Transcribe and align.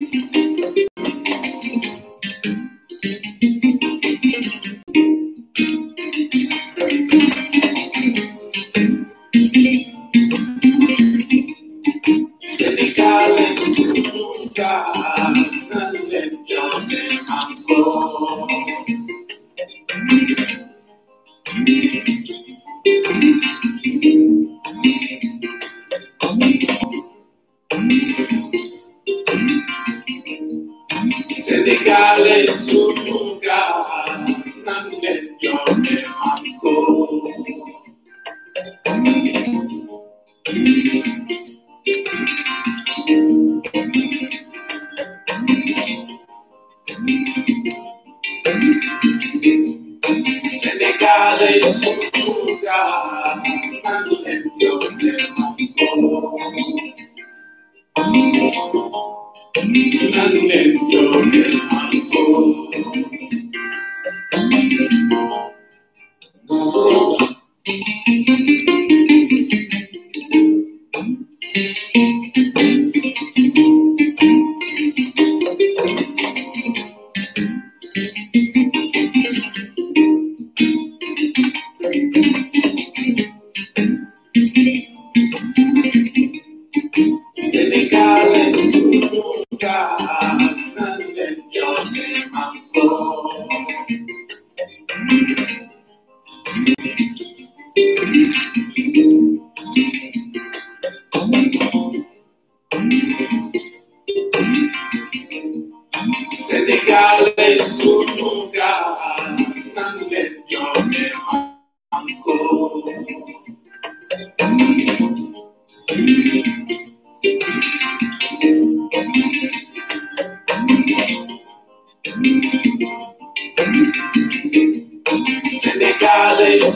Thank 0.00 0.36
you. 0.36 0.47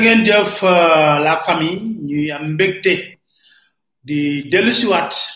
ngeen 0.00 0.20
jëf 0.24 0.54
euh, 0.62 1.18
la 1.22 1.36
famille 1.46 1.80
ñuy 2.06 2.30
am 2.34 2.44
mbégte 2.52 2.94
di 4.04 4.20
delusuat. 4.50 5.35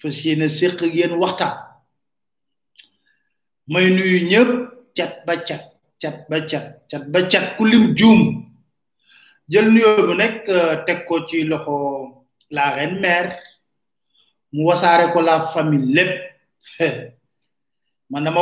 fas 0.00 0.16
yéene 0.24 0.46
séq 0.58 0.78
ak 0.86 0.94
waxtaan 1.24 1.54
may 3.72 3.86
nuyu 3.96 4.18
ñëpp 4.30 4.50
cat 4.96 5.12
ba 5.26 5.34
cat 5.48 5.62
cat 6.02 6.16
ba 7.10 7.20
cat 7.30 7.46
ku 7.56 7.62
lim 7.70 7.86
juum 7.98 8.20
jël 9.50 9.66
nuyoo 9.74 10.12
nekk 10.20 10.38
euh, 10.58 10.72
teg 10.86 10.98
ko 11.08 11.14
ci 11.28 11.38
loxo 11.50 11.76
la 12.56 12.64
reine 12.76 12.98
mère 13.04 13.28
mu 14.54 14.62
wasaare 14.68 15.04
ko 15.14 15.18
la 15.28 15.34
famille 15.54 15.88
lépp 15.96 16.14
man 18.10 18.24
dama 18.24 18.40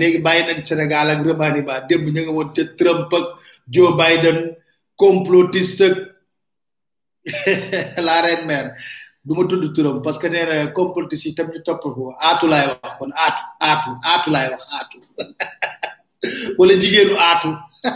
léegi 0.00 0.18
bàyyi 0.26 0.42
nañ 0.46 0.58
Sénégal 0.68 1.06
ak 1.10 1.20
Remani 1.26 1.62
ba 1.68 1.74
démb 1.88 2.04
ñu 2.14 2.20
nga 2.22 2.32
woon 2.36 2.52
Joe 3.72 3.92
Biden 4.00 4.38
complotiste 4.96 5.86
la 8.06 8.16
reine 8.24 8.44
mère 8.50 8.70
duma 9.24 9.42
tudd 9.50 9.72
turam 9.74 9.98
parce 10.02 10.18
que 10.18 10.28
neena 10.28 10.70
comme 10.74 11.08
ci 11.10 11.34
tam 11.34 11.48
ñu 11.50 11.60
top 11.62 11.82
ko 11.82 12.14
atu 12.28 12.46
lay 12.52 12.66
wax 12.68 12.92
kon 12.98 13.12
atu 13.26 13.40
atu 13.70 13.90
atu, 14.12 14.28
lay 14.30 14.46
wax 14.50 14.62
atu. 14.80 14.98
wala 16.58 16.74
jigeenu 16.80 17.14
atu 17.30 17.50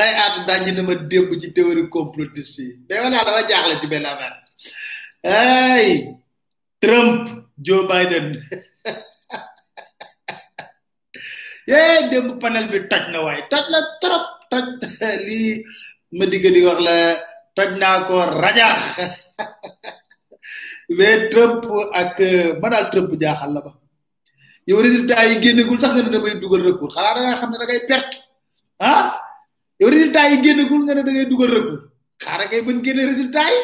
ay 0.00 0.12
atu 0.24 0.38
dañ 0.48 0.66
na 0.76 0.82
ma 0.88 0.94
démb 1.10 1.30
ci 1.40 1.48
théorie 1.56 1.88
complotiste 1.88 2.54
ci 2.54 2.64
be 2.88 2.94
wala 3.02 3.24
dama 3.26 3.42
jaaxle 3.48 3.74
ci 3.80 3.86
ben 3.92 4.06
affaire 4.06 4.42
ay 5.24 6.16
trump 6.82 7.20
joe 7.66 7.84
biden 7.90 8.26
ye 11.70 11.80
démb 12.10 12.28
panel 12.42 12.66
bi 12.72 12.78
toj 12.90 13.04
na 13.12 13.18
way 13.26 13.38
toj 13.50 13.64
la 13.72 13.80
trop 14.02 14.26
toj 14.50 14.66
li 15.26 15.42
ma 16.16 16.24
digg 16.32 16.44
di 16.54 16.60
wax 16.66 16.80
la 16.88 16.96
toj 17.54 17.68
naa 17.80 18.06
ko 18.06 18.16
raja 18.42 18.68
mais 20.96 21.28
trump 21.32 21.64
ak 21.94 22.16
ma 22.62 22.68
daal 22.70 22.86
trump 22.92 23.10
jaaxal 23.20 23.50
la 23.54 23.60
ba 23.66 23.72
yow 24.68 24.78
résultat 24.86 25.24
yi 25.28 25.40
génnagul 25.42 25.80
sax 25.80 25.92
nga 25.94 26.02
ne 26.02 26.10
damay 26.14 26.34
dugal 26.42 26.62
recours 26.68 26.94
xanaa 26.94 27.14
da 27.14 27.20
nga 27.22 27.38
xam 27.40 27.50
ne 27.50 27.58
da 27.58 27.64
ngay 27.66 27.82
perte 27.90 28.16
ah 28.90 29.06
yow 29.80 29.90
résultat 29.94 30.24
yi 30.30 30.36
génnagul 30.44 30.82
nga 30.84 30.94
ne 30.94 31.02
da 31.06 31.10
ngay 31.12 31.28
dugal 31.32 31.50
recours 31.56 31.84
xaaral 32.22 32.48
ngay 32.50 32.62
bën 32.66 32.78
génne 32.86 33.02
résultat 33.12 33.46
yi 33.52 33.60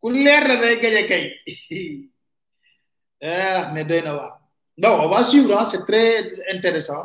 ku 0.00 0.06
leer 0.10 0.42
na 0.48 0.54
day 0.62 0.74
gañe 0.82 1.02
kay 1.10 1.24
eh 3.26 3.58
mais 3.72 3.84
doy 3.90 4.00
na 4.02 4.12
waar 4.16 4.32
donc 4.80 5.00
on 5.02 5.08
va 5.12 5.24
suivre 5.24 5.54
hein? 5.58 5.66
c'est 5.70 5.84
très 5.90 6.10
intéressant 6.54 7.04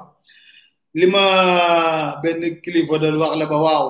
li 0.99 1.05
ma 1.13 1.23
benn 2.21 2.61
kilifa 2.63 2.95
doon 3.01 3.15
wax 3.21 3.33
la 3.41 3.45
ba 3.51 3.57
waaw 3.65 3.85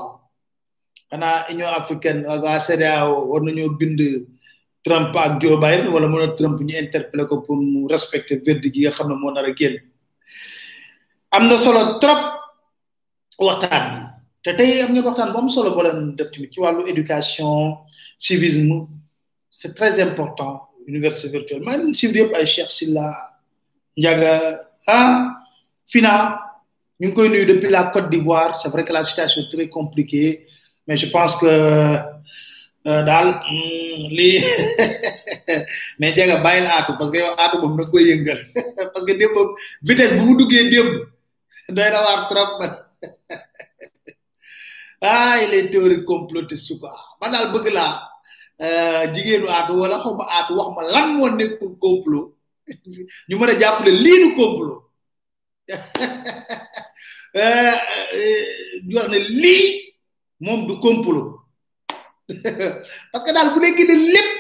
xanaa 1.12 1.36
union 1.54 1.74
africaine 1.82 2.22
waa 2.28 2.60
CEDEAO 2.60 3.10
war 3.30 3.42
bind 3.80 4.02
Trump 4.86 5.12
ak 5.18 5.42
Joe 5.42 5.58
wala 5.58 6.28
Trump 6.38 6.56
pour 7.46 7.58
respecter 7.90 8.38
verdict 8.46 8.76
nga 8.76 8.92
solo 11.58 11.82
trop 12.00 12.20
te 13.62 13.68
am 14.86 15.48
solo 15.50 15.70
civisme 18.22 18.76
c'est 19.50 19.74
très 19.76 19.98
important 20.00 20.62
univers 20.88 21.18
virtuelle 21.34 21.64
maa 21.66 21.78
ngi 21.82 21.96
suivre 21.98 22.30
ay 22.38 22.46
Cheikh 22.46 22.70
Silla 22.70 23.08
ah 24.88 25.16
Fina 25.90 26.40
depuis 27.02 27.70
la 27.74 27.84
Côte 27.94 28.10
d'Ivoire 28.12 28.54
c'est 28.62 28.70
vrai 28.70 28.84
que 28.86 28.92
la 28.94 29.04
situation 29.04 29.42
est 29.44 29.50
très 29.50 29.68
compliquée 29.70 30.46
mais 30.88 30.98
je 31.00 31.08
pense 31.08 31.36
que 31.38 31.46
euh, 31.48 33.02
daal 33.04 33.40
mm, 33.50 34.08
lii 34.18 34.44
mais 36.00 36.12
jega 36.16 36.36
bàyyil 36.46 36.68
aatu 36.68 36.92
parce 37.00 37.12
que 37.12 37.20
aatu 37.44 37.58
moom 37.62 37.76
nag 37.78 37.90
koy 37.92 38.04
yëngal 38.10 38.40
parce 38.94 39.06
que 39.08 39.14
démb 39.20 39.38
vitesse 39.82 40.14
bu 40.18 40.24
mu 40.28 40.36
duggee 40.42 40.70
démb 40.70 40.92
doy 41.76 41.90
na 41.94 42.00
waar 42.06 42.22
trop 42.30 42.58
ah 45.10 45.36
il 45.44 45.54
est 45.58 45.70
théorie 45.72 46.04
complotiste 46.12 46.74
quoi 46.80 46.94
man 47.22 47.32
daal 47.32 47.52
bëgg 47.54 47.68
laa 47.78 47.96
euh, 48.66 49.06
jigéenu 49.14 49.48
aatu 49.50 49.74
wala 49.82 49.98
xaw 50.04 50.14
aatu 50.38 50.54
wax 50.60 50.70
ma 50.76 50.84
lan 50.94 51.08
moo 51.16 51.30
nekkul 51.30 51.74
complot 51.86 52.28
ñu 53.30 53.36
mën 53.40 53.50
a 53.54 53.60
jàppale 53.60 53.92
lii 54.04 54.20
du 54.24 54.30
complot 54.40 54.82
euh, 57.42 57.78
ñu 58.88 58.94
wax 58.98 59.08
ne 59.14 59.20
lii 59.44 59.66
mom 60.42 60.68
du 60.68 60.80
complot 60.80 61.40
parce 63.12 63.24
que 63.24 63.32
dal 63.32 63.54
bu 63.54 63.60
nekk 63.62 63.80
ne 63.88 63.96
lepp 64.12 64.32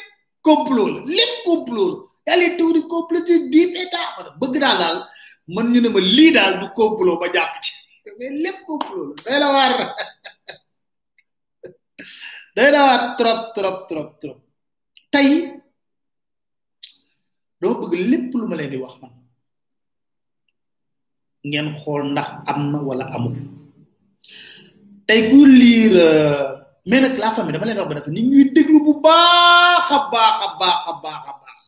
complot 0.42 0.90
la 0.92 1.00
lépp 1.06 1.38
complot 1.46 2.10
la 2.26 2.34
yàlla 2.34 2.48
diw 2.58 2.88
complot 2.88 3.26
ci 3.26 3.50
diib 3.52 3.70
état 3.76 4.18
man 4.18 4.28
bëgg 4.40 4.56
naa 4.60 4.76
daal 4.78 4.98
man 5.48 5.72
ñu 5.72 5.80
ne 5.82 5.90
ma 5.90 6.00
li 6.00 6.32
dal 6.32 6.60
du 6.60 6.68
complot 6.76 7.20
ba 7.20 7.30
japp 7.34 7.62
ci 7.64 7.74
mais 8.18 8.32
lepp 8.44 8.58
complot 8.68 9.16
la 9.16 9.24
day 9.32 9.40
la 9.40 9.50
war 9.56 9.74
day 12.56 12.70
la 12.72 12.82
war 12.88 13.16
trop 13.18 13.42
trop 13.56 13.78
trop 13.90 14.08
trop 14.22 14.36
tay 15.12 15.30
do 17.62 17.68
bëgg 17.82 17.94
lepp 18.12 18.30
lu 18.36 18.48
ma 18.48 18.56
leen 18.56 18.70
di 18.72 18.78
wax 18.84 18.96
man 19.02 19.12
ngeen 21.50 21.68
xol 21.84 22.02
ndax 22.12 22.30
amna 22.52 22.80
wala 22.88 23.06
amul 23.16 23.55
tay 25.06 25.30
ku 25.30 25.46
lire 25.46 26.02
eh, 26.02 26.34
mais 26.90 27.02
nak 27.02 27.14
la 27.22 27.30
famille 27.34 27.54
dama 27.62 27.70
len 27.70 27.78
wax 27.78 27.88
ba 27.94 28.02
def 28.02 28.10
ni 28.10 28.22
ñuy 28.26 28.46
deglu 28.50 28.82
bu 28.86 28.94
baax 29.06 29.86
a 29.94 30.00
baax 30.12 30.38
a 30.42 30.92
baax 31.02 31.62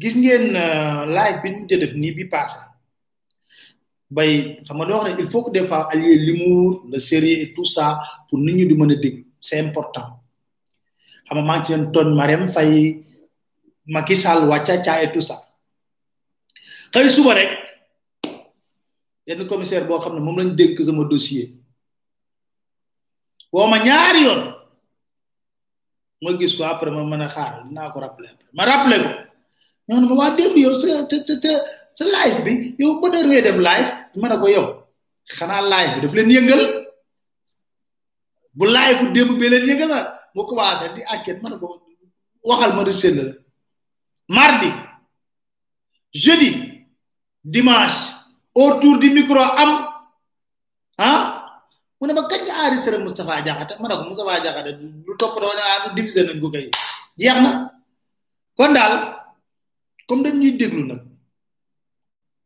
gis 0.00 0.14
ngeen 0.16 0.52
eh, 0.56 0.98
live 1.08 1.38
bi 1.42 1.48
ñu 1.56 1.64
def 1.68 1.92
ni 1.96 2.08
bi 2.16 2.24
passé 2.28 2.60
bay 4.12 4.60
xam 4.68 4.76
nga 4.76 4.84
do 4.88 5.20
il 5.24 5.28
faut 5.32 5.42
que 5.44 5.50
des 5.56 5.66
fois 5.66 5.88
allier 5.92 6.16
l'humour 6.16 6.84
le 6.92 6.98
sérieux 7.00 7.40
et 7.44 7.52
tout 7.56 7.64
ça 7.74 7.86
pour 8.28 8.38
nit 8.38 8.52
ñu 8.56 8.64
di 8.68 8.74
mëna 8.76 8.94
deg 9.04 9.16
c'est 9.40 9.58
important 9.66 10.08
xam 11.26 11.38
ma 11.48 11.64
ci 11.64 11.72
ton 11.94 12.08
Mariam 12.20 12.44
fay 12.54 12.70
makissal 13.94 14.40
wacha 14.50 14.74
cha 14.84 15.02
et 15.04 15.10
tout 15.14 15.22
ça 15.30 15.36
xëy 16.92 17.08
suba 17.14 17.32
rek 17.38 17.50
yenn 19.28 19.46
commissaire 19.46 19.84
boo 19.86 20.00
xam 20.00 20.14
ne 20.16 20.30
lañ 20.36 20.84
sama 20.84 21.04
dossier 21.04 21.46
Je 23.52 23.66
ma 23.70 23.78
ñaari 23.78 24.22
yoon 24.24 24.40
ma 26.22 26.38
gis 26.38 26.56
ko 26.56 26.64
après 26.64 26.90
ma 26.90 27.02
mën 27.04 27.20
a 27.22 27.28
xaar 27.28 27.64
dinaa 27.68 27.92
ko 27.92 28.00
ma 28.54 28.64
rappelé 28.64 28.96
ko 29.02 29.08
ñoo 29.88 30.00
ne 30.00 30.08
ma 30.08 30.14
waa 30.14 30.30
démb 30.36 30.56
je 30.56 30.70
sa 30.80 30.88
sa 31.08 31.52
sa 31.94 32.04
live 32.16 32.44
bi 32.44 32.76
yow 32.78 33.00
Je 33.00 33.52
live 33.68 34.12
ma 34.18 34.28
ne 34.28 34.36
ko 34.40 34.48
yow 34.48 34.66
xanaa 35.36 35.62
live 35.72 35.94
daf 36.02 36.12
leen 36.14 36.50
bu 38.54 38.64
live 38.66 39.00
leen 39.12 39.38
je 39.38 39.40
di 39.40 39.64
ne 41.48 41.58
ko 41.60 41.78
waxal 42.44 42.72
ma 42.76 42.84
mardi 44.28 44.70
jeudi 46.14 46.50
dimanche 47.44 48.17
autour 48.58 48.98
di 48.98 49.08
micro 49.14 49.38
am 49.38 49.70
ah 50.98 51.22
mu 51.98 52.04
ne 52.06 52.12
ma 52.14 52.22
kañ 52.26 52.42
nga 52.42 52.54
enregistré 52.66 52.98
Moustapha 52.98 53.38
Diakhaté 53.44 53.72
ma 53.78 53.86
ne 53.86 53.94
ko 53.94 54.02
Moustapha 54.10 54.42
Diakhaté 54.42 54.70
lu 55.06 55.12
toppatoo 55.20 55.54
naa 55.54 55.86
ah, 55.86 55.90
divisé 55.94 56.22
nañ 56.26 56.38
ko 56.42 56.48
kay 56.50 56.66
jeex 57.18 57.38
na 57.44 57.50
kon 58.58 58.74
daal 58.74 58.94
comme 60.08 60.22
dañ 60.26 60.34
ñuy 60.42 60.52
déglu 60.58 60.82
nag 60.90 61.02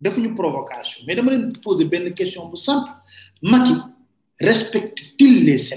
def 0.05 0.17
ñu 0.21 0.37
provocation 0.37 1.01
mais 1.07 1.17
dama 1.17 1.33
leen 1.33 1.53
poser 1.65 1.89
benn 1.93 2.13
question 2.19 2.49
bu 2.53 2.57
simple 2.61 2.93
Macky 3.51 3.73
respecte-t-il 4.49 5.33
les 5.47 5.71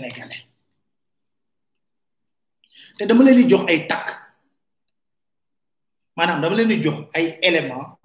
te 2.98 3.04
dama 3.04 3.24
leen 3.24 3.38
di 3.40 3.44
jox 3.52 3.64
ay 3.72 3.88
takk 3.88 4.08
maanaam 6.18 6.38
dama 6.42 6.56
leen 6.56 6.68
di 6.74 6.80
jox 6.84 6.98
ay 7.16 7.40
éléments 7.42 7.96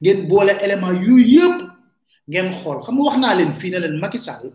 ngeen 0.00 0.28
boole 0.28 0.52
élément 0.64 0.92
yooyu 0.92 1.26
yëpp 1.38 1.58
ngeen 2.30 2.48
xool 2.60 2.78
xam 2.84 2.94
nga 2.96 3.04
wax 3.06 3.16
naa 3.22 3.36
leen 3.38 3.52
fii 3.60 3.70
ne 3.70 3.78
leen 3.82 4.00
Macky 4.02 4.18
Sall 4.18 4.48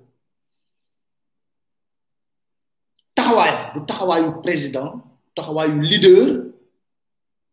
taxawaay 3.15 3.54
du 3.74 3.80
taxawaayu 3.89 4.30
président 4.44 4.89
taxawaayu 5.36 5.77
leader 5.92 6.24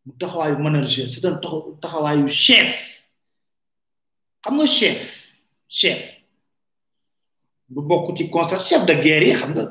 du 0.07 0.12
taxawaayu 0.21 0.57
manager 0.67 1.07
c'est 1.11 1.25
un 1.25 1.37
taxawaayu 1.83 2.29
chef 2.29 2.71
xam 4.45 4.55
nga 4.57 4.67
chef 4.67 5.01
chef 5.69 6.01
du 7.69 7.81
bokk 7.89 8.17
ci 8.17 8.31
constat 8.31 8.61
chef 8.69 8.85
de 8.87 8.95
guerre 8.95 9.23
yi 9.29 9.33
xam 9.41 9.51
nga 9.55 9.65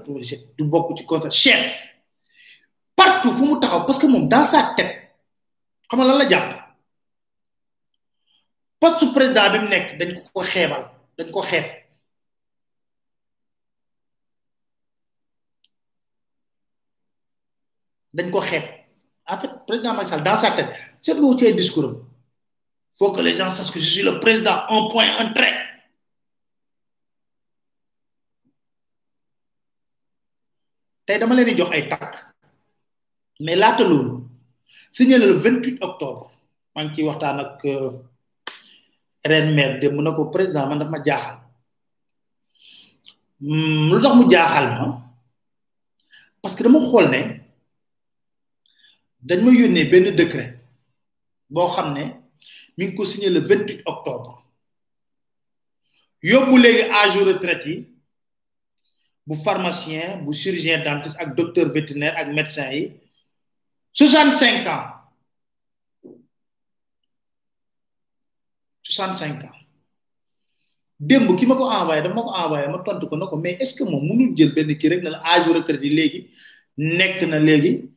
du 0.58 0.64
bokk 0.66 0.98
ci 0.98 1.06
constat 1.06 1.32
chef 1.32 1.64
partout 2.96 3.34
fu 3.38 3.44
mu 3.48 3.60
taxaw 3.60 3.86
parce 3.88 4.00
que 4.00 4.08
moom 4.08 4.28
dans 4.30 4.46
sa 4.46 4.74
tête 4.76 5.16
xam 5.90 6.00
nga 6.00 6.06
lan 6.08 6.18
la 6.20 6.30
jàpp 6.30 6.69
poste 8.80 9.08
président 9.14 9.52
bi 9.52 9.58
mu 9.60 9.68
nekk 9.70 9.88
dañ 10.00 10.12
ko 10.34 10.42
xeebal 10.52 10.84
dañ 11.18 11.28
ko 11.36 11.42
xeeb 11.50 11.66
dañ 18.18 18.28
ko 18.32 18.40
xeeb 18.50 18.64
en 19.32 19.38
fait 19.42 19.52
président 19.68 19.94
Macky 19.94 20.10
Sall 20.10 20.24
dans 20.24 20.38
sa 20.38 20.52
tête 20.56 20.74
seetlu 21.02 21.38
ci 21.38 21.54
discours 21.54 21.90
am 21.92 21.98
faut 22.98 23.12
que 23.12 23.22
les 23.22 23.36
gens 23.36 23.50
le 23.50 24.20
président 24.24 24.58
un 24.76 24.88
point 24.90 25.12
un 25.20 25.32
trait 25.34 25.58
tey 31.06 31.20
dama 31.20 31.36
leen 31.36 31.48
di 31.50 31.58
jox 31.60 31.72
ay 31.72 31.90
takk 31.92 32.14
mais 33.42 33.58
laata 33.62 33.84
loolu 33.84 34.24
signé 34.92 35.18
le 35.18 35.28
28 35.34 35.84
octobre 35.88 36.32
maa 36.74 36.84
ngi 36.84 36.94
ciy 36.96 37.04
waxtaan 37.06 37.40
ak. 37.46 37.66
Euh, 37.66 38.09
ren 39.26 39.56
maire 39.56 39.80
dem 39.80 39.96
mu 39.96 40.02
ne 40.02 40.12
ko 40.16 40.30
président 40.32 40.68
man 40.68 40.80
daf 40.80 40.90
ma 40.90 41.04
jaaxal 41.04 41.38
hmm, 43.42 43.90
lu 43.90 44.00
tax 44.02 44.16
mu 44.16 44.30
jaaxal 44.30 44.66
ma 44.78 44.86
parce 46.42 46.56
que 46.56 46.64
dama 46.64 46.80
xool 46.80 47.10
ne 47.12 47.22
dañ 49.28 49.40
ma 49.44 49.52
yónnee 49.52 49.90
benn 49.92 50.16
décret 50.16 50.54
boo 51.50 51.68
xam 51.68 51.94
ne 51.94 52.04
mi 52.78 52.86
ngi 52.86 52.96
ko 52.96 53.06
signé 53.06 53.30
le 53.30 53.40
vingt 53.40 53.68
huit 53.70 53.82
octobre 53.86 54.40
yóbbu 56.22 56.56
léegi 56.58 56.84
âge 57.02 57.20
de 57.26 57.60
yi 57.66 57.76
bu 59.28 59.36
pharmacien 59.44 60.24
bu 60.24 60.32
chirurgien 60.34 60.84
dentiste 60.84 61.18
ak 61.20 61.36
docteur 61.36 61.68
vétérinaire 61.76 62.16
ak 62.18 62.28
médecin 62.38 62.72
yi 62.72 62.84
soixante 63.92 64.38
cinq 64.38 64.68
ans 64.68 64.99
65 69.00 69.00
ans 69.00 69.56
demb 71.10 71.30
ki 71.40 71.46
mako 71.48 71.64
envoyé 71.80 72.02
dama 72.04 72.22
ko 72.28 72.32
envoyé 72.42 72.68
ma 72.70 72.80
tontu 72.84 73.08
ko 73.08 73.16
nako 73.16 73.38
mais 73.38 73.56
est 73.60 73.66
ce 73.66 73.74
que 73.76 73.84
mom 73.84 74.02
mënul 74.08 74.36
jël 74.36 74.52
ben 74.54 74.68
ki 74.78 74.88
rek 74.92 75.02
na 75.04 75.10
la 75.12 75.20
âge 75.34 75.48
retraite 75.48 75.92
légui 75.98 76.30
nek 76.78 77.24
na 77.24 77.40
légui 77.40 77.90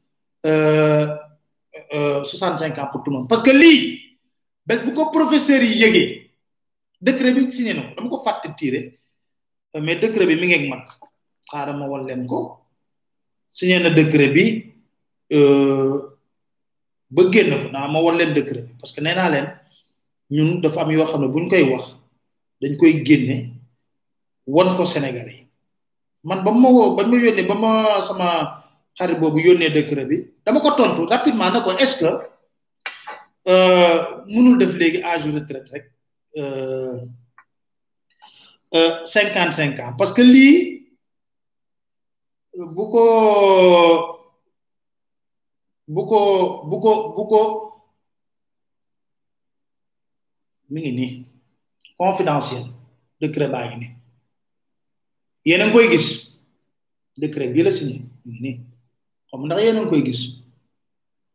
euh 0.47 1.07
euh 1.93 2.23
65 2.25 2.79
ans 2.79 2.89
pour 2.93 3.03
tout 3.03 3.11
le 3.11 3.17
monde 3.17 3.29
parce 3.29 3.43
que 3.43 3.51
li 3.51 3.75
bes 4.67 4.79
bu 4.87 4.93
ko 4.93 5.11
professeur 5.11 5.61
yi 5.63 5.79
yégué 5.83 6.05
décret 7.01 7.33
bi 7.35 7.51
signé 7.53 7.75
nako 7.75 7.95
dama 7.97 8.09
ko 8.09 8.23
fatte 8.23 8.49
tiré 8.57 9.01
mais 9.81 9.97
décret 9.97 10.27
bi 10.27 10.37
mi 10.37 10.47
ngi 10.47 10.55
ak 10.61 10.65
man 10.71 10.83
xaaral 11.51 11.77
ma 11.81 11.87
wol 11.91 12.07
len 12.07 12.23
ko 12.27 12.39
signé 13.51 13.81
na 13.83 13.91
décret 13.91 14.29
bi 14.37 14.47
euh 15.33 15.99
ba 17.11 17.23
génn 17.35 17.51
ko 17.67 17.69
na 17.75 17.89
ma 17.89 17.99
wol 17.99 18.17
len 18.19 18.33
décret 18.33 18.65
parce 18.79 18.93
que 18.95 19.01
néna 19.03 19.27
len 19.35 19.49
ñun 20.33 20.65
dafa 20.65 20.79
am 20.83 20.91
yoo 20.95 21.07
xam 21.13 21.21
ne 21.23 21.29
buñ 21.35 21.45
koy 21.53 21.65
wax 21.73 21.85
dañ 22.61 22.73
koy 22.81 22.93
génne 23.07 23.37
won 24.55 24.69
ko 24.79 24.83
sénégalais 24.93 25.41
man 26.29 26.41
ba 26.45 26.51
ma 26.63 26.69
woo 26.77 26.95
ba 26.97 27.03
ma 27.11 27.17
yónnee 27.25 27.47
ba 27.51 27.57
ma 27.63 27.71
sama 28.09 28.27
xarit 28.99 29.19
boobu 29.21 29.39
yónnee 29.47 29.75
décret 29.77 30.07
bi 30.11 30.17
dama 30.45 30.59
ko 30.65 30.71
tontu 30.79 31.03
rapidement 31.15 31.51
na 31.53 31.61
ko 31.65 31.71
est 31.83 31.91
ce 31.93 31.97
que 32.01 32.11
euh, 33.55 33.97
mënul 34.33 34.57
def 34.61 34.73
léegi 34.81 34.99
âge 35.11 35.27
retraite 35.37 35.69
rek 35.75 35.85
euh, 36.41 36.97
euh, 38.79 38.91
cinquante 39.13 39.53
cinq 39.61 39.75
ans 39.85 39.95
parce 39.99 40.13
que 40.17 40.23
lii 40.35 40.57
bu 42.77 42.85
ko 42.93 43.03
bu 45.95 46.03
ko 46.11 46.19
bu 46.71 46.77
ko 46.85 46.91
bu 47.17 47.25
ko 47.33 47.41
mi 50.73 50.81
ngi 50.89 50.93
ni 50.99 51.07
confidentiel 52.01 52.63
décret 53.21 53.51
ba 53.53 53.59
ngi 53.69 53.77
ni 53.83 53.89
yéen 55.49 55.71
koy 55.75 55.87
gis 55.93 56.09
décret 57.23 57.49
bi 57.53 57.61
la 57.63 57.71
signé 57.77 57.97
mi 58.25 58.31
ngi 58.33 58.41
ni 58.45 58.53
xam 59.29 59.41
ndax 59.47 59.61
yéen 59.65 59.83
koy 59.91 60.03
gis 60.09 60.21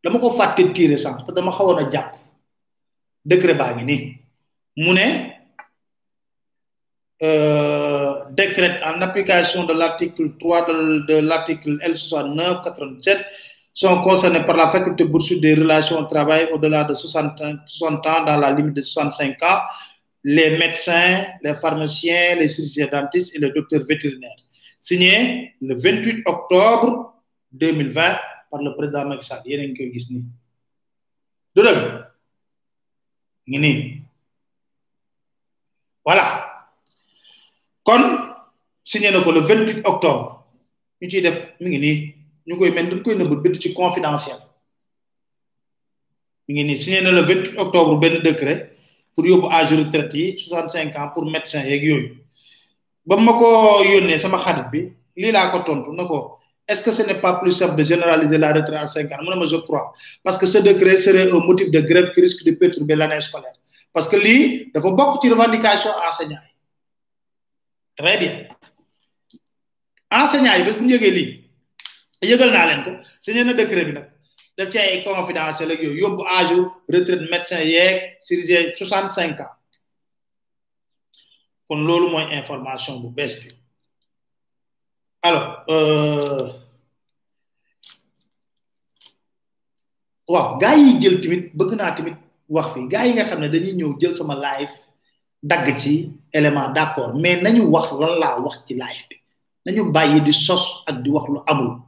dama 0.02 0.18
ko 0.22 0.28
fàtte 0.40 0.62
tiré 0.76 0.96
sans 0.98 1.22
te 1.24 1.30
dama 1.36 1.50
xawona 1.56 1.82
japp 1.92 1.92
jàpp 1.94 2.10
décret 3.30 3.58
ngi 3.74 3.84
ni 3.90 3.96
mune 4.84 5.08
Euh, 7.20 8.20
en 8.90 8.98
application 9.02 9.64
de 9.64 9.72
l'article 9.74 10.28
3 10.38 10.66
de, 11.08 11.14
l'article 11.14 11.76
l 11.82 11.96
6987 11.96 13.24
sont 13.80 14.02
concernés 14.02 14.42
par 14.44 14.56
la 14.56 14.68
faculté 14.70 15.04
bourse 15.04 15.32
des 15.40 15.54
relations 15.54 16.00
au 16.00 16.04
travail 16.04 16.48
au-delà 16.52 16.82
de 16.82 16.96
60, 16.96 17.40
ans 17.40 18.16
dans 18.24 18.36
la 18.36 18.50
limite 18.50 18.74
de 18.74 18.82
65 18.82 19.40
ans, 19.44 19.60
les 20.24 20.58
médecins, 20.58 21.24
les 21.44 21.54
pharmaciens, 21.54 22.34
les 22.40 22.48
chirurgiens 22.48 22.88
dentistes 22.90 23.36
et 23.36 23.38
les 23.38 23.52
docteurs 23.52 23.84
vétérinaires. 23.88 24.34
Signé 24.80 25.54
le 25.60 25.76
28 25.76 26.24
octobre 26.26 27.22
2020 27.52 28.18
par 28.50 28.60
le 28.62 28.74
président 28.74 29.04
Macky 29.10 29.24
Sall. 29.28 29.42
y 29.46 29.54
a 31.64 32.08
voilà 36.04 36.70
signé 38.84 39.10
le 39.12 39.20
28 39.20 39.82
octobre 39.86 40.46
nous 42.48 42.56
avons 42.64 42.72
mel 42.74 42.88
dañ 42.88 43.02
koy 43.02 43.14
neubut 43.14 43.42
bind 43.42 43.58
ci 43.60 43.72
confidentiel 43.74 44.36
Il 46.48 46.64
ngi 46.64 46.78
signé 46.78 47.02
le 47.02 47.20
20 47.20 47.58
octobre 47.58 47.92
un 47.92 47.98
ben, 47.98 48.22
décret 48.22 48.74
pour 49.14 49.22
l'âge 49.24 49.52
âge 49.70 49.78
retraite 49.78 50.14
yi 50.14 50.38
65 50.38 50.96
ans 50.96 51.10
pour 51.12 51.30
médecin 51.30 51.62
yeeg 51.62 51.84
yoy 51.84 52.16
ba 53.06 53.18
ma 53.18 53.34
ko 53.34 53.82
en 53.84 54.18
sama 54.18 54.38
xarit 54.38 54.70
bi 54.72 54.80
li 55.16 55.30
la 55.30 55.50
ko 55.50 55.58
tontu 55.58 55.90
nako 55.92 56.38
est-ce 56.66 56.82
que 56.82 56.90
ce 56.90 57.02
n'est 57.02 57.20
pas 57.20 57.34
plus 57.38 57.52
simple 57.52 57.76
de 57.76 57.84
généraliser 57.84 58.36
la 58.38 58.52
retraite 58.52 58.80
à 58.82 58.86
5 58.86 59.10
ans 59.12 59.16
Moi, 59.24 59.46
je 59.46 59.56
crois. 59.56 59.90
Parce 60.22 60.36
que 60.36 60.44
ce 60.44 60.58
décret 60.58 60.96
serait 60.98 61.30
un 61.32 61.38
motif 61.38 61.70
de 61.70 61.80
grève 61.80 62.12
qui 62.12 62.20
risque 62.20 62.44
de 62.44 62.50
perturber 62.50 62.94
l'année 62.94 63.22
scolaire. 63.22 63.54
Parce 63.90 64.06
que 64.06 64.16
lui, 64.16 64.70
il 64.74 64.80
faut 64.82 64.92
beaucoup 64.92 65.26
de 65.26 65.32
revendications 65.32 65.92
enseignants. 66.06 66.36
Très 67.96 68.18
bien. 68.18 68.48
Enseignants, 70.12 70.52
il 70.58 70.66
faut 70.68 70.74
que 70.74 71.38
yëgal 72.20 72.50
naa 72.52 72.66
leen 72.66 72.82
ko 72.84 72.90
su 73.20 73.30
na 73.32 73.52
décret 73.52 73.84
bi 73.86 73.92
nag 73.92 74.08
def 74.56 74.68
ci 74.72 74.78
ay 74.78 75.02
confidentiel 75.04 75.70
ak 75.72 75.80
yooyu 75.82 76.00
yóbbu 76.02 76.22
aaju 76.26 76.58
retraite 76.92 77.30
médecin 77.30 77.60
yeeg 77.62 77.96
chirurgien 78.26 78.74
soixante 78.76 79.12
cinq 79.14 79.40
ans 79.40 79.52
kon 81.68 81.78
loolu 81.86 82.08
mooy 82.10 82.24
information 82.36 83.00
bu 83.00 83.08
bees 83.08 83.34
bi 83.40 83.48
alors 85.22 85.62
euh... 85.70 86.48
waaw 90.28 90.58
gaa 90.58 90.74
yi 90.74 91.00
jël 91.00 91.20
timit 91.20 91.50
bëgg 91.54 91.72
naa 91.78 91.92
timit 91.92 92.16
wax 92.48 92.72
fi 92.74 92.86
gaa 92.90 93.06
yi 93.06 93.12
nga 93.14 93.24
xam 93.24 93.40
ne 93.40 93.48
dañuy 93.48 93.74
ñëw 93.74 93.96
jël 94.00 94.16
sama 94.16 94.34
live 94.34 94.74
dagg 95.42 95.78
ci 95.78 96.10
élément 96.32 96.68
d' 96.72 96.78
accord 96.78 97.14
mais 97.14 97.40
nañu 97.40 97.60
wax 97.70 97.92
lan 97.92 98.18
laa 98.18 98.40
wax 98.40 98.58
ci 98.66 98.74
live 98.74 99.04
bi 99.08 99.16
nañu 99.66 99.92
bàyyi 99.92 100.20
di 100.20 100.32
sos 100.32 100.82
ak 100.86 100.98
di 101.02 101.10
wax 101.10 101.28
lu 101.28 101.40
amul 101.46 101.87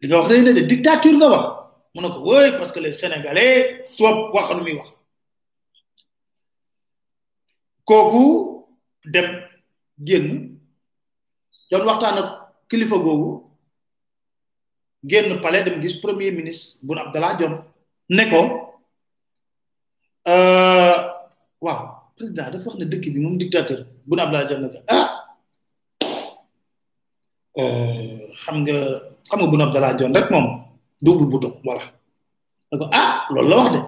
li 0.00 0.06
nga 0.08 0.16
wax 0.18 0.28
rëy 0.30 0.68
dictature 0.72 1.14
nga 1.18 1.28
wax 1.34 1.42
mu 1.94 1.98
ne 2.00 2.08
ko 2.14 2.20
wooy 2.28 2.48
parce 2.58 2.72
que 2.74 2.80
le 2.84 2.90
sénégalais 3.00 3.58
soob 3.96 4.16
wax 4.34 4.48
muy 4.54 4.74
wax 4.78 4.88
kooku 7.88 8.24
dem 9.14 9.28
génn 10.08 10.26
doon 11.70 11.84
waxtaan 11.88 12.18
ak 12.20 12.28
kilifa 12.70 12.98
googu 13.06 13.30
génn 15.10 15.40
palais 15.44 15.62
dem 15.66 15.80
gis 15.82 15.94
premier 16.04 16.30
ministre 16.38 16.78
Boun 16.84 16.98
Abdallah 17.04 17.34
Dionne 17.38 17.60
ne 18.16 18.24
ko 18.32 18.40
euh, 20.32 20.94
waaw 21.64 21.82
président 22.16 22.50
dafa 22.52 22.66
wax 22.70 22.76
ne 22.78 22.86
dëkk 22.92 23.04
bi 23.14 23.20
moom 23.22 23.36
dictateur 23.42 23.80
Boun 24.06 24.20
Abdallah 24.20 24.48
Dionne 24.48 24.62
ne 24.68 24.74
ko 24.74 24.78
ah, 24.96 25.08
euh, 27.60 28.18
xam 28.42 28.56
nga 28.62 28.78
xam 29.28 29.38
nga 29.38 29.46
Boun 29.48 29.62
Abdallah 29.68 29.92
Dionne 29.94 30.16
rek 30.16 30.30
moom 30.32 30.64
double 30.96 31.28
bouton 31.30 31.52
voilà 31.62 31.84
da 32.72 32.74
ko 32.80 32.84
ah 32.92 33.10
loolu 33.30 33.48
la 33.50 33.56
wax 33.62 33.68
de 33.76 33.80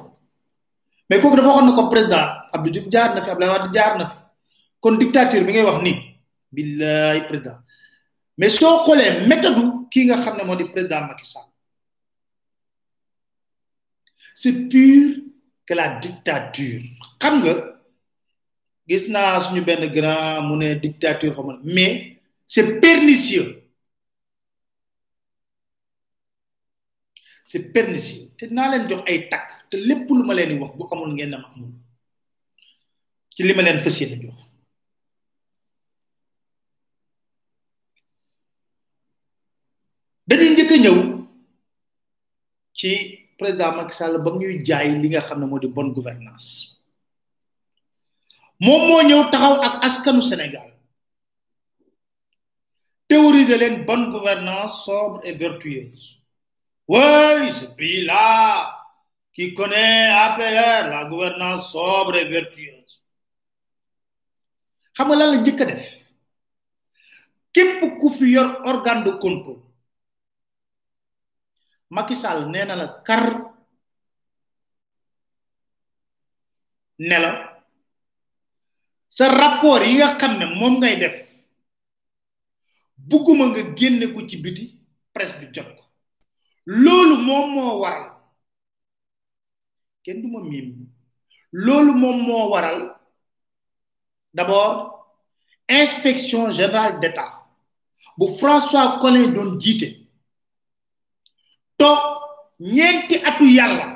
mais 1.08 1.18
kooku 1.20 1.36
dafa 1.36 1.48
waxoon 1.48 1.66
na 1.66 1.76
ko 1.76 1.82
président 1.88 2.26
Abdou 2.52 2.70
Diouf 2.70 2.86
jaar 2.92 3.08
na 3.14 3.20
fi 3.24 3.30
Abdoulaye 3.32 3.52
Wade 3.56 3.72
jaar 3.74 3.92
na 3.98 4.04
fi 4.10 4.16
kon 4.80 4.98
dictature 5.02 5.42
bi 5.44 5.52
ngay 5.52 5.64
wax 5.66 5.78
nii 5.82 5.96
billaay 6.54 7.18
président 7.28 7.58
mais 8.38 8.52
soo 8.60 8.84
xoolee 8.86 9.26
méthode 9.28 9.62
kii 9.92 10.04
nga 10.08 10.16
xam 10.22 10.36
ne 10.36 10.42
moo 10.44 10.56
di 10.60 10.64
président 10.64 11.00
Macky 11.08 11.26
Sall 11.26 11.48
c'est 14.36 14.68
pire 14.68 15.16
la 15.80 15.88
dictature 16.04 16.82
xam 17.20 17.34
nga 17.42 17.52
gis 18.88 19.04
naa 19.08 19.40
suñu 19.44 19.62
benn 19.68 19.84
grand 19.96 20.42
mu 20.46 20.54
ne 20.60 20.68
dictature 20.74 21.32
xam 21.34 21.58
mais 21.64 22.18
c'est 22.52 22.80
pernicieux 22.82 23.59
ci 27.50 27.58
pernicieux 27.74 28.30
te 28.38 28.44
naa 28.54 28.70
leen 28.70 28.84
jox 28.90 29.00
ay 29.10 29.18
takk 29.30 29.48
te 29.70 29.76
lépp 29.86 30.08
lu 30.16 30.22
ma 30.26 30.34
leen 30.38 30.48
di 30.52 30.56
wax 30.62 30.72
bu 30.78 30.84
amul 30.92 31.08
ngeen 31.14 31.34
am 31.34 31.44
amul 31.48 31.72
ci 33.34 33.40
li 33.46 33.54
ma 33.56 33.62
leen 33.66 33.80
fas 33.84 33.96
yéene 34.00 34.16
jox 34.24 34.36
dañuy 40.28 40.50
njëkk 40.52 40.72
a 40.76 40.78
ñëw 40.84 40.98
ci 42.78 42.90
président 43.38 43.72
Macky 43.78 43.94
Sall 43.98 44.16
ba 44.24 44.30
ñuy 44.30 44.54
jaay 44.66 44.88
li 45.00 45.08
nga 45.10 45.26
xam 45.26 45.40
ne 45.40 45.46
moo 45.46 45.58
di 45.58 45.68
bonne 45.76 45.92
gouvernance 45.98 46.50
moom 48.64 48.80
moo 48.88 49.02
ñëw 49.10 49.22
taxaw 49.32 49.54
ak 49.66 49.74
askanu 49.86 50.22
Sénégal 50.30 50.70
théoriser 53.08 53.58
leen 53.58 53.76
bonne 53.88 54.06
gouvernance 54.12 54.84
sobre 54.86 55.18
et 55.26 55.34
vertueuse 55.42 56.19
Oui, 56.92 57.54
ce 57.54 57.66
pays-là, 57.66 58.76
qui 59.32 59.54
connaît 59.54 60.06
APR, 60.10 60.88
la 60.90 61.04
gouvernance 61.04 61.70
sobre 61.70 62.16
et 62.18 62.24
vertueuse. 62.32 62.88
xam 64.96 65.08
nga 65.08 65.16
lan 65.20 65.28
la 65.32 65.38
jëkk 65.46 65.60
def 65.68 65.84
képp 67.54 67.78
ku 68.00 68.08
fi 68.16 68.28
organe 68.72 69.02
de 69.06 69.10
contrôle 69.22 69.64
Macky 71.96 72.16
Sall 72.22 72.40
nee 72.52 72.64
na 72.68 72.76
la 72.80 72.88
kar 73.06 73.24
iya 76.98 77.08
ne 77.08 77.18
la 77.24 77.30
sa 79.16 79.26
rapport 79.40 79.82
yi 79.86 79.94
nga 79.98 80.08
xam 80.20 80.32
ne 80.40 80.44
moom 80.58 80.74
ngay 80.78 80.96
def 81.02 81.16
bugguma 83.10 83.44
nga 83.50 83.62
génne 83.78 84.06
ko 84.14 84.20
ci 84.28 84.36
biti 84.44 84.64
presse 85.14 85.36
bi 85.40 85.46
jot 85.54 85.70
ko 85.76 85.84
loolu 86.66 87.16
moom 87.26 87.50
moo 87.54 87.78
waral 87.82 88.06
kenn 90.04 90.20
du 90.22 90.28
ma 90.28 90.40
miim 90.40 90.68
loolu 91.64 91.92
moom 92.02 92.18
moo 92.26 92.50
waral 92.52 92.80
d'abord 94.36 94.74
inspection 95.80 96.50
générale 96.50 97.00
d'État 97.00 97.30
bu 98.18 98.26
François 98.40 98.98
Collin 99.00 99.28
doon 99.34 99.58
jiite 99.62 99.88
toog 101.78 102.00
ñeenti 102.74 103.16
atu 103.28 103.44
yàlla 103.56 103.86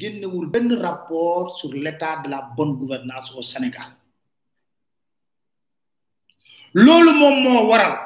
génnewul 0.00 0.46
benn 0.54 0.70
rapport 0.84 1.58
sur 1.58 1.72
l'état 1.84 2.16
de 2.24 2.28
la 2.30 2.40
bonne 2.56 2.74
gouvernance 2.80 3.34
au 3.38 3.42
Sénégal 3.42 3.90
loolu 6.84 7.12
moom 7.20 7.36
moo 7.44 7.62
waral 7.72 7.96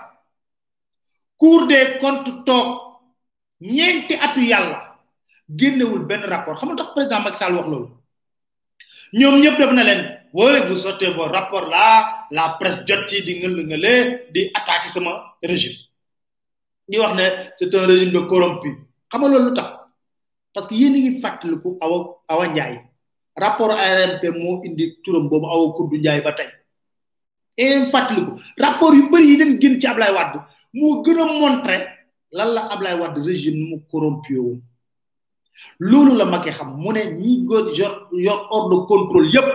Cour 1.39 1.67
des 1.67 1.99
comptes 2.01 2.45
toog 2.47 2.86
ñeenti 3.61 4.15
atu 4.15 4.41
yàlla 4.41 4.99
génnewul 5.49 6.05
benn 6.09 6.23
rapport 6.29 6.57
xam 6.59 6.69
nga 6.71 6.77
tax 6.85 6.89
président 6.95 7.21
Macky 7.23 7.39
Sall 7.39 7.57
wax 7.57 7.67
loolu 7.69 7.89
ñoom 9.13 9.41
ñëpp 9.41 9.57
def 9.59 9.73
na 9.73 9.83
leen 9.85 10.01
woy 10.33 10.61
vous 10.69 10.81
sortez 10.85 11.11
vos 11.17 11.29
rapports 11.37 11.69
là 11.69 12.07
la 12.31 12.57
presse 12.61 12.85
jot 12.87 13.07
ci 13.09 13.23
di 13.25 13.35
ngël 13.41 13.57
ngëlé 13.67 13.93
di 14.33 14.51
attaquer 14.55 14.89
sama 14.91 15.11
régime 15.43 15.77
di 16.89 16.99
wax 16.99 17.15
ne 17.15 17.25
c'est 17.57 17.75
un 17.75 17.87
régime 17.87 18.13
de 18.13 18.19
corrompu 18.21 18.71
xam 19.11 19.23
nga 19.23 19.29
loolu 19.29 19.55
tax 19.55 19.69
parce 20.53 20.67
que 20.67 20.75
yéen 20.75 20.93
ngi 20.93 21.19
fàttaliku 21.21 21.79
awa 21.81 22.17
awa 22.29 22.47
njaay 22.49 22.75
rapport 23.37 23.71
ARMP 23.73 24.23
moo 24.39 24.61
indi 24.67 24.99
turam 25.03 25.29
boobu 25.31 25.47
awa 25.47 25.73
kuddu 25.77 25.97
njaay 25.99 26.21
ba 26.21 26.33
tey 26.33 26.49
et 27.57 27.89
fàttaliku 27.91 28.33
rapport 28.59 28.93
yu 28.95 29.09
bëri 29.11 29.27
yi 29.29 29.37
dañ 29.39 29.53
gën 29.61 29.81
ci 29.81 29.87
Ablaye 29.87 30.13
Wade 30.13 30.39
moo 30.75 31.03
gën 31.03 31.19
a 31.19 31.25
montrer 31.25 31.96
lan 32.39 32.49
la 32.57 32.63
ablay 32.73 32.95
wad 33.01 33.17
régime 33.27 33.63
mu 33.69 33.77
corrompu 33.91 34.61
lolu 35.81 36.13
la 36.17 36.25
maké 36.25 36.51
xam 36.53 36.77
mu 36.83 36.93
ñi 36.93 37.45
gën 37.49 37.67
yor 37.79 37.93
yor 38.13 38.39
hors 38.51 38.69
de 38.71 38.77
contrôle 38.89 39.29
yépp 39.35 39.49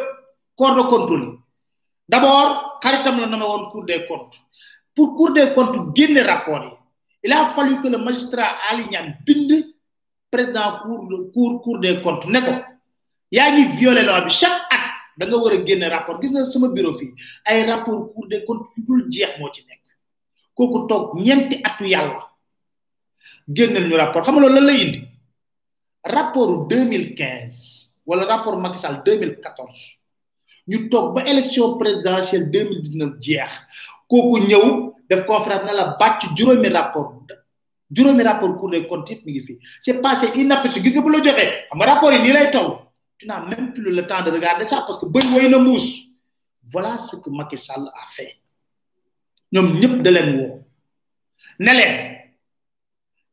corps 0.58 0.76
de 0.76 0.82
contrôle 0.90 1.28
d'abord 2.10 2.80
xaritam 2.82 3.20
la 3.20 3.28
nommé 3.28 3.46
woon 3.46 3.66
cour 3.72 3.86
des 3.86 4.06
comptes 4.08 4.38
pour 4.96 5.16
cour 5.16 5.32
des 5.34 5.54
comptes 5.54 5.94
guéné 5.94 6.22
rapport 6.22 6.64
yi 6.64 6.72
il 7.24 7.32
a 7.34 7.46
fallu 7.54 7.80
que 7.82 7.88
le 7.88 8.00
magistrat 8.00 8.50
Ali 8.72 8.88
Niane 8.90 9.16
bind 9.26 9.52
président 10.32 10.80
cour 10.84 11.32
cour 11.34 11.62
cour 11.64 11.80
des 11.80 12.02
comptes 12.02 12.26
ne 12.26 12.40
ko 12.40 12.52
yaa 13.32 13.52
ngi 13.52 13.64
violer 13.78 14.04
loi 14.04 14.22
bi 14.22 14.30
chaque 14.30 14.66
at 14.74 14.84
da 15.18 15.28
nga 15.28 15.38
war 15.38 15.56
guéné 15.58 15.88
rapport 15.88 16.20
gis 16.20 16.32
nga 16.32 16.44
sama 16.46 16.68
bureau 16.70 16.98
fi 16.98 17.06
ay 17.46 17.64
rapport 17.70 18.10
cour 18.14 18.28
des 18.28 18.44
comptes 18.44 18.66
yu 18.76 18.82
dul 18.88 19.06
jeex 19.12 19.38
moo 19.40 19.52
ci 19.54 19.62
nekk 19.70 19.82
koku 20.56 20.88
tok 20.88 21.14
ñenti 21.22 21.62
atu 21.64 21.86
yalla 21.86 22.31
génnel 23.50 23.90
ñu 23.90 23.96
rapport 23.98 24.24
xam 24.26 24.36
nga 24.36 24.42
loolu 24.42 24.56
lan 24.56 24.66
lay 24.66 24.80
indi 24.86 25.02
rapport 26.04 26.68
2015 26.68 28.06
wala 28.06 28.24
rapport 28.26 28.58
Macky 28.60 28.78
Sall 28.78 29.02
2014 29.06 30.70
ñu 30.70 30.90
toog 30.90 31.16
ba 31.16 31.24
élection 31.26 31.78
présidentielle 31.78 32.50
2019 32.50 33.20
jeex 33.20 33.54
kooku 34.10 34.38
ñëw 34.46 34.94
def 35.10 35.26
conférence 35.26 35.66
na 35.66 35.74
la 35.74 35.86
bàcc 36.00 36.30
juróomi 36.36 36.70
rapport 36.70 37.14
juróomi 37.90 38.24
rapport 38.24 38.56
cour 38.60 38.70
des 38.70 38.88
comptes 38.88 39.10
yëpp 39.10 39.26
mi 39.26 39.32
ngi 39.34 39.42
fi 39.42 39.60
c'est 39.82 40.02
passé 40.02 40.26
inaperçu 40.36 40.82
gis 40.84 40.94
nga 40.94 41.02
bu 41.02 41.10
la 41.12 41.24
joxee 41.24 41.50
xam 41.70 41.78
nga 41.78 41.86
rapport 41.86 42.14
yi 42.14 42.20
nii 42.22 42.34
lay 42.34 42.52
toll 42.52 42.72
tu 43.18 43.28
n'as 43.28 43.46
même 43.46 43.74
plus 43.74 43.92
le 43.94 44.06
temps 44.08 44.24
de 44.24 44.32
regarder 44.32 44.66
ça 44.66 44.84
parce 44.88 45.00
que 45.00 45.06
bëñ 45.06 45.28
woy 45.34 45.50
na 45.50 45.60
mbuus 45.60 45.88
voilà 46.72 46.98
ce 47.10 47.16
que 47.16 47.30
Macky 47.30 47.58
Sall 47.58 47.84
a 47.88 48.06
fait 48.10 48.38
ñoom 49.52 49.80
ñëpp 49.82 49.96
da 50.04 50.12
leen 50.12 50.30
woo 50.40 50.64
ne 51.60 51.74
leen 51.74 52.21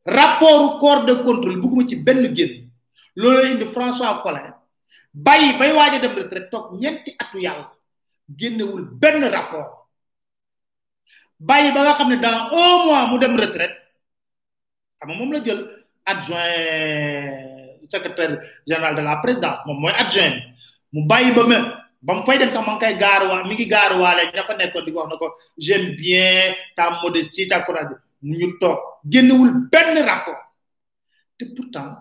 rapport 0.09 0.81
corps 0.81 1.05
de 1.05 1.15
contrôle 1.21 1.61
bugguma 1.61 1.85
ci 1.85 1.97
benn 2.01 2.25
génn 2.35 2.53
loolu 3.21 3.43
indi 3.53 3.67
François 3.77 4.21
Collin 4.25 4.51
bàyyi 5.13 5.57
bay 5.61 5.71
waaj 5.77 5.95
a 6.01 6.01
dem 6.03 6.15
retraite 6.19 6.49
toog 6.51 6.67
ñeenti 6.81 7.11
atu 7.23 7.37
yàlla 7.45 7.69
génnewul 8.39 8.83
benn 9.01 9.23
rapport 9.37 9.69
bàyyi 11.49 11.73
ba 11.77 11.81
nga 11.85 11.95
xam 12.01 12.09
ne 12.09 12.17
dans 12.17 12.41
un 12.53 12.77
mois 12.85 13.07
mu 13.11 13.19
dem 13.19 13.37
retraite 13.37 13.77
xam 14.99 15.11
moom 15.13 15.33
la 15.33 15.41
jël 15.47 15.61
adjoint 16.07 16.51
euh, 16.57 17.85
secrétaire 17.93 18.39
général 18.67 18.95
de 18.97 19.03
la 19.03 19.17
président 19.23 19.57
moom 19.67 19.79
mooy 19.81 19.93
adjoint 20.03 20.37
bi 20.41 20.45
mu 20.93 21.07
bàyyi 21.07 21.33
ba 21.37 21.43
même 21.47 21.67
ba 22.03 22.15
mu 22.15 22.23
fay 22.27 22.39
dem 22.39 22.51
sax 22.53 22.65
ma 22.67 22.75
ngi 22.75 22.97
koy 22.97 23.43
mi 23.49 23.55
ngi 23.55 23.67
gaaruwaale 23.67 24.23
ña 24.35 24.43
fa 24.49 24.55
nekkoon 24.57 24.85
di 24.85 24.93
ko 24.93 24.99
wax 24.99 25.09
na 25.11 25.17
ko 25.17 25.27
j'aime 25.59 25.91
bien 26.01 26.55
tam 26.77 26.93
modestie 27.03 27.47
ta 27.47 27.61
courage 27.65 27.97
mu 28.23 28.35
ñu 28.37 28.49
toog 28.59 28.79
génnewul 29.07 29.51
benn 29.71 29.95
rapport 30.05 30.41
te 31.37 31.45
pourtant 31.55 31.93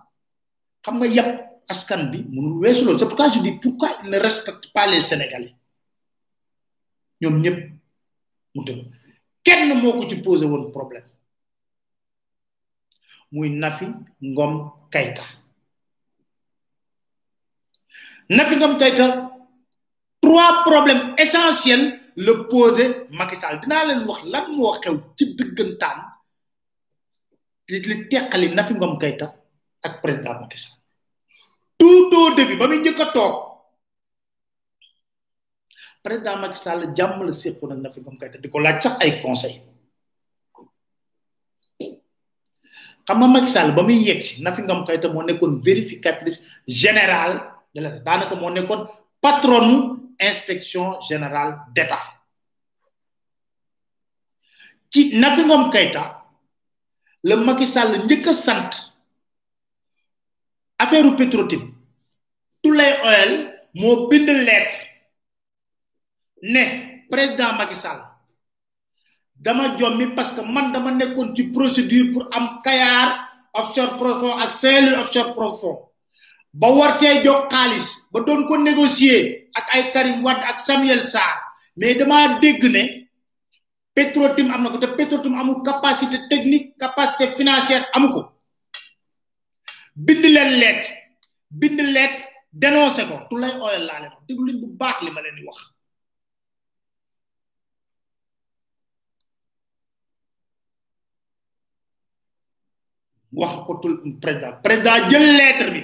xam 0.84 0.96
nga 0.98 1.08
yàpp 1.16 1.32
askan 1.72 2.02
bi 2.12 2.18
mënul 2.34 2.58
weesu 2.62 2.84
loolu 2.84 3.00
c'est 3.00 3.08
pourquoi 3.10 3.30
je 3.32 3.40
dis 3.40 3.60
pourquoi 3.62 3.90
il 4.04 4.10
ne 4.12 4.18
respecte 4.18 4.68
pas 4.74 4.88
les 4.88 5.02
sénégalais 5.02 5.54
ñoom 7.22 7.36
ñëpp 7.44 7.58
mu 8.56 8.62
tëb 8.66 8.80
kenn 9.46 9.70
moo 9.82 9.94
ko 9.98 10.10
ci 10.10 10.16
posé 10.26 10.46
woon 10.46 10.72
problème 10.78 11.06
muy 13.32 13.50
Nafi 13.50 13.86
Ngom 14.22 14.54
Keïta 14.92 15.24
Nafi 18.30 18.56
Ngom 18.56 18.78
Keïta 18.78 19.08
trois 20.22 20.64
problèmes 20.64 21.14
essentiels 21.18 22.00
la 22.18 22.34
posé 22.50 23.06
Macky 23.12 23.36
Sall 23.40 23.60
dinaa 23.62 23.84
leen 23.88 24.04
wax 24.10 24.22
lan 24.34 24.46
moo 24.56 24.72
xew 24.84 24.96
ci 25.18 25.24
diggantaan 25.40 26.00
li 27.72 27.78
li 27.90 27.96
teqali 28.12 28.48
Nafi 28.58 28.74
Ngom 28.74 28.94
kayta 29.02 29.28
ak 29.88 29.94
président 30.02 30.40
Macky 30.42 30.58
Sall 30.64 30.78
tout 31.80 32.36
ba 32.60 32.66
muy 32.70 32.78
njëkk 32.82 33.02
a 33.02 33.06
toog 33.16 33.36
président 36.04 36.38
Macky 36.44 36.60
Sall 36.64 36.82
jàmm 36.98 37.22
la 37.28 37.32
séqu 37.42 37.64
nag 37.70 37.80
Nafi 37.86 38.00
Ngom 38.02 38.18
Keïta 38.20 38.38
di 38.42 38.50
ko 38.50 38.60
laaj 38.60 38.82
sax 38.84 38.96
ay 39.04 39.22
conseil 39.22 39.58
xam 43.08 43.18
nga 43.20 43.28
Macky 43.36 43.52
Sall 43.54 43.72
ba 43.78 43.84
muy 43.86 43.98
yegg 44.10 44.24
si 44.26 44.42
Nafi 44.42 44.62
Ngom 44.66 44.86
Keïta 44.90 45.06
moo 45.14 45.22
nekkoon 45.22 45.62
vérificatrice 45.62 46.40
générale 46.68 47.38
de 47.76 47.80
l'État 47.82 48.02
daanaka 48.04 48.34
moo 48.36 48.50
nekkoon 48.50 48.90
patron 49.22 49.94
inspection 50.20 50.98
général 51.10 51.62
d'État 51.76 52.17
ci 54.94 55.16
Nafi 55.18 55.44
Ngom 55.44 55.70
Keïta 55.72 56.04
la 57.28 57.36
Macky 57.36 57.66
Sall 57.68 58.06
njëkk 58.06 58.30
sant 58.34 58.72
affaire 60.80 61.10
Petro-Tim 61.18 61.62
Tullow 62.64 62.94
Oil 63.04 63.32
moo 63.76 64.08
bind 64.08 64.28
lettre 64.46 64.76
ne 66.44 66.64
président 67.10 67.54
Macky 67.60 67.76
Sall 67.76 68.00
dama 69.36 69.76
jommi 69.78 70.14
parce 70.16 70.32
que 70.34 70.42
man 70.42 70.72
dama 70.72 70.92
nekkoon 70.92 71.36
ci 71.36 71.52
procédure 71.52 72.12
pour 72.14 72.28
am 72.32 72.62
Kayar 72.64 73.20
offshore 73.54 73.98
profond 73.98 74.38
ak 74.40 74.52
Saint-Louis 74.52 75.00
offshore 75.02 75.34
profond 75.34 75.92
ba 76.54 76.72
war 76.72 76.98
cee 77.00 77.24
jox 77.24 77.52
xaalis 77.52 77.88
ba 78.12 78.24
doon 78.24 78.48
ko 78.48 78.58
négocier 78.58 79.50
ak 79.54 79.66
ay 79.76 79.84
Karim 79.92 80.24
Wade 80.24 80.48
ak 80.48 80.60
Samuel 80.64 81.04
Sarr 81.04 81.36
mais 81.76 81.94
dama 81.96 82.40
dégg 82.40 82.64
Petrotim 83.98 84.52
am 84.54 84.62
na 84.64 84.70
ko 84.70 84.78
te 84.78 84.88
Petrotim 84.96 85.34
amu 85.42 85.64
capacité 85.66 86.20
technique 86.30 86.78
capacité 86.84 87.26
financière 87.38 87.86
amu 87.98 88.08
ko 88.14 88.20
bind 90.06 90.24
len 90.36 90.50
lettre 90.62 90.88
bind 91.60 91.80
lettre 91.96 92.22
dénoncer 92.62 93.06
ko 93.10 93.16
tou 93.30 93.42
lay 93.42 93.52
oyal 93.68 93.86
la 93.90 93.96
len 94.04 94.12
déglu 94.30 94.46
leen 94.46 94.60
bu 94.62 94.68
baax 94.80 95.02
li 95.04 95.10
ma 95.10 95.22
len 95.26 95.36
di 95.36 95.42
wax 95.48 95.58
wax 103.40 103.54
ko 103.66 103.72
tul 103.82 103.94
président 104.22 104.54
président 104.66 105.10
jël 105.10 105.26
lettre 105.42 105.68
bi 105.74 105.82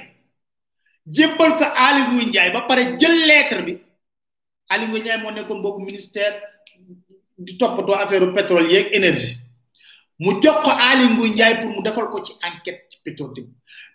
jébbal 1.15 1.57
ko 1.57 1.65
Aliou 1.85 2.21
Ndiaye 2.29 2.53
ba 2.53 2.61
paré 2.69 2.85
jël 2.99 3.17
lettre 3.31 3.65
bi 3.65 3.73
Aliou 4.69 4.99
Ndiaye 4.99 5.19
mo 5.23 5.31
nekkon 5.31 5.61
boobu 5.61 5.81
ministère 5.89 6.52
di 7.43 7.55
toppatoo 7.57 7.93
affaire 7.95 8.27
pétrole 8.33 8.67
yee 8.71 8.89
énergie 8.97 9.35
mu 10.19 10.39
jox 10.41 10.63
ko 10.63 10.71
Aly 10.71 11.07
Ngouille 11.09 11.33
Ndiaye 11.33 11.61
pour 11.61 11.71
mu 11.75 11.83
defal 11.83 12.09
ko 12.09 12.23
ci 12.23 12.31
enquête 12.43 12.85
ci 12.89 12.97
Petro-Tim 13.03 13.47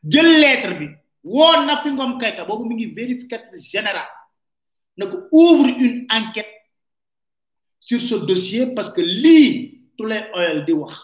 jël 0.07 0.41
lettre 0.41 0.73
bi 0.79 0.89
woo 1.25 1.65
Nafi 1.65 1.89
Ngom 1.91 2.19
Keïta 2.19 2.45
boobu 2.45 2.65
mu 2.69 2.75
ngi 2.75 2.87
vérificateur 2.95 3.59
général 3.59 4.07
na 4.97 5.07
ko 5.07 5.17
ouvre 5.33 5.67
une 5.69 6.07
enquête 6.11 6.53
sur 7.81 8.01
ce 8.01 8.17
dossier 8.17 8.75
parce 8.75 8.91
que 8.91 9.01
lii 9.01 9.89
Tullow 9.97 10.37
Oil 10.37 10.65
di 10.67 10.73
wax 10.73 10.95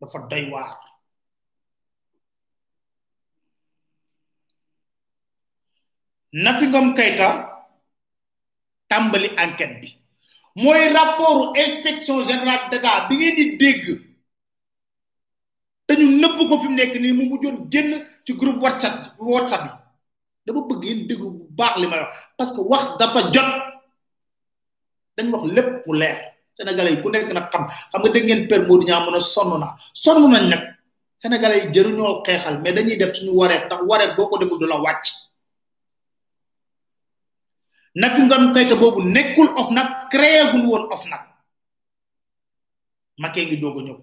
dafa 0.00 0.18
doy 0.30 0.48
waar 0.48 0.80
Nafi 6.32 6.66
Ngom 6.68 6.94
Keïta 6.94 7.50
tàmbali 8.88 9.28
enquête 9.36 9.80
bi 9.80 10.01
moy 10.56 10.80
rapport 10.92 11.52
inspection 11.56 12.18
générale 12.24 12.66
d'état 12.70 13.06
bi 13.08 13.16
ngeen 13.16 13.36
di 13.36 13.44
dégg 13.60 13.84
te 15.86 15.92
ñu 15.96 16.06
nëbb 16.20 16.38
ko 16.48 16.58
fi 16.62 16.68
nekk 16.68 16.94
ni 17.00 17.12
mu 17.12 17.24
mujjoon 17.28 17.68
génn 17.72 17.90
ci 18.24 18.32
groupe 18.34 18.60
whatsapp 18.62 18.96
whatsapp 19.18 19.62
bi 19.64 19.70
dama 20.46 20.60
bëgg 20.68 20.82
yeen 20.84 21.00
dégg 21.08 21.20
bu 21.20 21.48
baax 21.58 21.74
li 21.80 21.86
may 21.86 22.00
wax 22.00 22.12
parce 22.36 22.52
que 22.52 22.60
wax 22.70 22.84
dafa 22.98 23.20
jot 23.34 23.50
dañ 25.16 25.30
wax 25.32 25.44
lépp 25.54 25.86
mu 25.86 25.92
leer 26.00 26.16
sénégalais 26.56 27.00
ku 27.02 27.08
nekk 27.10 27.32
nag 27.32 27.48
xam 27.52 27.64
xam 27.90 28.00
nga 28.02 28.10
dégg 28.10 28.24
ngeen 28.28 28.48
père 28.48 28.60
Modou 28.68 28.84
ñaa 28.86 29.00
mëna 29.06 29.18
a 29.18 29.20
sonn 29.20 29.60
naa 29.60 29.76
sonn 29.94 30.30
nañ 30.30 30.46
nag 30.52 30.62
sénégalais 31.18 31.70
jëru 31.72 31.90
ñoo 31.96 32.22
xeexal 32.26 32.58
mais 32.60 32.72
dañuy 32.74 32.96
def 32.98 33.14
suñu 33.16 33.32
wareet 33.40 33.62
ndax 33.66 33.80
wareet 33.88 34.16
boo 34.16 34.28
ko 34.28 34.36
deful 34.38 34.58
du 34.60 34.66
la 34.66 34.76
wàcc 34.76 35.06
Nafi 37.94 38.24
Ngom 38.24 38.52
Keïta 38.56 38.76
boobu 38.80 39.04
nekkul 39.04 39.52
OFNAC 39.52 40.08
créé 40.08 40.48
gul 40.52 40.64
woon 40.66 40.88
OFNAC 40.92 41.28
Macky 43.18 43.44
ngi 43.46 43.56
doog 43.60 43.78
ñëw 43.84 43.98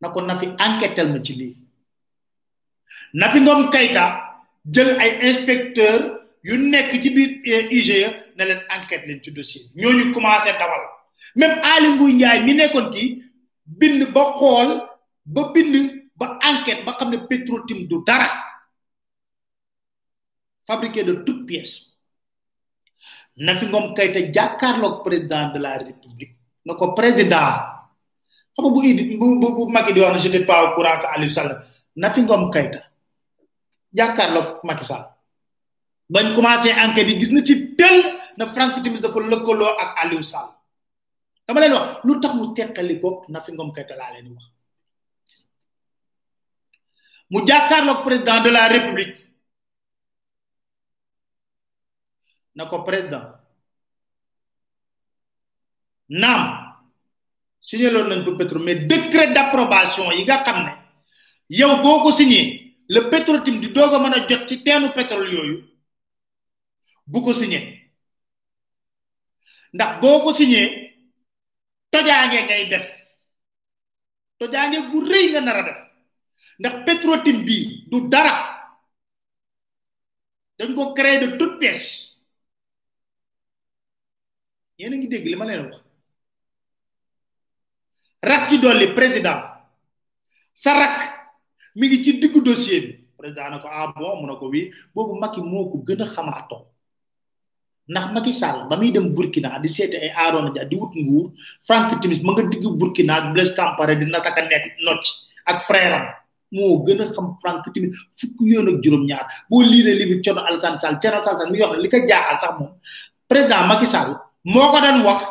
na 0.00 0.12
ko 0.14 0.18
Nafi 0.22 0.46
enquêtel 0.66 1.08
ma 1.12 1.18
ci 1.24 1.34
lii 1.34 1.54
Nafi 3.14 3.38
Ngom 3.42 3.70
Keïta 3.74 4.04
jël 4.72 4.94
ay 5.00 5.10
inspecteur 5.26 5.98
yu 6.44 6.54
nekk 6.56 7.02
ci 7.02 7.10
biir 7.10 7.66
IGE 7.72 7.90
eh, 8.06 8.12
na 8.36 8.44
leen 8.44 8.62
enquête 8.70 9.06
leen 9.06 9.18
ci 9.22 9.32
dossier 9.32 9.62
ñooñu 9.74 10.12
commencé 10.12 10.52
dawal 10.58 10.82
même 11.34 11.58
Aly 11.64 11.88
Ngouille 11.98 12.42
mi 12.46 12.54
nekkoon 12.54 12.90
kii 12.94 13.24
bind 13.66 14.06
ba 14.14 14.22
xool 14.38 14.68
ba 15.26 15.50
bind 15.52 15.74
ba 16.16 16.38
enquête 16.46 16.84
ba 16.86 16.94
xam 16.98 17.10
ne 17.10 17.16
Petro-Tim 17.26 17.88
du 17.90 17.98
dara 18.06 18.30
fabriqué 20.64 21.02
de 21.02 21.14
toutes 21.26 21.44
pièces 21.44 21.91
na 23.38 23.56
fi 23.56 23.64
ngom 23.70 23.96
kayte 23.96 24.28
jakarlok 24.28 25.00
président 25.00 25.48
de 25.56 25.58
la 25.60 25.80
république 25.80 26.36
nako 26.68 26.92
président 26.92 27.80
xam 28.52 28.68
bu 28.68 28.80
idi 28.84 29.16
bu 29.16 29.40
bu, 29.40 29.48
bu 29.56 29.62
Macky 29.72 29.96
di 29.96 30.04
wax 30.04 30.12
na 30.12 30.18
j'étais 30.20 30.44
pas 30.44 30.68
au 30.68 30.76
courant 30.76 31.00
que 31.00 31.08
Aliou 31.08 31.32
Sall 31.32 31.48
na 31.96 32.12
fi 32.12 32.20
ngom 32.20 32.52
kayta 32.52 32.84
jakarlok 33.96 34.60
makki 34.64 34.84
Sall 34.84 35.08
bañ 36.12 36.34
commencé 36.36 36.68
enquête 36.76 37.08
di 37.08 37.16
gis 37.20 37.32
na 37.32 37.40
ci 37.40 37.74
tel 37.76 38.04
na 38.36 38.44
Frank 38.46 38.82
Timis 38.84 39.00
dafa 39.00 39.16
lekkolo 39.20 39.64
ak 39.80 40.04
Aliou 40.04 40.20
Sall 40.20 40.52
dama 41.48 41.60
len 41.64 41.72
wax 41.72 42.04
lu 42.04 42.20
tax 42.20 42.32
mu 42.36 42.52
tekkali 42.52 43.00
ko 43.00 43.24
na 43.32 43.40
fi 43.40 43.52
ngom 43.56 43.72
kayta 43.72 43.96
la 43.96 44.12
len 44.12 44.28
wax 44.36 44.44
mu 47.32 47.40
jakarlok 47.48 48.04
président 48.04 48.44
de 48.44 48.50
la 48.52 48.68
république 48.68 49.31
nako 52.54 52.82
président 52.84 53.32
Nam. 56.08 56.68
signé 57.60 57.90
loon 57.90 58.08
nañ 58.08 58.36
pétrole 58.36 58.62
mais 58.64 58.74
décret 58.86 59.32
d'approbation 59.32 60.10
yi 60.12 60.24
nga 60.24 60.42
xamné 60.44 60.72
yow 61.48 62.10
signé 62.10 62.76
le 62.88 63.08
pétrotim 63.08 63.60
di 63.60 63.68
a 63.78 64.26
jot 64.28 64.46
ci 64.48 64.58
pétrole 64.58 65.64
bu 67.06 67.32
signé 67.34 67.90
ndax 69.72 70.00
boko 70.00 70.32
signé 70.32 71.10
ngay 71.94 72.68
def 72.68 72.88
bu 74.38 74.46
nga 74.48 75.56
ndax 76.58 76.84
du 77.88 78.08
dara 78.10 78.78
dañ 80.58 80.74
ko 80.74 80.92
de 80.94 81.36
toute 81.38 81.58
pièce 81.58 82.11
yéen 84.82 84.94
a 84.94 84.96
ngi 84.98 85.06
dégg 85.12 85.26
li 85.30 85.36
ma 85.38 85.44
leen 85.46 85.62
wax 85.70 85.74
rak 88.30 88.42
ci 88.50 88.56
dolli 88.62 88.86
président 88.98 89.38
sa 90.62 90.70
rak 90.80 90.96
mi 91.78 91.86
ngi 91.86 91.98
ci 92.04 92.10
diggu 92.20 92.40
dossier 92.42 92.82
bi 92.86 92.96
président 93.18 93.48
na 93.50 93.58
ko 93.62 93.68
ah 93.70 93.86
bon 93.94 94.18
mu 94.20 94.26
ne 94.26 94.34
ko 94.40 94.46
wii 94.52 94.72
boobu 94.94 95.14
Macky 95.22 95.40
moo 95.50 95.70
ko 95.70 95.76
gën 95.86 95.94
ndax 95.96 96.18
Macky 98.14 98.32
Sall 98.32 98.58
ba 98.68 98.74
dem 98.76 99.14
Burkina 99.14 99.58
di 99.60 99.68
seeti 99.68 99.96
ay 99.96 100.10
Aaron 100.14 100.50
Dia 100.52 100.64
di 100.64 100.74
wut 100.76 100.92
nguur 100.94 101.30
Frank 101.62 102.00
Timis 102.00 102.20
ma 102.22 102.32
nga 102.34 102.42
digg 102.50 102.64
Burkina 102.78 103.14
ak 103.20 103.24
Blaise 103.34 103.54
Compaoré 103.54 103.94
di 103.96 104.04
nataka 104.06 104.42
nekk 104.50 104.64
nocc 104.86 105.04
ak 105.46 105.58
frère 105.68 105.94
am 105.94 106.06
moo 106.50 106.82
a 106.82 107.06
xam 107.14 107.38
Frank 107.40 107.70
Timis 107.72 107.94
fukk 108.18 108.34
yoon 108.42 108.66
ak 108.70 108.76
juróom-ñaar 108.82 109.26
boo 109.48 109.62
liiree 109.62 109.94
li 109.94 110.04
fi 110.10 110.20
Thierno 110.22 110.42
Alassane 110.42 110.78
Sall 110.82 110.98
Thierno 110.98 111.18
Alassane 111.22 111.38
Sall 111.38 111.50
mi 111.50 111.58
ngi 111.58 111.62
wax 111.62 111.78
li 111.78 111.88
ko 111.90 111.98
jaaxal 112.08 112.36
sax 112.42 112.52
moom 112.58 112.72
président 113.28 113.66
Macky 113.70 113.86
Sall 113.86 114.10
moko 114.46 114.78
dan 114.82 115.02
wax 115.06 115.22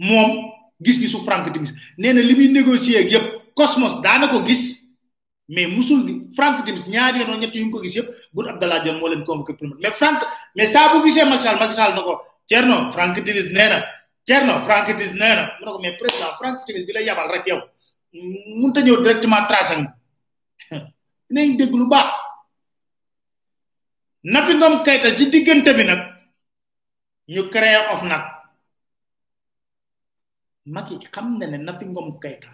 mom 0.00 0.48
gis 0.80 0.98
gisu 1.00 1.24
frank 1.24 1.48
timis 1.52 1.72
neena 2.00 2.20
limi 2.24 2.48
négocier 2.48 3.04
ak 3.04 3.08
yeb 3.12 3.24
cosmos 3.54 4.00
danako 4.02 4.40
gis 4.46 4.86
mais 5.48 5.68
musul 5.68 6.30
frank 6.36 6.64
timis 6.64 6.82
ñaar 6.88 7.16
yoon 7.20 7.40
ñet 7.40 7.52
yu 7.54 7.68
ko 7.70 7.80
gis 7.84 7.96
yeb 8.00 8.06
bu 8.32 8.48
abdallah 8.48 8.80
john 8.84 9.00
mo 9.00 9.08
len 9.08 9.24
convoquer 9.24 9.56
premier 9.56 9.76
mais 9.80 9.92
frank 9.92 10.24
mais 10.56 10.66
sa 10.72 10.88
bu 10.92 11.02
gisé 11.04 11.24
maxal 11.28 11.58
maxal 11.60 11.92
nako 11.94 12.20
cerno 12.48 12.88
frank 12.92 13.20
timis 13.24 13.52
neena 13.52 13.84
cerno 14.26 14.64
frank 14.64 14.86
timis 14.88 15.12
neena 15.12 15.52
mu 15.60 15.64
nako 15.66 15.78
mais 15.84 15.96
président 16.00 16.32
frank 16.40 16.64
timis 16.66 16.84
bi 16.88 16.92
la 16.92 17.00
yabal 17.04 17.28
rek 17.28 17.44
yow 17.46 17.60
mu 18.56 18.72
ta 18.72 18.80
ñew 18.80 19.02
directement 19.04 19.44
tracé 19.46 19.76
nañ 21.32 21.56
dégg 21.60 21.74
lu 21.76 21.84
baax 21.92 22.08
na 24.24 24.46
fi 24.48 24.54
ngom 24.56 24.80
kayta 24.82 25.12
ci 25.16 25.28
digënté 25.28 25.74
bi 25.76 25.84
nak 25.84 26.17
ñu 27.28 27.42
créé 27.52 27.76
nag 28.08 28.22
Macky 30.66 30.98
xam 31.12 31.38
na 31.38 31.46
ne 31.46 31.56
Nafi 31.58 31.84
Ngom 31.86 32.18
Keïta 32.20 32.48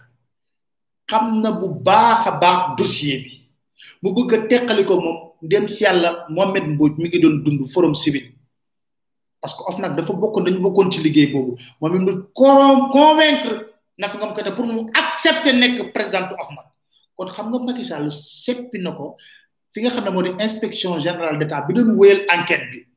xam 1.10 1.40
na 1.42 1.50
bu 1.52 1.68
baax 1.68 2.26
a 2.26 2.30
baax 2.42 2.76
dossier 2.78 3.18
bi 3.24 3.32
mu 4.02 4.12
bëgg 4.14 4.32
a 4.34 4.36
teqali 4.48 4.84
ko 4.84 4.94
moom 5.00 5.16
dem 5.42 5.68
ci 5.70 5.84
yàlla 5.84 6.26
Mohamed 6.28 6.64
Mbodj 6.74 6.94
mi 6.98 7.08
ngi 7.08 7.18
doon 7.20 7.42
dund 7.44 7.68
forum 7.70 7.94
civil 7.94 8.30
parce 9.40 9.54
que 9.56 9.80
nag 9.82 9.96
dafa 9.96 10.12
bokkoon 10.12 10.44
ñu 10.48 10.58
bokkoon 10.60 10.90
ci 10.92 11.02
liggéey 11.02 11.32
boobu 11.32 11.54
moom 11.80 11.94
it 11.96 12.02
mu 12.10 12.22
convaincre 12.34 13.54
fi 14.12 14.16
ngoom 14.18 14.34
Keïta 14.34 14.52
pour 14.52 14.66
mu 14.66 14.90
accepter 14.94 15.52
nekk 15.52 15.92
présidente 15.92 16.34
OFNAC 16.38 16.66
kon 17.16 17.26
xam 17.28 17.50
nga 17.50 17.58
Macky 17.58 17.84
Sall 17.84 18.10
seppi 18.12 18.78
na 18.80 18.90
ko 18.92 19.16
fi 19.72 19.80
nga 19.82 19.90
xam 19.90 20.04
ne 20.04 20.10
moo 20.10 20.22
di 20.22 20.30
inspection 20.42 20.98
générale 21.00 21.38
d'État 21.38 21.62
bi 21.62 21.74
doon 21.74 21.94
wéyal 21.98 22.22
enquête 22.30 22.68
bi. 22.72 22.93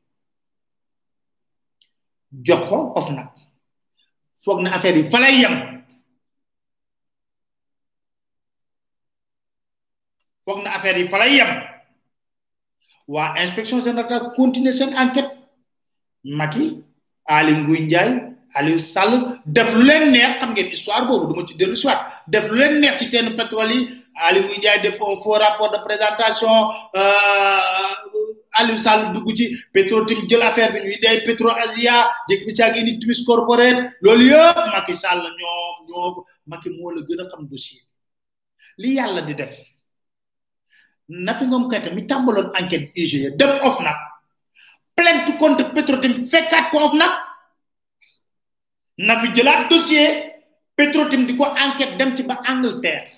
jox 2.32 2.60
ko 2.68 2.92
OFNAC 2.96 3.28
foog 4.44 4.60
na 4.62 4.76
affaire 4.76 4.96
yi 5.00 5.10
fa 5.10 5.18
lay 5.18 5.40
yem 5.40 5.54
na 10.64 10.70
affaire 10.76 10.98
yi 10.98 11.08
fa 11.08 11.26
yem 11.26 11.50
waa 13.08 13.34
inspection 13.42 13.82
générale 13.84 14.32
continuer 14.36 14.72
seen 14.72 14.94
enquête 14.94 15.32
Macky 16.24 16.84
Aly 17.26 17.52
Ngouille 17.54 17.80
Ndiaye 17.80 18.34
Aliou 18.54 18.78
Sall 18.80 19.38
def 19.46 19.72
lu 19.74 19.84
leen 19.84 20.10
neex 20.12 20.38
xam 20.40 20.50
ngeen 20.52 20.68
histoire 20.72 21.06
boobu 21.06 21.34
du 21.34 21.46
ci 21.48 21.54
dellu 21.54 21.76
si 21.76 21.88
def 22.28 22.50
leen 22.50 22.80
neex 22.80 22.98
ci 22.98 23.08
teen 23.10 23.36
pétrole 23.36 23.72
yi 23.74 23.88
Aly 24.14 24.40
Ngouille 24.42 24.58
Ndiaye 24.58 24.80
def 24.82 25.00
un 25.00 25.20
faux 25.22 25.38
rapport 25.38 25.70
de 25.70 25.78
présentation 25.84 26.70
euh, 26.96 28.17
Aliou 28.56 28.78
Sall 28.80 29.12
dugg 29.12 29.28
ci 29.36 29.52
Petro 29.72 30.04
Tim 30.04 30.26
jël 30.28 30.42
affaire 30.42 30.72
bi 30.72 30.80
ñuy 30.80 30.98
dey 31.00 31.24
Petro 31.24 31.50
Asia 31.50 32.08
jékki 32.28 32.46
bi 32.46 32.54
caag 32.54 32.76
indi 32.76 32.98
Timis 32.98 33.22
corporate 33.26 33.96
loolu 34.00 34.24
yëpp 34.32 34.56
Macky 34.72 34.94
Sall 34.96 35.20
ñoom 35.38 35.74
ñoo 35.88 36.24
Macky 36.46 36.70
moo 36.70 36.90
la 36.92 37.02
gën 37.06 37.20
a 37.20 37.26
xam 37.30 37.46
dossier 37.48 37.82
li 38.78 38.94
yàlla 38.94 39.20
di 39.22 39.34
def 39.34 39.54
na 41.08 41.34
fi 41.34 41.44
Ngom 41.44 41.68
Keïta 41.68 41.90
mi 41.92 42.06
tàmbaloon 42.06 42.50
enquête 42.56 42.90
IGE 42.96 43.36
dem 43.36 43.50
OFNAC 43.62 43.96
plainte 44.96 45.36
contre 45.38 45.72
Petro 45.74 45.98
Tim 46.00 46.24
fekkaat 46.24 46.70
ko 46.72 46.94
na 48.98 49.16
fi 49.20 49.28
jëlaat 49.34 49.68
dossier 49.68 50.24
Petro 50.74 51.08
Tim 51.08 51.26
di 51.26 51.36
ko 51.36 51.44
enquête 51.44 51.96
dem 51.98 52.16
ci 52.16 52.22
ba 52.22 52.40
Angleterre 52.46 53.10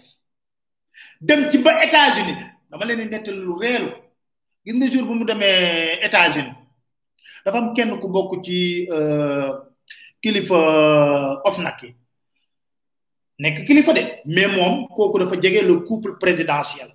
dem 1.21 1.49
ci 1.51 1.59
ba 1.59 1.85
États-Unis 1.85 2.39
dama 2.69 2.85
leen 2.85 2.99
di 2.99 3.05
nettali 3.09 3.39
lu 3.39 3.59
reelu 3.59 4.10
gis 4.65 4.75
nga 4.77 4.87
jour 4.89 5.05
bu 5.09 5.15
mu 5.15 5.25
demee 5.25 5.99
États-Unis 6.05 6.53
dafa 7.45 7.59
am 7.59 7.75
kenn 7.75 7.99
ku 7.99 8.09
bokk 8.09 8.45
ci 8.45 8.87
euh, 8.93 9.53
kilifa 10.23 10.55
euh, 10.55 11.49
OFNAC 11.49 11.83
yi 11.83 11.95
nekk 13.39 13.67
kilifa 13.67 13.93
de 13.93 14.03
mais 14.27 14.49
moom 14.49 14.87
kooku 14.89 15.19
dafa 15.19 15.41
jege 15.41 15.63
le 15.65 15.81
couple 15.89 16.13
présidentiel 16.21 16.93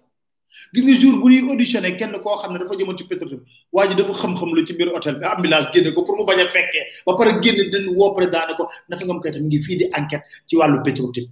gis 0.74 0.84
nga 0.84 0.94
jour 1.00 1.18
bu 1.20 1.30
ñuy 1.32 1.50
auditionné 1.50 1.98
kenn 1.98 2.20
koo 2.22 2.38
xam 2.38 2.54
ne 2.54 2.60
dafa 2.60 2.76
jëmoon 2.78 2.98
ci 2.98 3.04
pétrole 3.04 3.42
waa 3.74 3.88
ji 3.90 3.96
dafa 3.96 4.14
xam-xam 4.14 4.54
lu 4.54 4.64
ci 4.66 4.74
biir 4.74 4.90
hôtel 4.94 5.16
bi 5.20 5.26
ambulance 5.26 5.68
génne 5.74 5.92
ko 5.92 6.04
pour 6.04 6.18
mu 6.18 6.24
bañ 6.24 6.38
a 6.42 6.48
fekkee 6.48 6.86
ba 7.08 7.16
pare 7.18 7.42
génne 7.42 7.64
dinañ 7.72 7.96
woo 7.96 8.14
président 8.14 8.46
Nafi 8.90 9.06
Ngom 9.06 9.22
Keïta 9.22 9.40
mi 9.40 9.48
ngi 9.48 9.62
fii 9.64 9.76
di 9.78 9.86
enquête 9.92 10.22
ci 10.46 10.56
wàllu 10.56 10.84
Petro-Tim 10.84 11.26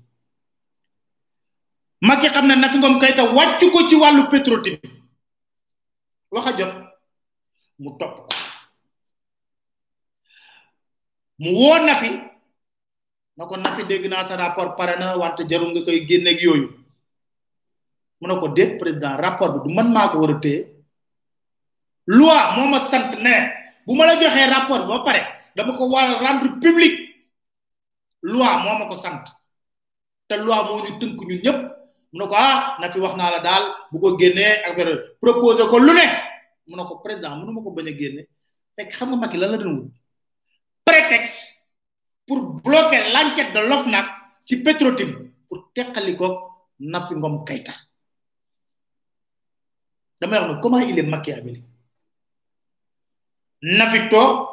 Macky 2.02 2.28
xam 2.30 2.48
ne 2.48 2.56
Nafi 2.56 2.80
Ngom 2.80 2.98
Keïta 3.00 3.24
wàccu 3.34 3.70
ko 3.70 3.88
ci 3.88 3.96
wàllu 3.96 4.28
Petro-Tim 4.32 4.80
waxa 6.34 6.58
jot 6.58 6.72
mu 7.78 7.90
top 8.02 8.14
ko 8.26 8.32
mu 11.42 11.50
wo 11.62 11.74
nafi 11.86 12.10
nako 13.38 13.54
nafi 13.64 13.84
deg 13.90 14.04
na 14.10 14.26
sa 14.30 14.36
rapport 14.42 14.72
parana 14.78 15.06
na 15.14 15.20
wante 15.22 15.42
jarul 15.50 15.70
nga 15.72 15.86
koy 15.88 16.00
genn 16.10 16.30
ak 16.32 16.40
yoyu 16.46 16.66
mu 18.20 18.26
nako 18.28 18.48
det 18.58 18.66
president 18.80 19.20
rapport 19.24 19.54
bi 19.54 19.60
du 19.66 19.70
man 19.78 19.88
mako 19.96 20.18
wara 20.24 20.38
te 20.46 20.54
loi 22.18 22.42
moma 22.56 22.80
sante 22.92 23.16
ne 23.26 23.34
buma 23.86 24.04
la 24.08 24.16
joxe 24.22 24.44
rapport 24.56 24.84
bo 24.90 24.96
pare, 25.08 25.22
dama 25.56 25.78
ko 25.78 25.84
wara 25.94 26.14
rendre 26.24 26.50
public 26.64 26.94
loi 28.34 28.54
moma 28.66 28.86
ko 28.90 28.96
sante 29.06 29.30
te 30.28 30.36
loi 30.46 30.62
mo 30.66 30.74
ñu 30.82 30.92
teunk 31.00 31.20
ñun 31.22 31.40
ñëpp 31.46 31.60
ko 32.14 32.36
ah 32.38 32.78
na 32.80 32.92
fi 32.94 33.00
waxna 33.02 33.32
la 33.34 33.40
dal 33.42 33.64
bu 33.92 33.98
ko 34.00 34.18
génné 34.22 34.62
affaire 34.64 35.18
proposer 35.20 35.66
ko 35.70 35.80
lu 35.82 35.94
né 35.94 36.06
ko 36.70 37.02
président 37.04 37.38
mënuma 37.42 37.64
ko 37.66 37.72
baña 37.74 37.92
génné 37.98 38.28
fek 38.78 38.90
xam 38.94 39.10
nga 39.10 39.18
Macky 39.18 39.38
lan 39.38 39.52
la 39.52 39.58
doon 39.58 39.76
wut 39.82 39.92
prétexte 40.86 41.40
pour 42.28 42.40
bloquer 42.66 43.02
l'enquête 43.14 43.52
de 43.54 43.60
l'OFNAC 43.60 44.06
ci 44.46 44.58
pétrotim 44.64 45.10
pour 45.50 45.70
tékkali 45.76 46.16
ko 46.16 46.28
Nafi 46.80 47.16
Ngom 47.16 47.44
kayta 47.46 47.74
dama 50.22 50.48
wax 50.48 50.62
comment 50.62 50.80
il 50.90 51.00
est 51.00 51.04
machiavélique 51.04 51.64
Nafi 53.64 54.10
tok 54.10 54.50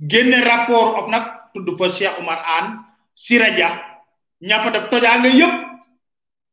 génné 0.00 0.38
rapport 0.42 0.94
OFNAC 0.98 1.52
tuddu 1.54 1.72
fa 1.76 1.90
Cheikh 1.90 2.18
Omar 2.20 2.38
an 2.56 2.66
Siradia 3.14 3.68
ñafa 4.40 4.70
def 4.70 4.86
nga 5.02 5.26
yëpp 5.40 5.59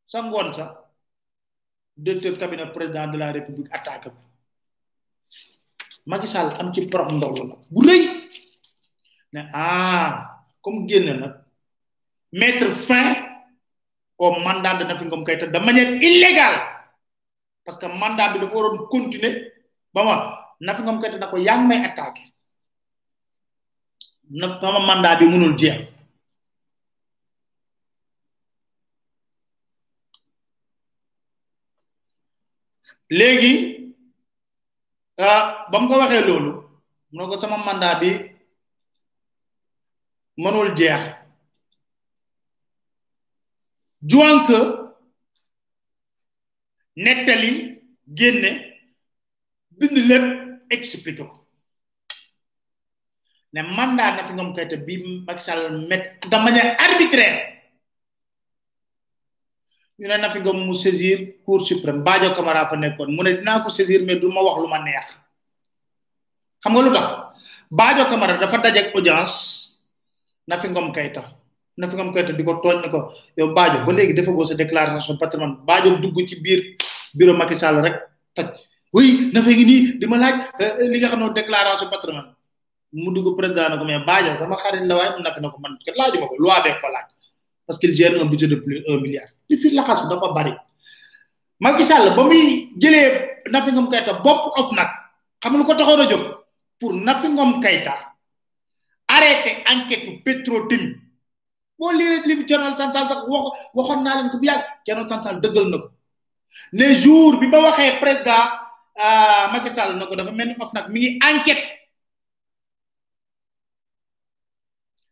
sa 0.08 0.24
ngoon 0.24 0.48
sax 0.56 0.72
directeur 1.92 2.40
cabinet 2.40 2.72
président 2.72 3.12
de 3.12 3.18
la 3.20 3.28
république 3.28 3.68
attaque 3.68 4.08
bi 4.08 4.16
Macky 6.08 6.26
am 6.40 6.72
ci 6.72 6.88
prof 6.88 7.12
ndoll 7.12 7.36
la 7.52 7.56
bu 7.68 7.80
rëy 7.84 8.02
ne 9.36 9.40
ah 9.52 10.40
comme 10.64 10.88
génn 10.88 11.12
nag 11.20 11.34
mettre 12.32 12.72
fin 12.72 13.20
au 14.18 14.32
mandat 14.40 14.80
de 14.82 14.84
Nafi 14.84 15.04
Ngom 15.04 15.22
Keïta 15.22 15.46
de 15.46 15.58
manière 15.60 15.92
illégale 16.02 16.58
parce 17.64 17.76
que 17.78 17.86
mandat 17.86 18.32
bi 18.32 18.40
dafa 18.40 18.56
waroon 18.56 18.88
continuer 18.88 19.52
ba 19.92 20.00
ma 20.08 20.16
Nafi 20.60 20.82
Ngom 20.82 20.98
Keïta 21.02 21.18
na 21.20 21.28
ko 21.28 21.36
yaa 21.36 21.58
ngi 21.60 21.66
may 21.68 21.84
attaqué 21.84 22.24
na 24.30 24.56
sama 24.60 24.80
mandat 24.80 25.18
bi 25.20 25.26
mënul 25.28 25.54
jeex 25.60 25.97
legi 33.08 33.88
ba 35.18 35.24
ah, 35.24 35.42
bam 35.72 35.88
ko 35.88 35.98
waxe 35.98 36.20
lolou 36.22 36.60
mu 37.16 37.24
ko 37.26 37.40
sama 37.40 37.56
mandat 37.56 37.96
bi 38.04 38.10
mënul 40.38 40.76
jeex 40.78 41.02
juank 44.04 44.46
netali 46.94 47.50
genné 48.06 48.52
bind 49.72 49.96
lepp 50.08 50.24
expliquer 50.70 51.26
ko 51.26 51.38
ne 53.56 53.60
mandat 53.64 54.12
na 54.14 54.26
fi 54.28 54.32
ngom 54.36 54.52
kayta 54.52 54.76
bi 54.86 55.24
Macky 55.24 55.50
met 55.88 56.20
de 56.22 56.36
manière 56.36 56.76
arbitraire 56.78 57.57
ñu 59.98 60.06
ne 60.08 60.14
na 60.16 60.30
fi 60.30 60.38
gom 60.40 60.54
mu 60.66 60.74
saisir 60.78 61.42
cour 61.44 61.60
suprême 61.66 62.02
badio 62.06 62.30
camara 62.34 62.68
fa 62.70 62.76
nekkoon 62.78 63.10
mu 63.16 63.22
ne 63.26 63.32
dinaa 63.42 63.64
ko 63.66 63.68
saisir 63.70 64.00
mais 64.06 64.20
duma 64.22 64.38
wax 64.46 64.56
lu 64.62 64.68
ma 64.70 64.78
neex 64.78 65.06
xam 66.62 66.70
nga 66.72 66.82
lu 66.86 66.90
tax 66.94 67.06
badio 67.70 68.04
camara 68.06 68.38
dafa 68.38 68.58
dajek 68.64 68.94
audience 68.94 69.34
na 70.46 70.56
fi 70.62 70.68
ngom 70.70 70.94
kayta 70.94 71.22
na 71.78 71.88
fi 71.90 71.94
ngom 71.98 72.14
kayta 72.14 72.30
di 72.38 72.44
ko 72.46 72.62
tooñ 72.62 72.78
ne 72.86 72.88
ko 72.94 73.10
yow 73.38 73.50
badio 73.50 73.82
ba 73.86 73.90
léegi 73.92 74.14
defagoo 74.14 74.46
sa 74.46 74.54
déclaration 74.54 75.18
patrimoine 75.18 75.58
badio 75.66 75.98
dugg 75.98 76.22
ci 76.30 76.36
biir 76.40 76.60
bureau 77.14 77.34
Macky 77.34 77.58
Sall 77.58 77.82
rek 77.82 77.96
taj 78.38 78.54
oui 78.94 79.32
na 79.34 79.42
fi 79.42 79.64
ni 79.66 79.76
di 79.98 80.06
ma 80.06 80.14
laaj 80.16 80.36
euh, 80.62 80.86
li 80.94 80.98
nga 81.02 81.08
xam 81.10 81.26
déclaration 81.34 81.90
patrimoine 81.90 82.30
mu 82.94 83.10
dugg 83.10 83.34
président 83.36 83.74
ko 83.76 83.82
mais 83.84 83.98
sama 84.38 84.54
xarit 84.62 84.86
la 84.86 84.94
waaye 84.94 85.18
na 85.26 85.34
fi 85.34 85.40
na 85.42 85.50
ko 85.50 85.58
man 85.58 85.74
laajuma 85.98 86.26
ko 86.30 86.34
loi 86.38 86.60
bee 86.62 86.78
ko 86.78 86.86
laaj 86.86 87.17
parce 87.68 87.78
que 87.84 87.92
gère 87.92 88.16
un 88.18 88.24
budget 88.24 88.48
de 88.48 88.56
plus 88.56 88.80
un 88.88 88.96
milliard 89.04 89.28
li 89.48 89.56
fi 89.60 89.68
laxasu 89.70 90.08
dafa 90.08 90.32
bari 90.32 90.54
Macky 91.60 91.84
ba 92.16 92.22
muy 92.24 92.72
jëlee 92.80 93.36
Nafi 93.52 93.70
Ngom 93.72 93.90
Keïta 93.90 94.12
bopp 94.24 94.56
OFNAC 94.56 94.88
xam 95.42 95.56
lu 95.58 95.64
ko 95.64 95.74
taxoon 95.74 96.00
a 96.00 96.08
jóg 96.08 96.22
pour 96.80 96.94
Nafi 96.94 97.28
Ngom 97.28 97.60
Keïta 97.60 97.94
arrêté 99.08 99.50
enquête 99.68 100.24
Petro-Tim 100.24 100.96
boo 101.78 101.92
liiree 101.92 102.24
li 102.24 102.36
fi 102.38 102.44
Thierno 102.46 102.74
Santal 102.76 103.06
sax 103.08 103.20
waxoon 103.74 104.02
naa 104.02 104.16
leen 104.18 104.30
ko 104.32 104.38
bu 104.40 104.44
yàgg 104.48 104.64
Thierno 104.84 105.04
Santal 105.08 105.40
dëggal 105.44 105.68
na 105.68 105.78
ko 105.78 105.88
ne 106.72 106.94
jour 106.94 107.36
bi 107.36 107.46
ma 107.48 107.60
waxee 107.68 108.00
président 108.00 108.48
euh, 108.96 109.44
Macky 109.52 109.70
Sall 109.74 109.92
na 109.98 110.06
ko 110.08 110.16
dafa 110.16 110.32
mel 110.32 110.48
ni 110.48 110.56
OFNAC 110.64 110.88
mi 110.88 111.00
ngi 111.00 111.10
enquête 111.20 111.77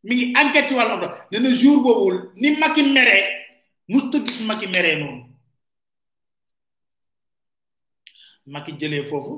mi 0.08 0.14
ngi 0.14 0.26
enquête 0.40 0.68
ci 0.68 0.74
wàllu 0.74 0.94
Ofnac 1.26 1.26
nee 1.30 1.40
na 1.40 1.50
jour 1.50 2.30
ni 2.36 2.48
Macky 2.60 2.82
meree 2.94 3.24
mosut 3.88 4.14
a 4.14 4.18
gis 4.26 4.40
Macky 4.48 4.66
meree 4.74 4.96
noonu 5.02 5.22
Macky 8.46 8.72
jëlee 8.80 9.06
foofu 9.08 9.34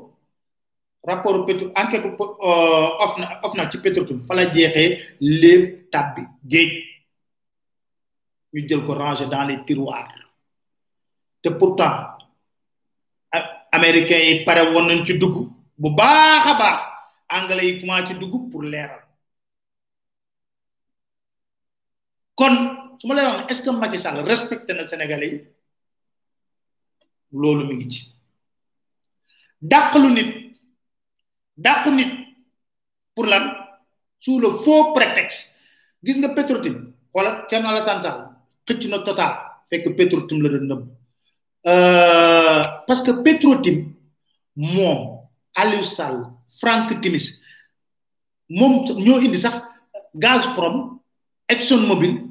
rapport 1.08 1.46
Petro 1.46 1.72
enquête 1.74 2.04
Ofnac 2.04 3.30
euh, 3.32 3.46
Ofnac 3.48 3.72
ci 3.72 3.78
Petrotim 3.78 4.24
fa 4.24 4.34
la 4.34 4.46
jeexee 4.52 5.16
lépp 5.20 5.90
tàbbi 5.90 6.22
géej 6.50 6.70
ñu 8.52 8.68
jël 8.68 8.84
ko 8.84 8.94
ranger 8.94 9.26
dans 9.28 9.44
le 9.44 9.64
tiroirs 9.64 10.14
te 11.42 11.48
pourtant 11.48 12.18
américains 13.72 14.18
yi 14.18 14.44
pare 14.44 14.68
woon 14.72 14.86
nañ 14.86 15.04
ci 15.06 15.16
dugg 15.18 15.48
bu 15.78 15.90
baax 15.90 16.46
a 16.46 16.54
baax 16.60 16.80
anglais 17.28 17.64
yi 17.68 17.80
commencé 17.80 18.08
ci 18.08 18.14
dugg 18.18 18.50
pour 18.50 18.62
leeral. 18.62 19.04
kon 22.38 22.54
suma 23.02 23.14
lay 23.14 23.26
wax 23.26 23.50
est 23.50 23.54
ce 23.54 23.62
que 23.62 23.70
Macky 23.70 23.98
Sall 23.98 24.22
respecté 24.24 24.72
na 24.72 24.84
sénégalais 24.86 25.42
lolu 27.32 27.66
mi 27.66 27.76
ngi 27.76 27.90
ci 27.90 28.02
dàqlu 29.60 30.08
nit 30.14 30.54
dàqu 31.56 31.90
nit 31.90 32.12
pour 33.14 33.26
lan 33.26 33.44
sous 34.20 34.38
le 34.38 34.50
faux 34.62 34.94
prétexte 34.94 35.58
gis 36.04 36.16
nga 36.18 36.28
pétrotim 36.28 36.94
xoolal 37.12 37.44
ca 37.48 37.58
la 37.58 37.82
tàntal 37.84 38.18
xëc 38.68 38.86
na 38.88 38.98
total 39.02 39.32
fekk 39.68 39.96
pétrotim 39.98 40.38
la 40.42 40.48
doon 40.58 40.82
euh 41.66 42.62
parce 42.86 43.02
que 43.02 43.10
pétrotim 43.26 43.94
mom 44.54 45.00
Aliou 45.56 45.82
Sall 45.82 46.22
Frank 46.60 47.00
Timis 47.02 47.42
mom 48.48 48.84
ñoo 48.96 49.18
indi 49.26 49.38
sax 49.38 49.54
Gazprom 50.14 50.76
Mobil. 51.88 52.27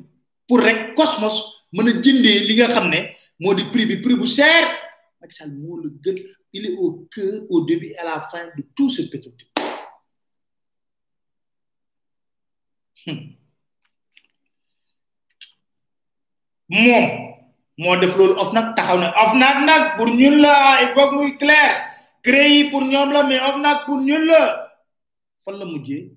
pour 0.47 0.63
rek 0.63 0.95
Cosmos 0.95 1.53
mën 1.75 1.89
a 1.91 1.93
jëndee 2.03 2.39
li 2.47 2.53
nga 2.55 2.69
xam 2.71 2.87
ne 2.89 2.99
moo 3.41 3.53
di 3.57 3.63
pris 3.71 3.85
bi 3.89 3.97
prix 4.03 4.15
bu 4.19 4.27
cher 4.27 4.63
Macky 5.19 5.35
Sall 5.35 5.51
moo 5.51 5.77
la 5.83 5.89
gën 6.03 6.17
il 6.53 6.65
est 6.65 6.77
au 6.77 7.07
cœur 7.13 7.41
au 7.49 7.61
début 7.61 7.93
à 7.95 8.05
la 8.05 8.21
fin 8.31 8.45
de 8.55 8.61
tout 8.73 8.89
ce 8.89 9.01
pétrole 9.01 9.35
hmm. 13.05 13.21
moom 16.69 17.05
moo 17.77 17.97
def 17.99 18.13
loolu 18.17 18.33
of 18.39 18.47
OFNAC 18.47 18.67
taxaw 18.75 18.97
na 18.99 19.07
OFNAC 19.23 19.57
nag 19.67 19.83
pour 19.97 20.07
ñun 20.19 20.35
la 20.45 20.55
il 20.83 20.89
faut 20.93 21.07
que 21.09 21.15
muy 21.15 21.37
clair 21.37 21.71
CREI 22.25 22.69
pour 22.71 22.81
ñoom 22.91 23.11
la 23.15 23.21
mais 23.27 23.39
OFNAC 23.49 23.85
pour 23.85 23.99
ñun 24.07 24.23
la 24.31 24.41
fan 25.43 25.55
la 25.59 25.65
mujjee 25.73 26.15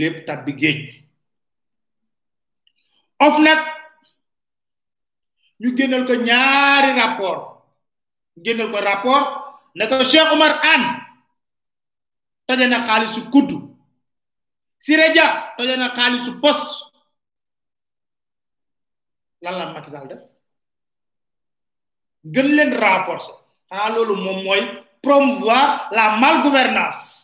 lépp 0.00 0.26
tabbi 0.26 0.52
géej 0.60 1.01
net 3.40 3.60
ñu 5.60 5.70
gënal 5.76 6.04
ko 6.06 6.14
ñaari 6.14 6.90
rapport 6.98 7.42
gënal 8.44 8.68
ko 8.72 8.78
rapport 8.80 9.26
ko 9.88 10.04
Cheikh 10.04 10.32
Omar 10.32 10.52
An 10.62 10.82
tajé 12.46 12.66
na 12.68 12.80
xaalisu 12.86 13.30
kuddu 13.30 13.58
Sireja 14.78 15.54
tajé 15.56 15.76
na 15.76 15.88
xaalisu 15.94 16.40
pos 16.40 16.90
lan 19.42 19.54
la 19.58 19.72
Macky 19.72 19.90
Sall 19.90 20.08
def 20.08 20.20
gën 22.34 22.48
leen 22.56 22.72
renforcer 22.74 23.34
xanaa 23.70 23.86
ah, 23.88 23.92
loolu 23.94 24.16
moom 24.16 24.44
mooy 24.44 24.60
promouvoir 25.02 25.88
la 25.90 26.16
malgouvernance 26.18 27.21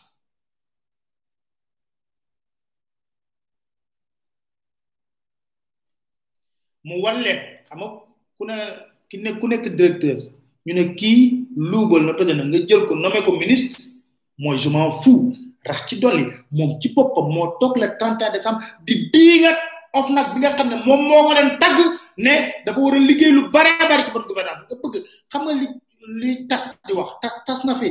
mu 6.89 6.95
wan 7.05 7.15
leen 7.25 7.39
xam 7.69 7.79
ku 8.37 8.43
ne 8.49 8.55
ki 9.09 9.15
ne 9.23 9.29
ku 9.39 9.45
nekk 9.51 9.65
directeur 9.77 10.17
ñu 10.65 10.73
ne 10.77 10.83
kii 10.99 11.19
luubal 11.71 12.03
na 12.05 12.13
toj 12.17 12.29
nga 12.33 12.57
jël 12.67 12.83
ko 12.89 12.93
nomé 12.95 13.19
ko 13.25 13.31
ministre 13.43 13.81
mooy 14.41 14.57
je 14.61 14.69
m'en 14.73 14.91
fous 15.01 15.21
rax 15.67 15.79
ci 15.87 15.95
dolli 16.01 16.25
moom 16.55 16.71
ci 16.81 16.87
boppam 16.95 17.27
moo 17.33 17.47
toog 17.59 17.73
le 17.81 17.87
31 17.99 18.31
décembre 18.35 18.59
di 18.85 18.93
diingat 19.13 19.57
of 19.97 20.05
nag 20.15 20.27
bi 20.33 20.37
nga 20.41 20.51
xam 20.57 20.69
ne 20.71 20.77
moom 20.87 21.01
moo 21.09 21.21
ko 21.27 21.31
doon 21.37 21.49
tagg 21.61 21.77
ne 22.25 22.33
dafa 22.65 22.79
war 22.85 22.95
a 22.97 22.99
liggéey 23.09 23.31
lu 23.37 23.41
bare 23.53 23.71
bari 23.89 24.03
ci 24.05 24.11
bon 24.13 24.25
gouvernement 24.29 24.63
nga 24.69 24.75
bëgg 24.81 24.95
xam 25.31 25.41
nga 25.45 25.53
li 25.61 25.67
li 26.21 26.31
tas 26.49 26.63
di 26.87 26.91
wax 26.97 27.09
tas 27.21 27.33
tas 27.47 27.59
na 27.67 27.73
fi 27.79 27.89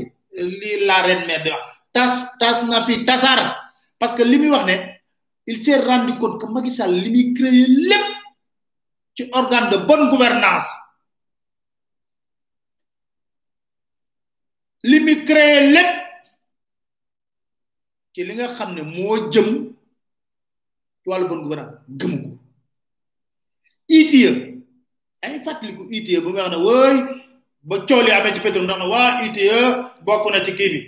li 0.58 0.70
la 0.88 0.96
reine 1.06 1.24
mère 1.28 1.42
di 1.44 1.50
wax 1.54 1.66
tas 1.94 2.14
tas 2.40 2.56
na 2.70 2.78
fi 2.87 2.94
tasar 3.08 3.40
parce 4.00 4.14
que 4.16 4.22
li 4.30 4.38
muy 4.42 4.50
wax 4.54 4.66
ne 4.70 4.76
il 5.50 5.58
s'est 5.64 5.80
rendu 5.90 6.12
compte 6.18 6.38
que 6.40 6.46
Macky 6.46 6.70
Sall 6.70 6.92
li 7.02 7.11
muy 7.11 7.32
créé 7.34 7.64
lépp 7.88 8.06
ci 9.18 9.26
organe 9.35 9.68
de 9.74 9.76
bonne 9.85 10.09
gouvernance 10.14 10.68
li 14.88 15.00
mi 15.00 15.24
créé 15.26 15.54
lépp 15.74 15.92
ci 18.12 18.22
li 18.24 18.35
nga 18.35 18.46
xam 18.54 18.70
mo 18.94 19.16
jëm 19.33 19.48
ci 21.00 21.09
wàllu 21.11 21.26
bonne 21.28 21.42
gouvernance 21.44 21.78
gëm 22.00 22.12
ko 22.24 22.28
ITIE 23.98 24.28
ay 25.24 25.35
fàttaliku 25.44 25.83
ITIE 25.98 26.20
bu 26.22 26.31
nga 26.33 26.44
xam 26.48 26.62
woy 26.66 26.94
ba 27.68 27.74
coow 27.88 28.00
amé 28.16 28.35
ci 28.35 28.40
pétrole 28.44 28.66
ndax 28.66 28.81
wa 28.81 28.88
waa 28.94 29.18
ITIE 29.26 29.59
na 30.33 30.44
ci 30.46 30.52
ki 30.59 30.66
bi 30.74 30.81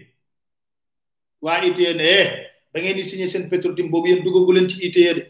wa 1.44 1.54
ITIE 1.68 1.92
né 1.98 2.06
eh, 2.20 2.26
da 2.72 2.78
ngeen 2.80 2.96
di 2.96 3.04
signer 3.04 3.28
sen 3.28 3.48
pétrole 3.50 3.74
tim 3.76 3.90
boobu 3.90 4.08
yéen 4.08 4.22
duggagu 4.24 4.52
leen 4.52 4.70
ci 4.70 4.76
ITIE 4.86 5.14
de 5.18 5.22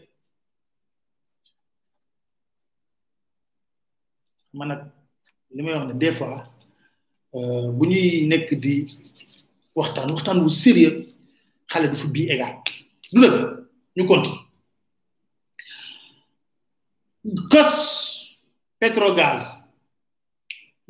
man 4.53 4.67
nag 4.67 4.81
li 5.55 5.61
may 5.63 5.73
wax 5.75 5.85
ne 5.87 5.95
des 5.95 6.13
fois 6.17 6.43
euh, 7.35 7.67
bu 7.77 7.83
ñuy 7.87 8.27
nekk 8.31 8.49
di 8.63 8.73
waxtaan 9.77 10.11
waxtaan 10.11 10.39
bu 10.43 10.49
sérieux 10.49 10.95
xale 11.71 11.87
du 11.89 11.95
foot 11.99 12.11
bi 12.15 12.21
égal 12.33 12.53
du 13.11 13.15
dëgg 13.23 13.37
ñu 13.95 14.03
compte 14.11 14.29
gos 17.51 17.73
pétrogaz 18.79 19.43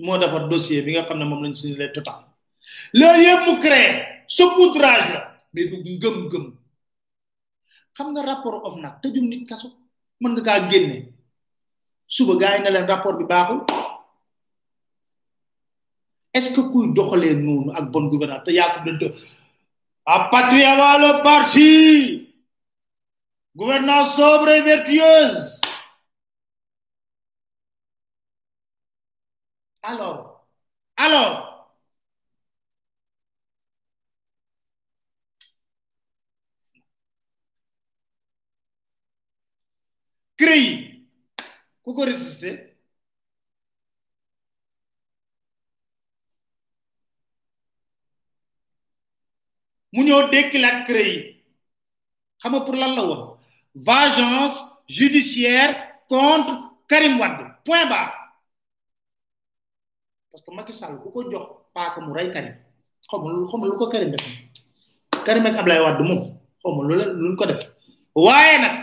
moo 0.03 0.17
defar 0.21 0.43
dossier 0.49 0.81
bi 0.85 0.91
nga 0.93 1.05
xam 1.07 1.17
ne 1.19 1.25
moom 1.25 1.41
lañ 1.43 1.53
suñu 1.59 1.75
lay 1.79 1.91
total 1.95 2.19
loolu 2.97 3.19
yëpp 3.27 3.43
mu 3.47 3.53
créé 3.63 3.87
saupoudrage 4.35 5.07
la 5.13 5.21
mais 5.53 5.65
du 5.69 5.75
ngëm-ngëm 5.97 6.57
xam 7.95 8.07
nga 8.13 8.21
rapport 8.29 8.57
OFNAC 8.67 8.93
tëjum 9.01 9.25
nit 9.29 9.43
kaso 9.49 9.67
mën 10.21 10.31
nga 10.33 10.41
kaa 10.47 10.69
génne 10.71 10.97
suba 12.11 12.35
gars 12.35 12.59
rapport 12.91 13.15
bi 13.15 13.23
baaxul 13.25 13.59
est 16.35 16.41
ce 16.41 16.49
que 16.55 16.61
kuy 16.71 16.85
doxalee 16.95 17.35
noonu 17.45 17.71
ak 17.77 17.85
bonne 17.93 18.09
gouvernance 18.11 18.43
te 18.43 18.51
ko 18.99 19.07
à 20.05 20.17
patrie 20.31 20.75
le 21.03 21.11
parti 21.23 22.33
gouvernance 23.55 24.15
sobre 24.17 24.49
et 24.49 24.61
vertueuse 24.61 25.61
alors 29.81 30.45
alors 30.97 31.47
Crie. 40.41 41.00
ku 41.91 41.97
ko 41.99 42.07
résister 42.07 42.55
mu 49.93 49.99
ñëw 50.07 50.19
dékkilaat 50.31 50.77
cré 50.87 51.01
yi 51.11 51.17
xam 52.41 52.51
nga 52.53 52.61
pour 52.65 52.77
lan 52.79 52.95
la 52.97 53.03
woon 53.09 53.21
vengeance 53.87 54.57
judiciaire 54.97 55.71
contre 56.11 56.51
Karim 56.89 57.19
Wade 57.19 57.43
point 57.65 57.85
barre 57.91 58.15
parce 60.29 60.43
que 60.45 60.51
Macky 60.55 60.73
Sall 60.79 60.95
ku 61.03 61.11
ko 61.15 61.19
jox 61.31 61.45
paaka 61.75 61.99
mu 62.05 62.15
rey 62.15 62.27
Karim 62.35 62.53
xamul 63.11 63.33
xamul 63.49 63.67
lu 63.71 63.79
ko 63.81 63.85
Karim 63.93 64.09
def 64.13 64.23
Karim 65.27 65.45
ak 65.45 65.59
Ablaye 65.59 65.83
Wade 65.85 66.03
moom 66.09 66.75
lu 66.87 66.93
lu 67.21 67.35
ko 67.39 67.45
def 67.51 67.59
waaye 68.25 68.55
nag 68.63 68.75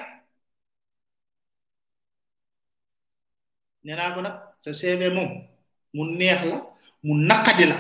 nee 3.88 3.96
naa 3.98 4.12
ko 4.14 4.20
nag 4.20 4.35
sa 4.64 4.70
CV 4.81 5.01
moom 5.16 5.31
mu 5.96 6.03
neex 6.20 6.40
la 6.51 6.57
mu 7.05 7.12
naqadi 7.31 7.64
la 7.72 7.77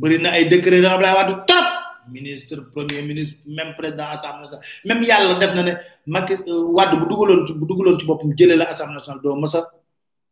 bëri 0.00 0.16
na 0.20 0.30
ay 0.36 0.44
décret 0.52 0.80
da 0.84 0.88
Abdoulaye 0.92 1.16
Wade 1.18 1.34
trop 1.48 1.68
ministre 2.16 2.56
premier 2.74 3.02
ministre 3.10 3.36
même 3.58 3.72
président 3.78 4.08
assemblée 4.14 4.42
nationale 4.52 4.88
même 4.88 5.02
yàlla 5.10 5.32
def 5.42 5.52
na 5.56 5.62
ne 5.68 5.72
Macky 6.14 6.34
euh, 6.50 6.76
Wade 6.76 6.94
bu 7.00 7.06
dugaloon 7.10 7.40
ci 7.46 7.52
bu 7.58 7.64
dugaloon 7.70 7.96
ci 7.98 8.04
boppam 8.08 8.30
jëlee 8.38 8.58
la 8.60 8.64
assemblée 8.72 8.96
nationale 8.98 9.22
doo 9.24 9.36
mës 9.42 9.54
a 9.58 9.60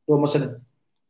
doo 0.08 0.18
mës 0.22 0.34
a 0.36 0.38
dem 0.44 0.52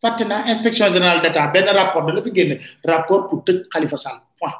fàtte 0.03 0.22
naa 0.31 0.46
inspection 0.53 0.87
générale 0.96 1.20
d'État 1.22 1.48
benn 1.55 1.68
rapport 1.81 2.03
da 2.07 2.11
la 2.12 2.22
fi 2.22 2.31
génne 2.38 2.57
rapport 2.90 3.22
pour 3.29 3.38
tëj 3.46 3.59
Khalifa 3.72 3.96
Sall 4.05 4.18
point 4.38 4.57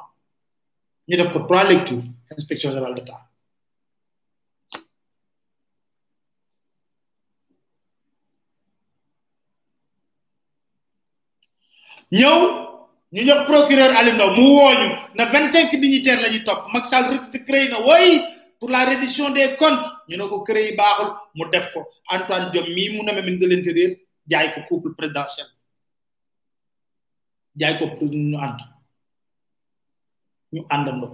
def 1.07 1.29
ko 1.33 1.39
trois 1.49 1.63
lectures 1.71 2.03
inspection 2.37 2.71
générale 2.73 2.95
d'État 2.99 3.21
ñëw 12.17 12.37
ñu 13.13 13.21
jox 13.27 13.41
procureur 13.49 13.91
Aliou 13.99 14.29
mu 14.37 14.45
wooñu 14.57 14.87
na 15.17 15.23
vingt 15.31 15.51
cinq 15.53 15.69
dignitaires 15.81 16.21
la 16.23 16.29
ñu 16.33 16.39
topp 16.47 16.59
Macky 16.73 16.87
Sall 16.91 17.05
recruté 17.11 17.37
CREI 17.47 17.67
na 17.69 17.79
way 17.87 18.09
pour 18.59 18.69
la 18.69 18.85
reddition 18.85 19.29
des 19.37 19.55
comptes 19.61 19.87
ñu 20.09 20.17
ne 20.17 20.25
ko 20.31 20.35
CREI 20.47 20.71
baaxul 20.79 21.11
mu 21.37 21.45
def 21.53 21.67
ko 21.73 21.79
Antoine 22.13 22.49
Diome 22.51 22.73
mii 22.75 22.89
mu 22.93 23.03
nommé 23.05 23.21
ministre 23.21 23.97
jaay 24.31 24.47
ko 24.53 24.61
couple 24.69 24.91
présidentiel 24.97 25.47
jaay 27.59 27.77
ko 27.79 27.85
pour 27.87 28.09
ñu 28.09 28.37
ànd 28.47 28.59
ñu 30.53 30.61
àndandoo 30.75 31.11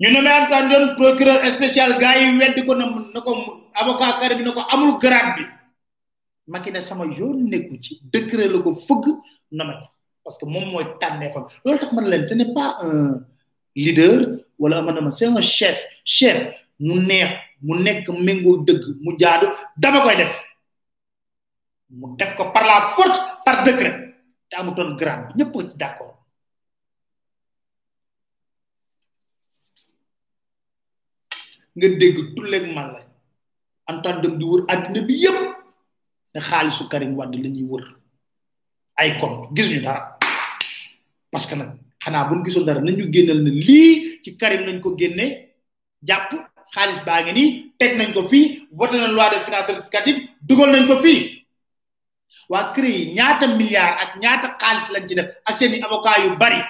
ñu 0.00 0.08
nommé 0.14 0.30
Antoine 0.40 0.68
Diome 0.68 0.94
procureur 0.94 1.40
spécial 1.50 1.98
gars 1.98 2.18
yi 2.20 2.64
ko 2.66 2.74
na 2.74 2.84
na 3.14 3.20
ko 3.20 3.32
avocat 3.80 4.20
Karim 4.20 4.38
bi 4.38 4.44
na 4.44 4.52
ko 4.52 4.60
amul 4.72 4.98
grade 5.00 5.36
bi 5.36 5.42
makina 6.50 6.80
sama 6.80 7.04
yoon 7.04 7.36
nekku 7.50 7.74
ci 7.84 7.92
décret 8.12 8.48
la 8.50 8.58
ko 8.64 8.70
fëgg 8.86 9.04
nommé 9.52 9.74
ko 9.80 9.86
parce 10.24 10.36
que 10.40 10.46
moy 10.48 10.64
mooy 10.64 10.84
fam 10.96 11.20
loolu 11.64 11.78
tax 11.80 11.92
man 11.92 12.06
len 12.08 12.24
ce 12.26 12.34
n'est 12.34 12.52
pas 12.56 12.78
un 12.80 13.20
leader 13.76 14.40
wala 14.58 14.80
ma 14.80 14.92
c'est 15.12 15.26
un 15.28 15.40
chef 15.44 15.78
chef 16.04 16.38
mu 16.80 16.94
neex 17.06 17.34
mu 17.60 17.76
nekk 17.84 18.08
mengo 18.08 18.56
deug 18.64 18.80
mu 19.04 19.14
jaadu 19.20 19.46
dama 19.76 20.00
koy 20.00 20.16
def 20.16 20.34
mu 21.92 22.16
def 22.16 22.32
ko 22.34 22.50
par 22.50 22.64
la 22.66 22.82
force 22.96 23.20
par 23.44 23.62
décret 23.62 23.94
amu 24.56 24.72
ton 24.74 24.96
grand, 24.96 25.28
ñepp 25.36 25.52
ci 25.68 25.76
d'accord 25.76 26.16
nga 31.76 31.88
dégg 32.00 32.16
tulleeg 32.34 32.64
man 32.74 32.96
la 33.86 34.12
dem 34.22 34.34
di 34.38 34.44
wër 34.44 34.62
bi 35.06 35.47
ne 36.34 36.40
xaalisu 36.40 36.88
Karim 36.88 37.16
Wade 37.18 37.36
lañuy 37.36 37.50
ñuy 37.52 37.68
wër 37.72 37.84
ay 39.00 39.10
compte 39.20 39.54
gis 39.62 39.68
ñu 39.72 39.80
dara 39.84 40.02
parce 41.30 41.46
que 41.48 41.54
nag 41.56 41.70
xanaa 42.04 42.24
bu 42.28 42.34
ñu 42.34 42.64
dara 42.64 42.80
nañu 42.80 42.96
ñu 43.04 43.10
génneel 43.14 43.40
ne 43.44 43.50
lii 43.50 43.92
ci 44.22 44.36
Karim 44.40 44.62
nañ 44.66 44.80
ko 44.80 44.94
génne 44.98 45.26
jàpp 46.08 46.30
xaalis 46.74 47.00
baa 47.06 47.22
ngi 47.22 47.32
nii 47.32 47.48
teg 47.78 47.96
nañ 47.98 48.12
ko 48.14 48.22
fii 48.30 48.68
voté 48.78 48.96
nañ 48.96 49.12
loi 49.16 49.28
de 49.32 49.38
finance 49.46 49.68
rectificative 49.72 50.18
dugal 50.48 50.70
nañ 50.72 50.84
ko 50.88 50.96
fii 51.04 51.18
waa 52.52 52.72
CREI 52.74 53.12
ñaata 53.18 53.44
milliards 53.58 53.96
ak 54.04 54.10
ñaata 54.22 54.46
xaalis 54.60 54.88
lañ 54.94 55.04
ci 55.08 55.14
def 55.18 55.28
ak 55.48 55.54
seen 55.58 55.72
i 55.74 55.78
yu 56.24 56.30
bari 56.42 56.60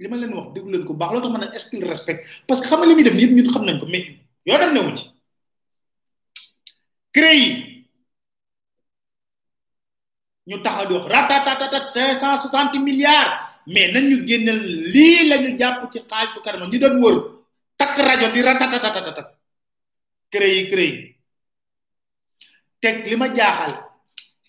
lima 0.00 0.16
ma 0.16 0.20
leen 0.22 0.32
wax 0.34 0.46
déglu 0.56 0.70
leen 0.72 0.84
ko 0.88 0.92
baax 1.00 1.10
loolu 1.12 1.28
man 1.30 1.42
est 1.44 1.58
ce 1.58 1.68
qu'il 1.70 1.84
respecte 1.84 2.24
parce 2.46 2.60
que 2.60 2.66
xam 2.68 2.80
nga 2.80 2.86
li 2.88 2.94
muy 2.94 3.04
def 3.04 3.14
yëpp 3.14 3.32
ñun 3.36 3.52
xam 3.52 3.64
nañ 3.64 3.78
ko 3.80 3.86
mais 3.86 4.04
yoonam 4.46 4.72
newu 4.74 4.96
ci 4.96 5.04
crée 7.14 7.36
yi 7.42 7.48
ñu 10.48 10.56
taxaw 10.64 10.86
di 10.88 10.92
wax 10.96 11.06
ratatatatat 11.14 11.84
cinq 11.94 12.16
cent 12.16 12.36
soixante 12.40 12.78
milliards 12.88 13.32
mais 13.66 13.92
nañ 13.92 14.04
ñu 14.10 14.16
génneel 14.26 14.60
lii 14.92 15.22
lima 15.28 15.36
ñu 15.42 15.50
ci 15.92 15.98
xaalisu 16.10 16.40
karma 16.44 16.64
ñu 16.66 16.78
doon 16.82 16.96
wër 17.02 17.16
takk 17.78 17.96
rajo 18.08 18.26
di 18.32 18.40
ratatatatat 18.40 19.28
crée 20.32 20.54
yi 20.56 20.62
crée 20.72 20.96
lima 23.10 23.26
jaaxal 23.36 23.72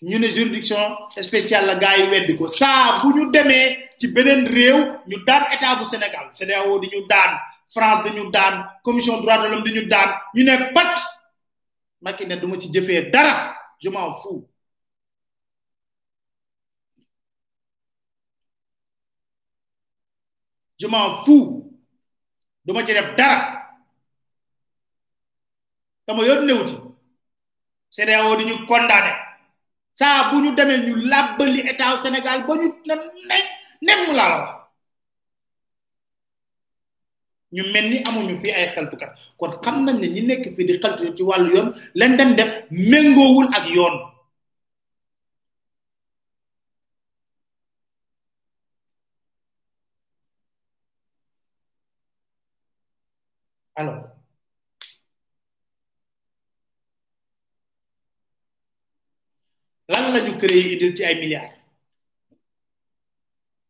ñu 0.02 0.18
ne 0.18 0.28
juridiction 0.28 0.96
spéciale 1.20 1.66
la 1.66 1.74
gars 1.76 1.96
yi 1.98 2.08
weddi 2.10 2.32
ñu 2.34 3.30
demee 3.30 3.90
ci 3.98 4.08
beneen 4.08 4.48
réew 4.48 4.78
ñu 5.06 5.16
daan 5.24 5.44
état 5.52 5.76
bu 5.76 5.84
Sénégal 5.84 6.28
CEDEAO 6.32 6.78
di 6.80 6.88
ñu 6.88 7.06
daan 7.08 7.38
France 7.68 8.10
di 8.10 8.10
ñu 8.16 8.30
daan 8.30 8.54
commission 8.82 9.20
droit 9.20 9.38
de 9.42 9.46
l'homme 9.46 9.64
di 9.64 9.72
ñu 9.72 9.86
daan 9.86 10.10
ñu 10.34 10.42
ne 10.42 10.72
pat 10.74 10.94
Macky 12.00 12.26
duma 12.26 12.58
ci 12.58 12.68
jëfee 12.72 13.10
dara 13.12 13.54
je 13.80 13.88
m'en 13.90 14.20
fous 14.20 14.48
je 20.80 20.86
m'en 20.88 21.24
ci 22.84 22.92
def 22.92 23.14
dara 23.14 23.68
dama 26.08 26.24
yoon 26.26 26.44
newu 26.44 26.66
ci 26.68 26.76
CEDEAO 27.92 28.34
di 28.36 28.44
ñu 28.46 28.66
condamné 28.66 29.12
saa 30.00 30.18
bu 30.32 30.36
ñu 30.42 30.50
demee 30.58 30.78
ñu 30.86 30.94
làbbali 31.12 31.60
état 31.70 31.90
Sénégal 32.02 32.38
ba 32.46 32.52
ñu 32.60 32.66
na 32.88 32.94
nañ 33.28 33.42
nem 33.86 33.98
mu 34.06 34.12
ñu 37.56 37.62
mel 37.72 37.86
ni 37.90 37.96
amuñu 38.08 38.34
fii 38.42 38.52
ay 38.58 38.66
xeltukat 38.74 39.10
kon 39.38 39.50
xam 39.64 39.76
nañ 39.84 39.96
ne 40.00 40.06
ñi 40.14 40.20
nekk 40.28 40.42
fii 40.56 40.66
di 40.68 40.74
xeltu 40.82 41.04
ci 41.16 41.22
wàllu 41.28 41.48
yoon 41.54 41.68
lañ 42.00 42.10
dem 42.18 42.30
def 42.38 42.50
méngoowul 42.90 43.46
ak 43.56 43.64
yoon 43.74 43.94
alors 53.80 54.20
la 60.14 60.20
ñu 60.26 60.32
CREI 60.40 60.64
indil 60.72 60.92
ci 60.96 61.02
ay 61.04 61.16
milliards 61.22 61.56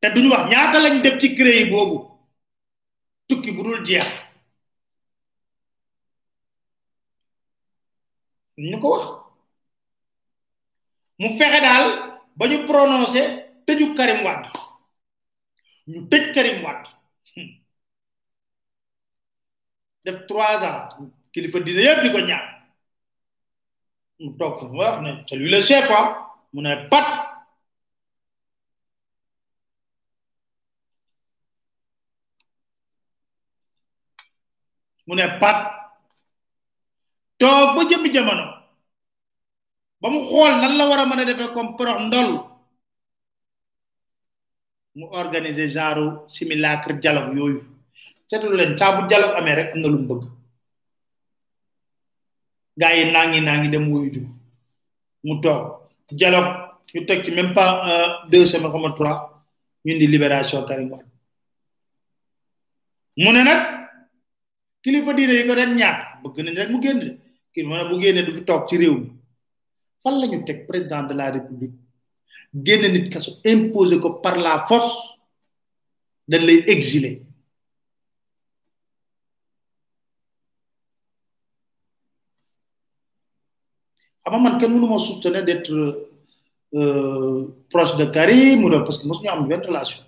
te 0.01 0.07
duñu 0.14 0.28
wax 0.32 0.45
ñaata 0.53 0.76
lañ 0.84 0.95
def 1.05 1.16
ci 1.20 1.28
CREI 1.38 1.68
boobu 1.70 1.97
tukki 3.28 3.51
bu 3.55 3.62
dul 3.64 3.80
jeex 3.86 4.07
ñu 8.70 8.76
ko 8.82 8.88
wax 8.95 9.05
mu 11.20 11.28
fexe 11.38 11.59
daal 11.66 11.84
ba 12.38 12.45
ñu 12.51 12.59
prononcé 12.70 13.22
tëju 13.66 13.86
Karim 13.97 14.20
Wade 14.26 14.47
ñu 15.90 15.99
tëj 16.11 16.24
Karim 16.34 16.59
Wade 16.64 16.86
def 20.05 20.16
trois 20.28 20.57
ans 20.70 20.82
kilifa 21.32 21.59
dina 21.66 21.80
yëpp 21.86 22.03
di 22.05 22.11
ko 22.14 22.18
mu 24.22 24.30
toog 24.38 24.53
fu 24.59 24.64
mu 24.70 24.78
wax 24.80 24.97
ne 25.05 25.11
celui 25.28 25.49
le 25.55 25.61
chef 25.68 25.88
mu 26.55 26.61
ne 26.61 26.73
pat 26.93 27.07
mu 35.09 35.15
ne 35.17 35.27
pat 35.41 35.57
toog 37.41 37.69
ba 37.75 37.81
jëmmi 37.91 38.09
jamono 38.15 38.45
ba 40.01 40.07
mu 40.13 40.21
xool 40.29 40.53
nan 40.61 40.73
la 40.79 40.85
war 40.89 41.01
a 41.03 41.07
mën 41.09 41.23
a 41.23 41.25
defee 41.29 41.55
comme 41.55 41.73
prox 41.79 41.99
ndol 42.07 42.31
mu 44.99 45.07
organiser 45.21 45.69
genre 45.75 46.07
simulacre 46.35 46.93
dialogue 47.03 47.35
yooyu 47.39 47.61
seetlu 48.29 48.57
leen 48.59 48.77
saa 48.79 48.95
bu 48.97 49.01
dialogue 49.11 49.37
amee 49.39 49.57
rek 49.59 49.71
am 49.75 49.81
na 49.81 49.89
lu 49.93 49.99
mu 50.03 50.07
bëgg 50.11 50.25
gaa 52.81 52.93
yi 52.97 53.05
nangi 53.15 53.39
nangi 53.47 53.69
dem 53.73 53.85
wuyu 53.93 54.09
du 54.15 54.23
mu 55.27 55.35
toog 55.45 55.82
dialogue 56.17 56.57
ñu 56.95 57.05
tek 57.07 57.29
même 57.31 57.55
pas 57.55 58.25
deux 58.31 58.47
semaines 58.47 58.71
comme 58.71 58.95
trois 58.95 59.45
ñu 59.85 59.99
di 59.99 60.07
libération 60.07 60.63
Karim 60.65 60.91
Wade 60.93 61.09
mu 63.17 63.31
ne 63.33 63.43
kilifa 64.83 65.13
diine 65.15 65.33
yi 65.39 65.47
ko 65.49 65.55
den 65.55 65.73
ñaat 65.81 65.99
bëgg 66.23 66.37
nañ 66.45 66.55
rek 66.59 66.71
mu 66.71 66.83
génn 66.85 66.99
de 67.55 67.63
mo 67.69 67.77
na 67.77 67.85
bu 67.91 67.97
du 68.27 68.33
fi 68.37 68.43
tok 68.45 68.69
ci 68.69 68.77
réew 68.79 68.95
mi 69.01 69.09
fan 70.03 70.15
la 70.21 70.27
tek 70.47 70.67
président 70.69 71.03
de 71.09 71.15
la 71.15 71.31
république 71.31 71.75
génn 72.65 72.85
nit 72.93 73.09
kasso 73.11 73.31
imposé 73.45 73.99
ko 74.01 74.09
par 74.25 74.37
la 74.37 74.65
force 74.69 74.95
dañ 76.31 76.43
lay 76.49 76.61
exiler 76.75 77.17
xam 84.33 84.43
man 84.43 84.59
kenn 84.59 84.72
mënuma 84.72 84.99
soupçonné 84.99 85.43
d'être 85.45 85.70
euh, 86.74 87.47
proche 87.70 87.97
de 87.97 88.05
Karim 88.07 88.64
ou 88.64 88.70
kan, 88.70 88.78
kan. 88.78 88.78
de 88.80 88.85
parce 88.85 88.99
que 88.99 89.07
mosuñu 89.07 89.28
am 89.28 89.47
benn 89.47 89.61
relation 89.62 90.03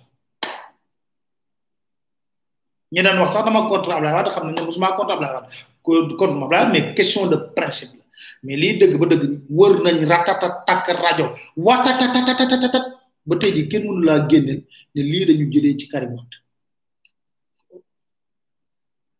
ñi 2.91 3.03
daan 3.03 3.19
wax 3.19 3.31
sax 3.33 3.45
dama 3.45 3.67
contre 3.69 3.91
Abdoulaye 3.91 4.15
Wade 4.15 4.29
xam 4.31 4.47
nañ 4.47 4.55
ne 4.55 4.61
mosuma 4.65 4.93
contre 4.95 5.13
Abdoulaye 5.13 5.47
Wade 5.85 6.15
contre 6.17 6.43
Ablaye 6.43 6.71
mais 6.71 6.93
question 6.95 7.27
de 7.27 7.35
principe 7.35 7.97
la 7.97 8.03
mais 8.43 8.55
lii 8.57 8.79
dëgg 8.79 8.97
ba 8.97 9.05
dëgg 9.05 9.39
wër 9.49 9.73
nañ 9.83 10.05
ratata 10.09 10.63
tak 10.65 10.85
tata 10.87 11.33
watatatatatatatat 11.55 12.85
ba 13.25 13.35
tey 13.37 13.53
ji 13.53 13.67
kenn 13.69 13.85
mënu 13.87 14.01
laa 14.05 14.25
génneel 14.27 14.63
ne 14.95 15.01
lii 15.03 15.25
dañu 15.25 15.51
jëlee 15.53 15.77
ci 15.77 15.87
Karim 15.87 16.15
Wade 16.17 16.35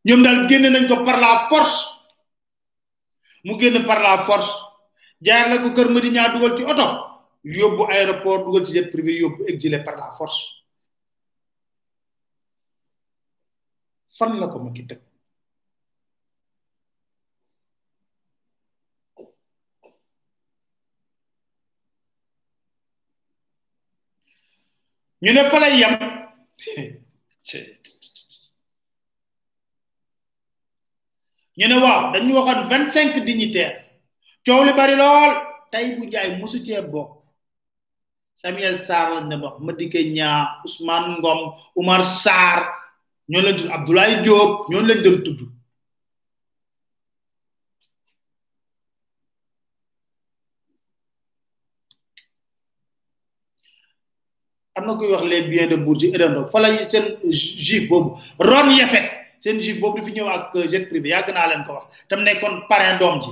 ñoom 0.06 0.24
daal 0.24 0.47
génne 0.49 0.70
nañ 0.70 0.88
ko 0.88 1.03
par 1.06 1.20
la 1.20 1.45
force 1.49 1.93
mu 3.43 3.60
génn 3.60 3.86
par 3.86 4.01
la 4.01 4.24
force 4.26 4.64
jaar 5.26 5.46
na 5.50 5.58
ko 5.64 5.70
kër 5.78 5.88
madi 5.90 6.10
dugal 6.34 6.54
ci 6.58 6.64
auto 6.64 6.88
yóbbu 7.58 7.84
aéroport 7.96 8.42
dugal 8.46 8.64
ci 8.66 8.72
jet 8.74 8.90
privé 8.92 9.12
yóbbu 9.20 9.42
exilé 9.52 9.80
par 9.84 9.96
la 9.98 10.14
force 10.18 10.42
fan 14.18 14.32
la 14.40 14.48
ko 14.52 14.58
makki 14.60 14.84
tek 14.90 15.00
ñu 25.24 25.32
ne 25.34 25.42
fa 25.52 25.58
lay 25.64 25.76
yam 25.82 25.94
ñu 31.58 31.66
ne 31.72 31.76
waaw 31.84 32.02
dañu 32.14 32.32
waxoon 32.38 32.62
25 32.70 33.26
dignitaires 33.30 33.76
coow 34.46 34.62
li 34.66 34.74
bari 34.80 34.93
lool 35.02 35.34
tey 35.74 35.86
bu 35.98 36.04
jaay 36.14 36.30
mosu 36.39 36.58
cee 36.66 36.82
bokk 36.93 37.10
Samuel 38.41 38.78
Sarr 38.88 39.08
lañ 39.14 39.26
ne 39.32 39.36
bokk 39.43 39.56
Madické 39.66 40.02
Niang 40.16 40.46
Ousmane 40.66 41.08
Ngom 41.20 41.39
Oumar 41.78 42.02
Sarr 42.24 42.60
ñoo 43.30 43.41
leen 43.43 43.58
tudd 43.58 43.70
Abdoulaye 43.76 44.16
Diop 44.24 44.52
ñoo 44.70 44.84
leen 44.88 45.02
doon 45.04 45.18
tudd 45.26 45.39
am 54.78 54.84
na 54.86 54.91
kuy 54.98 55.08
wax 55.10 55.24
les 55.32 55.41
biens 55.50 55.70
de 55.72 55.76
Bourgi 55.86 56.08
Edendo 56.16 56.41
fa 56.52 56.60
la 56.60 56.70
seen 56.91 57.06
juif 57.66 57.84
boobu 57.89 58.10
Ron 58.50 58.70
Yefet 58.78 59.06
seen 59.41 59.58
juif 59.64 59.80
boobu 59.82 59.98
dafi 60.00 60.12
ñëw 60.12 60.30
ak 60.30 60.54
jet 60.72 60.86
privé 60.91 61.10
yàgg 61.10 61.34
naa 61.34 61.48
leen 61.50 61.64
ko 61.66 61.74
wax 61.78 61.88
tam 62.10 62.20
nekkoon 62.28 62.54
parrain 62.70 63.00
doom 63.00 63.18
ji 63.24 63.32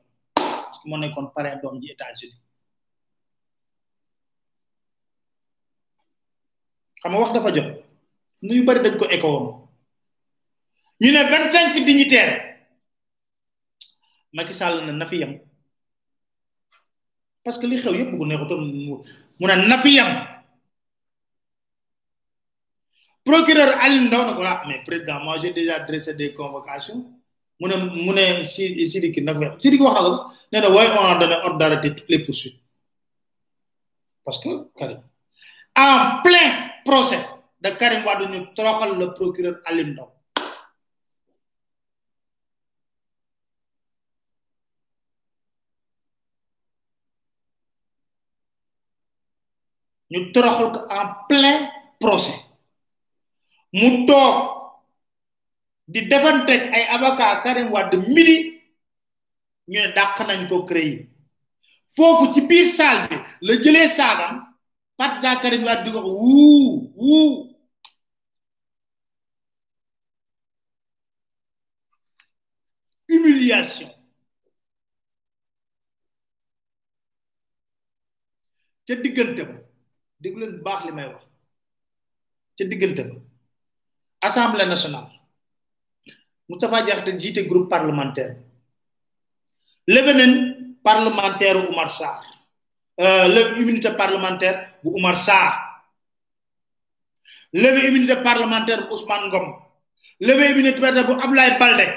France 0.81 0.89
mo 0.89 0.97
nekkoon 0.97 1.29
parent 1.33 1.61
doom 1.61 1.77
ji 1.79 1.93
États-Unis 1.93 2.37
xam 7.01 7.13
wax 7.15 7.31
dafa 7.33 7.51
jot 7.55 7.67
nu 8.43 8.53
yu 8.55 8.63
bari 8.65 8.79
dañ 8.83 8.97
ko 8.99 9.05
éco 9.05 9.27
woon 9.33 9.47
ñu 11.01 11.11
ne 11.11 11.21
25 11.23 11.85
dignitaire 11.85 12.49
Macky 14.33 14.53
Sall 14.53 14.85
na 14.85 14.91
na 14.93 15.05
fi 15.05 15.17
yam 15.19 15.39
parce 17.43 17.57
que 17.59 17.67
li 17.67 17.77
xew 17.81 17.93
yépp 17.95 18.11
ya, 18.11 18.17
bu 18.17 18.25
neexutoon 18.25 18.63
mu 19.39 19.45
na 19.47 19.77
fi 19.79 19.95
yam 19.97 20.11
procureur 23.23 23.77
Aline 23.81 24.07
Ndaw 24.09 24.23
na 24.25 24.33
ko 24.33 24.43
mais 24.67 24.83
président 24.85 25.19
moi 25.23 25.37
j'ai 25.39 25.53
déjà 25.53 25.79
dressé 25.79 26.13
des 26.15 26.33
convocations 26.33 27.20
mu 27.61 27.65
ne 27.69 27.75
mu 28.05 28.11
ne 28.17 28.23
si 28.53 28.63
Sidiki 28.91 29.21
nag 29.21 29.37
même 29.39 29.53
Sidiki 29.61 29.83
wax 29.85 29.93
na 29.97 30.01
ko 30.01 30.09
sax 30.11 30.25
na 30.51 30.67
waaye 30.75 30.89
on 30.97 31.05
a 31.11 31.15
donné 31.21 31.35
ordre 31.45 31.97
les 32.09 32.19
poursuites 32.25 32.57
parce 34.25 34.39
que 34.39 34.49
Karim 34.77 34.99
en 35.77 36.21
plein 36.25 36.49
procès 36.85 37.23
de 37.63 37.69
Karim 37.79 38.01
Wade 38.05 38.25
ñu 38.31 38.39
toroxal 38.55 38.91
le 38.99 39.05
procureur 39.17 39.55
Alioune 39.65 39.93
Ndao 39.93 40.09
ñu 50.23 50.31
toroxal 50.33 50.69
ko 50.73 50.79
en 50.97 51.05
plein 51.29 51.57
procès 51.99 52.37
mu 53.79 54.05
toog 54.07 54.60
di 55.91 56.07
defanteeg 56.07 56.71
ay 56.71 56.87
avocat 56.95 57.43
Karim 57.43 57.67
Wade 57.67 57.95
midi 58.09 58.37
ñu 59.71 59.79
ne 59.83 59.91
nañ 60.27 60.41
ko 60.49 60.63
CREI 60.63 60.91
foofu 61.95 62.31
ci 62.33 62.41
biir 62.47 62.65
salle 62.71 63.11
bi 63.39 63.47
la 63.47 63.53
jëlee 63.63 63.87
saagam 63.91 64.35
partisan 64.95 65.39
Karim 65.43 65.63
Wade 65.67 65.83
di 65.83 65.91
ko 65.91 65.99
wuu 65.99 66.95
wuu 66.95 67.51
humiliation 73.11 73.91
ca 78.87 78.93
diggante 79.03 79.43
ba 79.49 79.55
déglu 80.23 80.45
baax 80.65 80.79
li 80.87 80.91
may 80.95 81.07
wax 81.13 81.23
ca 82.57 82.63
diggante 82.71 83.01
ba 83.11 83.15
assemblée 84.27 84.63
nationale 84.69 85.20
Moustapha 86.51 86.83
Diakhaté 86.83 87.15
jiite 87.15 87.47
groupe 87.47 87.71
parlementaire 87.71 88.35
leveneen 89.87 90.33
parlementaire 90.83 91.63
u 91.63 91.71
Oumar 91.71 91.87
Sarr 91.87 92.19
euh, 92.99 93.25
leve 93.31 93.55
immunité 93.63 93.95
parlementaire 93.95 94.75
bu 94.83 94.91
Oumar 94.99 95.15
Sarr 95.15 95.55
leve 97.55 97.87
immunité 97.87 98.19
parlementaire 98.19 98.83
bu 98.83 98.91
Ousmane 98.99 99.31
Ngom 99.31 99.47
leve 100.19 100.43
immunité 100.51 100.81
parlementaire 100.83 101.15
bu 101.15 101.23
Ablaye 101.23 101.55
Balde 101.55 101.87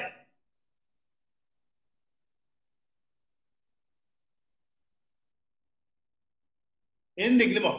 yéen 7.19 7.35
dégg 7.43 7.51
li 7.59 7.61
ma 7.61 7.75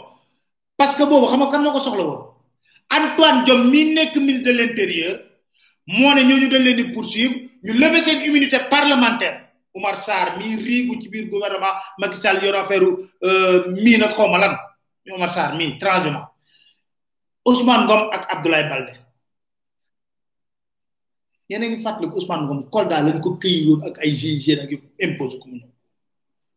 parce 0.76 0.95
que 0.99 1.07
boobu 1.07 1.32
xam 1.32 1.39
nga 1.39 1.51
kan 1.55 1.63
moo 1.63 1.71
ko 1.71 1.80
soxla 1.80 2.03
woon 2.03 2.36
Antoine 2.91 3.47
Diome 3.47 3.71
mi 3.71 3.93
nekk 3.95 4.19
ministre 4.19 4.51
de 4.51 4.57
l'intérieur 4.59 5.15
moo 5.88 6.13
ne 6.15 6.23
ñooñu 6.25 6.47
dañ 6.51 6.61
leen 6.65 6.77
di 6.79 6.83
poursuivre 6.93 7.38
ñu 7.65 7.73
lever 7.77 8.01
seen 8.03 8.25
immunité 8.25 8.57
parlementaire 8.69 9.38
Oumar 9.75 10.01
Sarr 10.01 10.38
mi 10.38 10.55
riigu 10.55 10.99
ci 11.01 11.09
biir 11.09 11.29
gouvernement 11.29 11.77
Macky 11.99 12.19
Sall 12.19 12.41
yor 12.43 12.55
affaire 12.55 12.88
euh, 13.23 13.67
mii 13.83 13.97
na 13.97 14.07
xaw 14.07 14.27
ma 14.31 14.39
lan 14.39 14.53
mi 15.05 15.29
Sarr 15.31 15.53
mii 15.55 15.77
transhumant 15.77 16.25
Ousmane 17.45 17.86
Ngom 17.86 18.09
ak 18.11 18.23
Abdoulaye 18.33 18.67
Balde 18.69 18.93
yéen 21.49 21.63
a 21.63 21.67
ngi 21.67 21.83
fàttaliku 21.83 22.17
Ousmane 22.17 22.43
Ngom 22.45 22.69
Kolda 22.71 23.03
lañ 23.05 23.21
ko 23.21 23.38
këyi 23.38 23.67
woon 23.69 23.86
ak 23.86 24.01
ay 24.01 24.17
GIGN 24.17 24.63
ak 24.63 24.69
yu 24.71 24.81
imposé 24.99 25.38
ko 25.38 25.45
mu 25.49 25.55
ñëw 25.61 25.69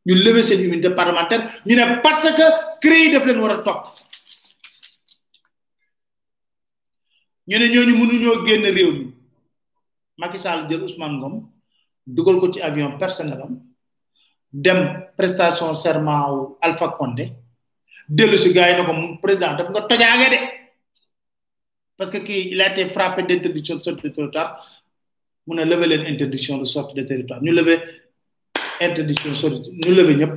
ñu 0.07 0.15
lever 0.25 0.43
seen 0.43 0.65
immunité 0.65 0.89
parlementaire 0.95 1.51
ñu 1.67 1.77
ne 1.77 2.01
parce 2.01 2.31
que 2.33 2.47
CREI 2.81 3.13
daf 3.13 3.27
leen 3.27 3.41
war 3.41 3.53
a 3.53 3.59
topp 3.63 3.85
ñu 7.49 7.59
ne 7.59 7.69
ñooñu 7.69 7.95
mënuñoo 7.99 8.47
génn 8.47 8.65
réew 8.65 8.93
mi 8.93 9.18
Macky 10.19 10.37
Sall 10.39 10.67
jël 10.69 10.83
Ousmane 10.83 11.17
Ngom 11.19 11.35
dugal 12.07 12.41
ko 12.43 12.51
ci 12.51 12.59
avion 12.61 12.99
personnel 12.99 13.39
am 13.43 13.55
dem 14.53 14.81
prestation 15.17 15.73
serment 15.73 16.27
wu 16.35 16.57
Alpha 16.61 16.89
Condé 16.99 17.31
delu 18.09 18.37
ci 18.39 18.51
gaay 18.53 18.75
nako 18.77 18.93
mu 18.99 19.07
président 19.23 19.55
daf 19.57 19.71
nga 19.71 19.81
tojaage 19.87 20.29
de 20.35 20.39
parce 21.97 22.11
que 22.11 22.19
ki 22.23 22.51
il 22.53 22.61
a 22.63 22.73
été 22.73 22.89
frappé 22.91 23.23
d'interdiction 23.23 23.77
de 23.77 23.83
sortie 23.83 24.09
de 24.09 24.15
territoire 24.17 24.61
mu 25.47 25.55
ne 25.57 25.65
lever 25.65 25.87
len 25.87 26.07
interdiction 26.07 26.59
de 26.59 26.65
sortie 26.65 26.95
de 26.95 27.03
territoire 27.03 27.43
ñu 27.43 27.53
lever 27.53 27.79
interdiction 28.81 29.31
de 29.31 29.37
sortie 29.37 29.71
ñu 29.85 29.95
lever 29.95 30.15
ñep 30.17 30.33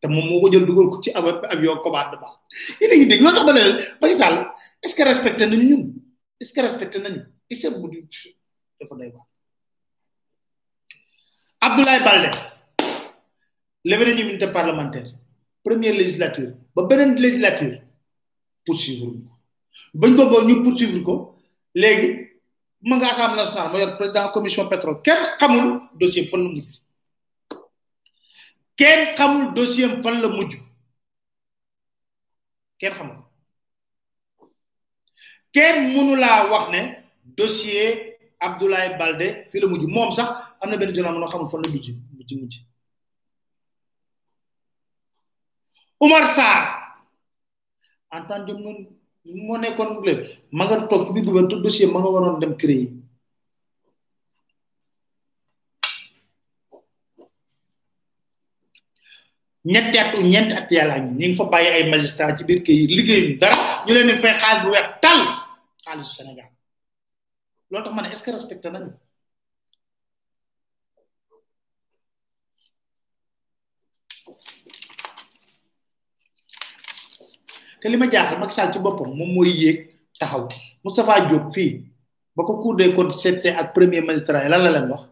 te 0.00 0.06
mom 0.08 0.26
moko 0.28 0.50
jël 0.50 0.64
dugal 0.66 0.88
ko 0.88 1.00
ci 1.02 1.10
avion 1.12 1.76
combat 1.84 2.10
commandement 2.10 2.34
yi 2.80 2.88
la 2.88 2.96
ñu 2.96 3.06
dégg 3.06 3.20
loolu 3.22 3.36
tax 3.36 3.46
ba 3.46 3.52
len 3.52 3.72
Macky 4.00 4.14
Sall 4.16 4.46
est 4.82 4.88
ce 4.88 4.94
que 4.96 5.02
respecté 5.04 5.46
nañu 5.46 5.64
ñun 5.70 5.84
est 6.40 6.44
ce 6.46 6.52
que 6.54 6.60
respecté 6.62 6.98
nañu 6.98 7.20
est 7.50 7.54
ce 7.54 7.68
que 7.68 8.30
dafa 8.80 8.94
doy 8.96 9.12
Abdoulaye 11.60 12.00
parlementaire 14.52 15.12
première 15.64 15.94
législature 15.94 16.52
ba 16.74 16.96
législature 16.96 17.80
poursuivre 18.64 19.12
bañ 19.92 20.16
poursuivre 20.64 21.00
ko 21.04 21.36
légui 21.74 22.28
ma 22.82 22.98
commission 24.32 24.66
pétrole 24.68 25.02
kenn 25.02 25.36
xamul 25.38 25.80
dossier 25.94 26.28
fan 26.28 26.40
la 26.40 26.48
mujj 26.48 26.62
dossier 29.54 29.88
fan 30.02 30.20
la 30.22 30.28
mujj 30.28 30.54
kenn 32.78 32.94
xamul 35.94 36.18
dossier 37.36 38.09
Abdoulaye 38.40 38.96
Balde 38.98 39.26
fii 39.52 39.60
la 39.60 39.68
mujj 39.70 39.84
moom 39.94 40.10
sax 40.16 40.28
am 40.62 40.70
na 40.70 40.76
benn 40.80 40.94
jonaam 40.96 41.16
noo 41.20 41.28
xamul 41.32 41.50
fan 41.50 41.62
la 41.62 41.68
mujj 41.72 41.86
mujj 42.16 42.30
mujj 42.40 42.54
Umar 46.04 46.24
Sarr 46.36 46.62
Antoine 48.16 48.44
Diome 48.48 48.62
noonu 48.74 48.88
moo 49.46 49.58
nekkoon 49.62 49.90
lépp 50.06 50.22
ma 50.56 50.64
toog 50.90 51.02
ci 51.06 51.12
biir 51.12 51.24
gouvernement 51.24 51.62
dossier 51.64 51.88
ma 51.90 51.98
nga 52.00 52.10
waroon 52.14 52.40
dem 52.40 52.54
créer 52.60 52.80
yi 52.80 52.86
ñetti 59.72 59.96
at 60.02 60.10
ñeenti 60.30 60.54
at 60.60 60.68
yàlla 60.74 60.96
ñu 61.02 61.10
ngi 61.12 61.36
fa 61.38 61.44
bàyyi 61.52 61.70
ay 61.76 61.84
magistrat 61.92 62.36
ci 62.38 62.44
biir 62.48 62.60
kii 62.64 62.78
yi 62.80 63.36
dara 63.40 63.58
ñu 63.84 63.92
leen 63.94 64.20
fay 64.22 64.32
xaalis 64.40 64.62
bu 64.64 64.68
weex 64.74 64.88
tal 65.02 65.20
xaalisu 65.84 66.12
Sénégal 66.16 66.50
lool 67.70 67.82
tax 67.84 67.94
man 67.94 68.04
ne 68.04 68.10
est-ce 68.12 68.22
que 68.24 68.30
respecté 68.30 68.68
nañu 68.70 68.90
te 77.80 77.86
li 77.90 77.96
ma 77.96 78.06
jaaxal 78.12 78.36
Macky 78.40 78.54
Sall 78.56 78.72
ci 78.72 78.78
boppam 78.84 79.10
moom 79.18 79.30
mooy 79.34 79.50
yéeg 79.62 79.78
taxaw 80.20 80.44
Moustapha 80.84 81.20
Diop 81.28 81.46
fii 81.56 81.72
ba 82.36 82.42
ko 82.46 82.52
cour 82.62 82.74
des 82.80 82.92
comptes 82.96 83.16
seetee 83.22 83.54
ak 83.60 83.68
premier 83.76 84.00
magistrat 84.10 84.42
yi 84.44 84.48
lan 84.52 84.62
la 84.64 84.70
leen 84.74 84.86
wax 84.92 85.02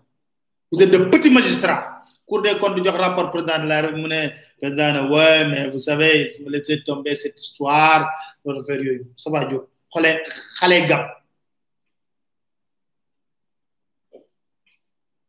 vous 0.71 0.83
êtes 0.83 0.91
de 0.91 0.99
petits 1.13 1.31
magistrats 1.39 1.85
cour 2.27 2.43
des 2.43 2.51
jox 2.85 2.97
rapport 3.05 3.31
président 3.35 3.63
de 3.63 3.69
la 3.69 3.77
République 3.83 4.03
mu 4.05 4.09
ne 4.15 4.21
président 4.61 4.93
ne 4.97 5.03
ouais 5.15 5.47
mais 5.51 5.69
vous 5.73 5.79
savez 5.89 6.13
il 6.39 6.45
faut 6.45 6.51
laisser 6.51 7.33
histoire 7.43 8.03
loolu 8.45 8.61
affaire 8.61 8.83
yooyu 8.87 9.05
Moustapha 9.15 9.45
Diop 9.47 9.65
xoolee 9.93 10.17
xale 10.59 10.81
gàpp. 10.91 11.07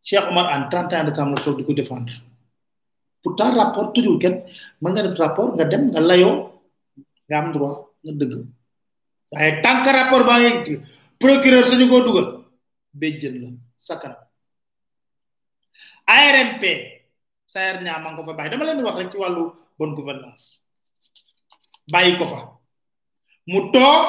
Cheikh 0.09 0.25
Omar 0.31 0.47
en 0.55 0.63
30 0.73 0.93
ans 0.99 1.03
de 1.03 1.11
temps 1.17 1.29
la 1.29 1.37
toog 1.43 1.55
di 1.63 1.73
défendre 1.79 2.11
pourtant 3.21 3.53
rapport 3.59 3.89
tëjul 3.93 4.17
kenn 4.23 4.35
mën 4.81 4.91
nga 4.93 5.03
def 5.05 5.17
rapport 5.21 5.49
nga 5.55 5.65
dem 5.71 5.83
nga 5.93 6.01
layo 6.09 6.31
nga 7.27 7.37
am 7.41 7.49
droit 7.53 7.77
nga 8.03 8.13
deug 8.19 8.33
waye 9.33 9.51
tant 9.63 9.79
que 9.83 9.91
rapport 9.97 10.23
ba 10.29 10.35
ngay 10.41 10.55
procureur 11.23 11.65
suñu 11.69 11.85
ko 11.91 11.97
dugal 12.07 12.27
bejeul 12.99 13.35
la 13.41 13.49
sakkan 13.87 14.13
ARMP 16.21 16.63
sayer 17.53 17.75
nya 17.83 17.93
ma 18.03 18.15
ko 18.17 18.21
fa 18.27 18.33
bàyyi 18.37 18.49
dama 18.51 18.65
len 18.65 18.83
wax 18.85 18.95
rek 18.99 19.11
ci 19.11 19.17
walu 19.23 19.43
bonne 19.77 19.95
gouvernance 19.97 20.43
bàyyi 21.93 22.17
ko 22.19 22.25
fa 22.33 22.39
mu 23.51 23.59
toog 23.73 24.03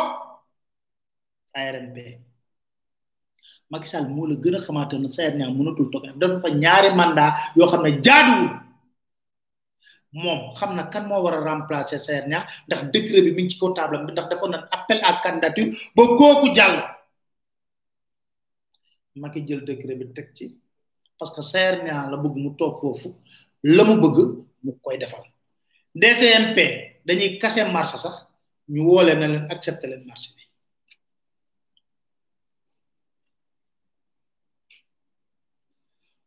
ARMP 1.61 1.97
Macky 3.71 3.87
Sall 3.87 4.11
mo 4.11 4.27
la 4.27 4.35
gëna 4.35 4.59
xamanté 4.59 4.99
na 4.99 5.07
ne 5.07 5.15
Niang 5.15 5.35
Niang 5.39 5.55
mënatul 5.59 5.89
tok 5.93 6.03
dafa 6.21 6.39
fa 6.43 6.49
ñaari 6.63 6.89
mandat 6.99 7.35
yo 7.57 7.65
xamné 7.73 7.91
jaadu 8.05 8.35
mom 10.23 10.41
xamna 10.59 10.75
na 10.77 10.85
kan 10.93 11.05
mo 11.09 11.17
wara 11.25 11.39
remplacer 11.49 11.99
Sayer 12.07 12.25
Niang 12.31 12.45
ndax 12.67 12.81
décret 12.93 13.23
bi 13.25 13.33
mi 13.37 13.49
ci 13.51 13.57
kaw 13.61 13.71
table 13.77 13.99
bi 14.07 14.13
ndax 14.13 14.27
defoon 14.31 14.51
na 14.53 14.59
appel 14.77 14.99
à 15.09 15.23
candidature 15.23 15.71
ba 15.97 16.03
koku 16.19 16.49
jall 16.57 16.77
Macky 19.23 19.41
jël 19.47 19.65
décret 19.65 19.95
bi 20.01 20.07
tek 20.17 20.29
ci 20.37 20.45
parce 21.19 21.31
que 21.35 21.43
Sayer 21.43 21.83
Niang 21.85 22.11
la 22.11 22.17
bëgg 22.23 22.35
mu 22.43 22.51
tok 22.59 22.75
fofu 22.81 23.11
la 23.63 23.85
mu 23.89 23.95
bëgg 24.03 24.17
mu 24.65 24.71
koy 24.85 24.99
defal 24.99 25.23
DCMP 25.95 26.59
dañuy 27.07 27.39
casser 27.39 27.71
marché 27.71 27.99
sax 27.99 28.15
ñu 28.73 28.81
wolé 28.91 29.15
na 29.15 29.27
leen 29.29 29.47
accepter 29.55 29.87
leen 29.91 30.05
marché 30.09 30.31
bi 30.37 30.43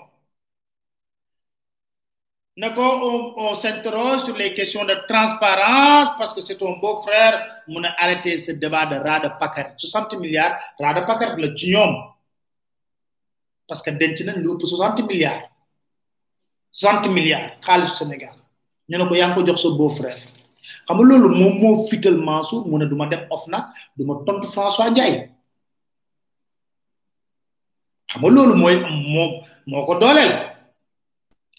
questions. 2.59 2.81
on, 2.81 3.55
s'interroge 3.55 4.23
sur 4.23 4.35
les 4.35 4.55
questions 4.55 4.83
de 4.83 4.95
transparence 5.07 6.15
parce 6.17 6.33
que 6.33 6.41
c'est 6.41 6.57
ton 6.57 6.79
beau-frère 6.79 7.61
qui 7.67 7.77
a 7.85 7.95
arrêté 7.99 8.43
ce 8.43 8.51
débat 8.53 8.87
de 8.87 8.95
raa 8.95 9.29
Pakar. 9.29 9.73
60 9.77 10.13
milliards 10.15 10.57
raa 10.79 10.99
Pakar, 11.03 11.35
le 11.37 11.49
le 11.49 12.07
parce 13.67 13.83
que 13.83 13.91
denc 13.91 14.19
nañ 14.21 14.43
60 14.43 15.01
milliards 15.05 15.41
60 16.71 17.09
milliards 17.11 17.57
Sénégal 17.95 18.40
ñu 18.91 18.97
ne 18.99 19.05
ko 19.09 19.15
yaa 19.15 19.33
ko 19.35 19.41
jox 19.47 19.59
sa 19.63 19.69
beau 19.77 19.89
frère 19.97 20.17
xam 20.85 20.97
nga 20.97 21.03
loolu 21.09 21.27
moom 21.39 21.53
moo 21.61 21.87
fital 21.89 22.17
Mansour 22.27 22.61
mu 22.69 22.77
ne 22.77 22.85
duma 22.91 23.05
dem 23.11 23.23
off 23.33 23.47
nag 23.47 23.63
duma 23.97 24.13
tontu 24.25 24.47
François 24.55 24.89
Ndiaye 24.91 25.17
xam 28.11 28.19
nga 28.21 28.29
loolu 28.35 28.53
mooy 28.61 28.75
moo 29.13 29.27
moo 29.69 29.83
ko 29.87 29.93
dooleel 30.01 30.33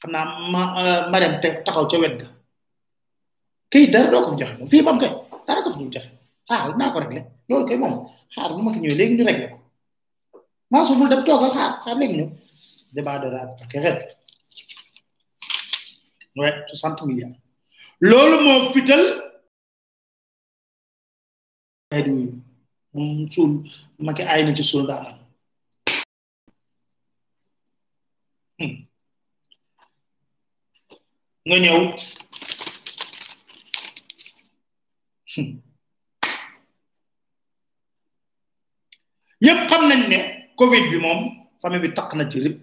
xam 0.00 0.10
naa 0.14 0.26
ma 0.52 0.60
eh, 0.80 1.00
Mariam 1.12 1.34
te 1.42 1.48
taxaw 1.64 1.86
ca 1.90 1.96
wet 2.02 2.14
ga 2.20 2.26
kay 3.72 3.84
dara 3.92 4.10
doo 4.12 4.22
ko 4.26 4.30
fi 4.32 4.40
joxe 4.40 4.54
moom 4.58 4.68
fii 4.72 4.82
moom 4.86 4.98
kay 5.02 5.10
dara 5.46 5.64
ko 5.64 5.70
fi 5.72 5.80
joxe 5.94 6.02
xaar 6.48 6.70
naa 6.78 6.92
ko 6.92 6.98
réglé 7.04 7.20
loolu 7.48 7.64
kay 7.68 7.78
moom 7.82 7.94
xaar 8.34 8.50
bu 8.54 8.60
ma 8.64 8.72
ko 8.74 8.78
ñëwee 8.80 8.98
léegi 8.98 9.14
ñu 9.18 9.24
réglé 9.28 9.46
ko 9.54 9.58
Mansour 10.72 10.96
mu 10.98 11.08
dem 11.12 11.24
toogal 11.24 11.52
xaar 11.56 11.70
xaar 11.84 11.96
léegi 12.00 12.16
ñu 12.18 12.26
débat 12.94 13.18
de 13.22 13.28
raad 13.34 13.48
ak 13.64 13.72
ouais 16.36 16.64
60 16.72 17.06
milliards 17.06 17.36
loolu 18.00 18.38
moo 18.46 18.60
fital 18.74 19.02
xeet 21.90 22.06
wi 22.94 24.22
ay 24.32 24.40
na 24.46 24.54
ci 24.56 24.64
suul 24.70 24.86
daanam 24.88 25.16
hmm. 28.58 28.74
nga 31.46 31.56
ñëw 31.64 31.78
hmm. 35.34 35.52
ñëpp 39.44 39.60
xam 39.70 39.82
nañ 39.88 40.00
ne 40.12 40.18
covid 40.60 40.84
bi 40.90 40.96
moom 41.04 41.20
famille 41.62 41.82
bi 41.84 41.94
takk 41.96 42.10
na 42.16 42.28
ci 42.30 42.38
rib 42.44 42.56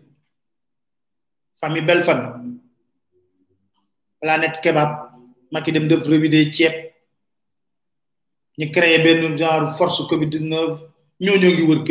famille 1.59 1.86
belle 1.89 2.03
planète 4.20 4.59
kebab 4.61 5.09
Ma 5.51 5.61
dem 5.61 5.88
def 5.88 6.03
de 6.03 6.28
des 6.28 6.51
crée 6.51 6.93
créé 8.72 9.38
genre 9.38 9.76
force 9.78 10.05
Covid 10.07 10.28
19 10.28 10.80
ñoo 11.20 11.38
ñoo 11.38 11.65
wër 11.65 11.84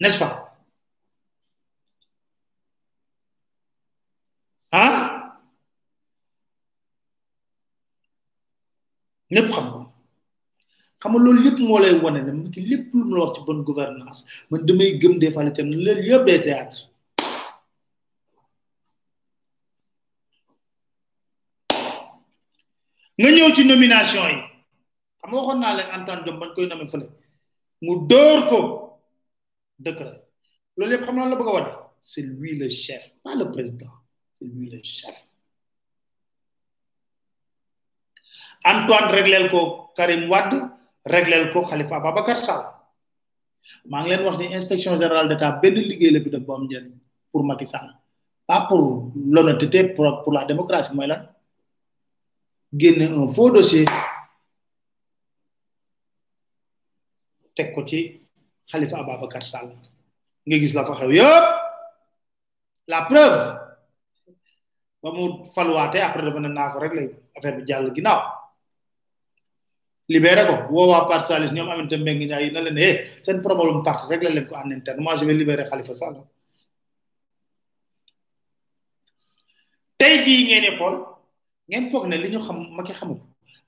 n'est-ce 0.00 0.18
pas 0.18 0.42
Hein? 4.72 5.38
xam 11.06 11.14
nga 11.14 11.24
loolu 11.24 11.40
yëpp 11.46 11.58
moo 11.60 11.78
lay 11.78 11.94
wane 12.04 12.20
ne 12.24 12.32
nit 12.32 12.50
ki 12.50 12.60
lépp 12.60 12.92
mu 12.94 13.14
la 13.14 13.20
wax 13.24 13.36
ci 13.38 13.44
bonne 13.46 13.64
gouvernance 13.64 14.24
man 14.50 14.64
damay 14.66 14.98
gëm 14.98 15.18
des 15.18 15.30
fois 15.30 15.44
itam 15.44 15.70
loolu 15.72 16.02
yëpp 16.08 16.24
day 16.26 16.42
théâtre 16.42 16.90
nga 23.18 23.28
ñëw 23.30 23.54
ci 23.54 23.64
nomination 23.64 24.26
yi 24.34 24.40
xam 25.20 25.30
nga 25.30 25.36
waxoon 25.38 25.60
naa 25.60 25.76
leen 25.76 25.90
Antoine 25.96 26.22
Diome 26.24 26.40
bañ 26.40 26.50
koy 26.54 26.66
nommé 26.66 26.88
fële 26.90 27.06
mu 27.84 27.92
dóor 28.10 28.40
ko 28.50 28.60
décret 29.78 30.16
loolu 30.76 30.92
yëpp 30.94 31.04
xam 31.06 31.16
naa 31.16 31.28
la 31.30 31.36
bëgg 31.38 31.48
a 31.48 31.52
wane 31.56 31.72
c'est 32.00 32.22
lui 32.22 32.52
le 32.60 32.68
chef 32.68 33.02
pas 33.22 33.34
le 33.34 33.50
président 33.54 33.92
c'est 34.34 34.44
lui 34.46 34.68
le 34.70 34.80
chef 34.82 35.14
Antoine 38.64 39.08
réglel 39.16 39.46
ko 39.52 39.90
Karim 39.94 40.28
Wade 40.28 40.58
régleel 41.06 41.54
ko 41.54 41.62
Khalifa 41.62 41.96
Ababacar 42.02 42.36
Sall 42.36 42.64
maa 43.90 44.00
ngi 44.02 44.10
leen 44.14 44.26
wax 44.26 44.36
ni 44.42 44.46
inspection 44.56 44.94
générale 45.00 45.28
d'État 45.30 45.50
benn 45.62 45.74
liggéey 45.90 46.10
la 46.12 46.20
fi 46.24 46.30
def 46.30 46.42
ba 46.46 46.54
am 46.54 46.66
pour 47.30 47.42
Macky 47.44 47.66
Sall 47.66 47.88
pas 48.46 48.66
pour 48.68 49.12
l'honnêteté 49.30 49.88
pour 49.94 50.32
la 50.32 50.44
démocratie 50.44 50.92
mooy 50.94 51.06
lan 51.06 51.20
génne 52.80 53.02
un 53.20 53.32
faux 53.32 53.50
dossier 53.50 53.84
teg 57.54 57.74
ko 57.74 57.86
ci 57.86 58.00
Khalifa 58.70 58.98
Ababacar 58.98 59.46
Sall 59.46 59.70
nga 60.46 60.56
gis 60.58 60.74
la 60.74 60.84
fa 60.86 60.94
xew 60.94 61.10
yëpp 61.16 61.44
la 62.88 63.02
preuve 63.10 63.38
ba 65.02 65.08
mu 65.14 65.46
faluwaatee 65.54 66.00
après 66.06 66.22
dafa 66.22 66.40
ne 66.40 66.48
naa 66.50 66.70
ko 66.70 66.78
rek 66.82 66.94
lay 66.94 67.08
affaire 67.36 67.56
bi 67.58 67.64
jàll 67.66 67.94
ginnaaw. 67.94 68.45
libéré 70.08 70.46
ko 70.46 70.54
woowaa 70.72 71.06
parti 71.10 71.26
socialiste 71.28 71.54
ñoom 71.54 71.68
Aminata 71.70 71.96
Mbengue 72.00 72.26
Ndiaye 72.26 72.50
na 72.50 72.60
leen 72.64 72.78
eh 72.78 72.92
seen 73.24 73.38
problème 73.42 73.82
parti 73.82 74.04
réglé 74.10 74.30
leen 74.34 74.46
ko 74.46 74.54
en 74.54 74.70
interne 74.70 75.00
moi 75.02 75.16
je 75.16 75.24
vais 75.24 75.34
libérer 75.34 75.64
Khalifa 75.68 75.94
Sall 75.94 76.16
tey 79.98 80.24
jii 80.24 80.44
ngeen 80.46 80.64
di 80.70 80.70
xool 80.78 80.94
ngeen 81.68 81.90
foog 81.90 82.06
ne 82.06 82.16
li 82.16 82.28
ñu 82.30 82.38
xam 82.46 82.56
Macky 82.76 82.92
xamul 82.94 83.18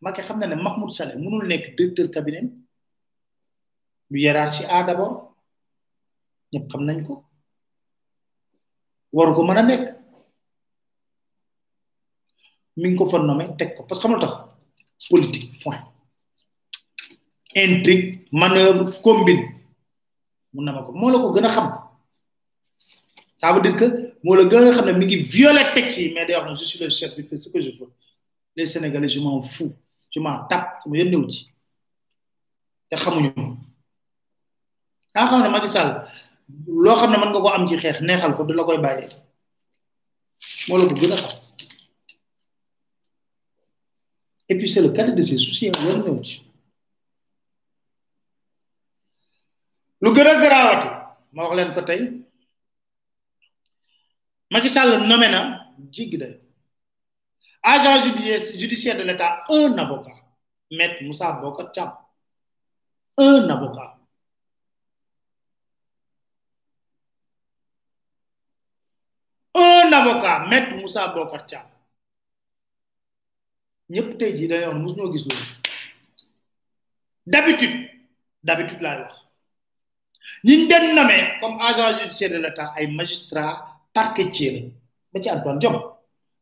Macky 0.00 0.22
xam 0.22 0.38
na 0.38 0.46
ne 0.46 0.54
Mahmoud 0.54 0.92
Saleh 0.92 1.16
mënul 1.18 1.46
nekk 1.46 1.74
directeur 1.76 2.08
cabinet 2.10 2.46
du 4.10 4.28
A 4.30 4.82
d'abord 4.86 5.34
ñëpp 6.52 6.70
xam 6.72 6.82
nañ 6.84 7.02
ko 7.06 7.24
waru 9.12 9.34
ko 9.34 9.42
mën 9.42 9.58
a 9.58 9.62
nekk 9.62 9.84
mi 12.78 12.88
ngi 12.90 12.96
ko 12.96 13.06
fa 13.10 13.18
nommé 13.18 13.56
teg 13.58 13.74
ko 13.74 13.82
parce 13.82 13.98
que 14.00 14.06
xamul 14.08 14.20
tax 14.20 14.32
politique 15.10 15.50
intrigue 17.54 18.26
manœuvre 18.32 19.00
combine 19.00 19.46
mun 20.52 20.64
na 20.64 20.72
ma 20.72 20.82
ko 20.82 20.92
moo 20.92 21.10
la 21.10 21.18
ko 21.18 21.32
gën 21.34 21.46
xam 21.48 21.78
ça 23.38 23.52
veut 23.52 23.60
dire 23.62 23.76
que 23.76 24.12
mo 24.22 24.34
la 24.34 24.44
gëna 24.44 24.70
xam 24.72 24.86
ne 24.86 24.92
mi 24.92 25.06
ngi 25.06 25.16
violer 25.22 25.72
texte 25.74 25.98
mais 26.14 26.26
day 26.26 26.36
wax 26.36 26.50
ne 26.50 26.56
je 26.56 26.64
suis 26.64 26.78
le 26.78 26.88
chef 26.90 27.12
je 27.16 27.22
fais 27.22 27.36
ce 27.36 27.48
que 27.50 27.60
je 27.60 27.70
veux 27.70 27.90
les 28.56 28.66
sénégalais 28.66 29.08
je 29.08 29.20
m'en 29.20 29.40
fous 29.42 29.72
je 30.10 30.20
m'en 30.20 30.44
tape 30.46 30.80
sama 30.82 30.96
yéen 30.96 31.30
ci 31.30 31.50
té 32.90 32.96
xamuñu 32.96 33.32
ma 33.36 33.58
daa 35.14 35.26
xam 35.26 35.42
ne 35.42 35.48
Macky 35.48 35.70
Sall 35.70 36.04
lo 36.66 36.94
xam 36.96 37.10
ne 37.12 37.16
mën 37.18 37.30
nga 37.32 37.40
ko 37.40 37.48
am 37.48 37.68
ci 37.68 37.76
xeex 37.78 38.00
neexal 38.02 38.36
ko 38.36 38.44
dula 38.44 38.64
koy 38.64 38.78
bàyyee 38.78 39.10
mo 40.68 40.76
la 40.78 40.84
ko 40.88 40.94
gën 40.94 41.16
xam 41.16 41.30
et 44.50 44.54
puis 44.56 44.70
c'est 44.70 44.80
le 44.82 44.88
cadre 44.90 45.14
de 45.14 45.22
ses 45.22 45.36
soucis 45.38 45.68
hein, 45.68 45.72
yéen 45.84 46.02
néew 46.04 46.22
ci 46.24 46.42
lu 50.02 50.10
gën 50.14 50.28
a 50.32 50.40
garaawati 50.42 50.88
ma 51.34 51.42
wax 51.48 51.70
ko 51.74 51.82
tey 51.88 52.02
Macky 54.50 54.68
Sall 54.68 54.90
nommé 55.08 55.28
na 55.28 55.40
jéggi 55.94 56.18
day 56.18 56.34
agent 57.62 58.16
judiciaire 58.60 58.96
de 58.98 59.02
l'État 59.02 59.44
un 59.50 59.76
avocat 59.76 60.14
maître 60.70 61.02
Moussa 61.04 61.32
Bocar 61.40 61.70
Thiam 61.72 61.90
un 63.18 63.50
avocat 63.50 63.98
un 69.54 69.92
avocat 69.92 70.46
maître 70.46 70.76
Moussa 70.80 71.08
Bocar 71.14 71.44
Thiam 71.46 71.66
ñëpp 73.90 74.18
tey 74.18 74.32
jii 74.36 74.48
dañoo 74.48 74.72
ñoo 74.78 75.12
gis 75.12 75.24
loolu 75.28 75.46
d'habitude 77.26 77.76
d'habitude 78.44 78.80
laay 78.82 79.02
wax 79.02 79.27
ñi 80.44 80.56
ñu 80.56 80.66
den 80.68 81.40
comme 81.40 81.60
agent 81.62 81.98
judiciaire 82.00 82.32
de 82.32 82.38
l'État 82.42 82.72
ay 82.76 82.86
magistrats 82.86 83.56
parquetiers 83.92 84.70
lañ 85.12 85.12
ba 85.12 85.18
ci 85.20 85.28
Antoine 85.30 85.58
Diome 85.58 85.80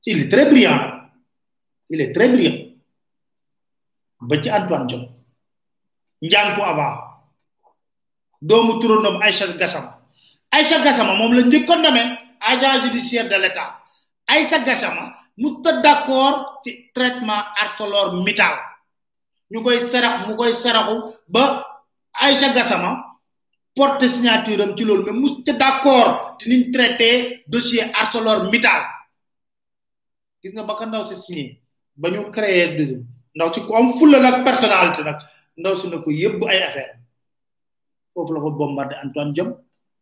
il 0.04 0.20
est 0.22 0.28
très 0.28 0.46
brillant 0.46 0.80
il 1.88 2.00
est 2.00 2.12
très 2.12 2.28
brillant 2.28 2.58
ba 4.20 4.42
ci 4.42 4.50
Antoine 4.50 4.86
Diome 4.86 5.08
njànku 6.22 6.62
avant 6.62 6.96
doomu 8.42 8.80
turandoom 8.80 9.22
Aïcha 9.22 9.44
ay 9.44 9.84
Aïcha 10.52 10.80
Gassama 10.82 11.14
moom 11.16 11.32
la 11.32 11.42
njëkkoon 11.42 11.82
nommé 11.82 12.02
agent 12.40 12.82
judiciaire 12.84 13.28
de 13.28 13.34
ay 13.34 13.50
Aïcha 14.28 14.58
Gassama 14.58 15.14
mu 15.38 15.62
ta 15.62 15.80
d'accord 15.80 16.60
ci 16.64 16.90
traitement 16.94 17.44
ArcelorMittal 17.62 18.56
ñu 19.50 19.62
koy 19.62 19.80
sarax 19.88 20.26
mu 20.26 20.36
koy 20.36 20.52
saraxu 20.52 20.96
ba 21.28 21.64
Aïcha 22.12 22.52
Gassama 22.52 23.05
porte 23.78 24.08
signature 24.08 24.72
ci 24.74 24.84
lool 24.88 25.04
mais 25.04 25.12
mu 25.12 25.42
ci 25.44 25.52
d'accord 25.54 26.36
di 26.40 26.48
ni 26.48 26.70
traiter 26.72 27.44
dossier 27.46 27.84
arcelor 27.92 28.48
mittal 28.48 28.82
gis 30.40 30.50
nga 30.56 30.64
baka 30.64 30.88
ndaw 30.88 31.04
ci 31.04 31.12
signé 31.20 31.44
iya. 31.44 31.52
bañu 31.94 32.32
créer 32.32 32.68
du 32.76 32.84
ndaw 33.36 33.52
ci 33.52 33.60
ko 33.60 33.76
am 33.76 33.92
fulla 34.00 34.16
nak 34.16 34.40
personnalité 34.48 35.04
nak 35.04 35.20
ndaw 35.60 35.76
ci 35.76 35.86
nako 35.92 36.08
yeb 36.10 36.40
ay 36.48 36.56
affaire 36.64 36.96
fofu 38.16 38.32
la 38.32 38.40
ko 38.40 38.48
bombarder 38.56 38.96
Antoine 39.04 39.34
Diom 39.36 39.52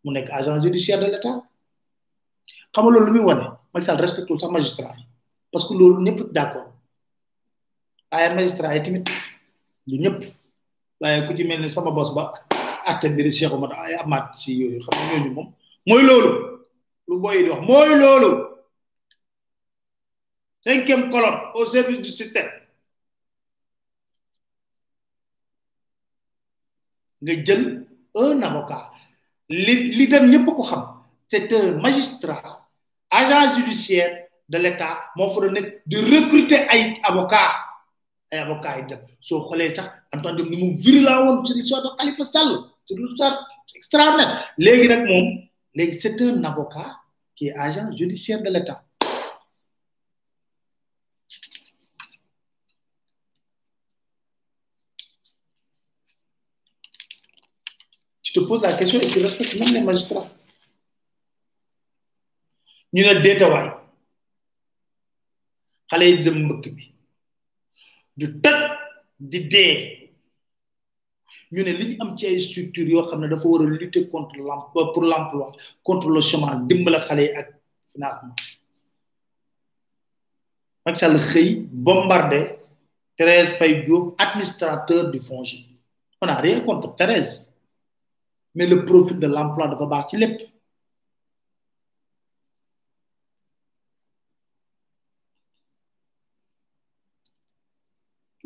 mu 0.04 0.10
nek 0.14 0.30
agent 0.30 0.62
judiciaire 0.62 1.02
de 1.02 1.10
l'état 1.10 1.42
xam 2.72 2.84
lool 2.86 3.02
lu 3.10 3.10
muy 3.10 3.26
wone 3.26 3.42
Macky 3.74 3.86
Sall 3.86 3.98
respectul 3.98 4.38
sa 4.38 4.46
magistrat 4.46 4.94
parce 5.50 5.66
que 5.66 5.74
lool 5.74 5.98
ñep 5.98 6.30
d'accord 6.30 6.70
ay 8.14 8.30
magistrat 8.38 8.76
yi 8.78 8.82
timit 8.82 9.06
lu 9.88 9.98
ñep 9.98 10.22
waye 11.02 11.26
ku 11.26 11.34
ci 11.34 11.42
melni 11.42 11.66
sama 11.68 11.90
boss 11.90 12.14
ba 12.14 12.30
atte 12.84 13.08
mbiri 13.10 13.32
Cheikh 13.32 13.50
Omar 13.52 13.72
ay 13.74 13.94
amaat 14.04 14.36
si 14.36 14.52
yooyu 14.60 14.78
xam 14.84 14.94
nga 15.06 15.16
ñu 15.24 15.30
mom 15.36 15.48
moy 15.88 16.02
lolu 16.08 16.32
lu 17.08 17.14
boy 17.22 17.38
di 17.44 17.50
wax 17.50 17.62
lolu 17.68 17.94
loolu 18.02 18.30
cinquième 20.64 21.08
colonne 21.10 21.40
au 21.58 21.64
service 21.64 22.00
du 22.04 22.10
système 22.10 22.50
nga 27.24 27.34
jël 27.44 27.86
un 28.14 28.42
avocat 28.42 28.90
li 29.48 29.74
li 29.96 30.04
dem 30.08 30.28
ñëpp 30.30 30.46
ko 30.56 30.62
xam 30.62 30.82
c'est 31.28 31.52
un 31.52 31.72
magistrat 31.84 32.68
agent 33.10 33.54
judiciaire 33.56 34.28
de 34.48 34.58
l'État 34.58 35.10
mo 35.16 35.30
fa 35.32 35.40
nek 35.40 35.52
nekk 35.56 35.68
di 35.90 35.96
recruter 36.14 36.60
ay 36.72 36.94
avocat 37.10 37.50
ay 38.30 38.38
avocat 38.46 38.74
yi 38.78 38.84
dem 38.90 39.00
soo 39.26 39.40
xoolee 39.48 39.74
sax 39.74 39.88
Antoine 40.14 40.36
Diome 40.36 40.50
ni 40.50 40.56
mu 40.62 40.68
virulent 40.78 41.18
woon 41.24 41.44
ci 41.44 41.52
l'histoire 41.54 41.82
de 41.82 41.88
Khalifa 41.98 42.24
Sall 42.24 42.52
c'est 42.86 42.94
tout 42.96 43.16
ça 43.16 43.40
extraordinaire. 43.74 44.52
Légui 44.58 44.88
nak 44.88 45.94
c'est 46.00 46.20
un 46.20 46.44
avocat 46.44 46.90
qui 47.34 47.48
est 47.48 47.54
agent 47.56 47.90
judiciaire 47.96 48.42
de 48.42 48.50
l'État. 48.50 48.84
Tu 58.22 58.32
te 58.32 58.40
poses 58.40 58.62
la 58.62 58.74
question 58.74 59.00
et 59.00 59.08
tu 59.08 59.20
respectes 59.22 59.56
même 59.58 59.72
les 59.72 59.80
magistrats. 59.80 60.28
ñu 62.92 63.02
ne 63.04 63.14
déta 63.24 63.46
waay 63.52 63.68
xalé 65.90 66.06
de 66.18 66.22
dem 66.26 66.36
mbëkk 66.44 66.66
bi 66.76 66.84
du 68.20 68.28
di 69.42 69.62
ñu 71.54 71.62
ne 71.62 71.72
li 71.78 71.84
ñu 71.92 71.96
am 72.02 72.10
ci 72.18 72.24
ay 72.26 72.38
structure 72.40 72.90
yoo 72.90 73.04
dafa 73.04 73.16
lutter 73.16 74.08
contre 74.08 74.36
l'emploi 74.48 74.92
pour 74.92 75.02
l'emploi 75.10 75.46
contre 75.86 76.08
le 76.10 76.20
chemin 76.20 76.54
dimbala 76.68 77.00
xale 77.06 77.24
ak 77.38 77.46
financement 77.92 78.36
Macky 80.84 80.98
Sall 81.00 81.16
xëy 81.30 81.48
bombardé 81.86 82.40
Thérèse 83.16 83.52
Faye 83.54 83.86
administrateur 84.18 85.10
du 85.12 85.20
foncier. 85.20 85.64
on 86.20 86.26
n'a 86.26 86.40
rien 86.46 86.60
contre 86.62 86.94
Thérèse 86.96 87.36
mais 88.56 88.66
le 88.66 88.84
profit 88.84 89.14
de 89.14 89.28
l'emploi 89.34 89.68
dafa 89.68 89.86
baax 89.92 90.04
ci 90.10 90.16
lépp 90.16 90.38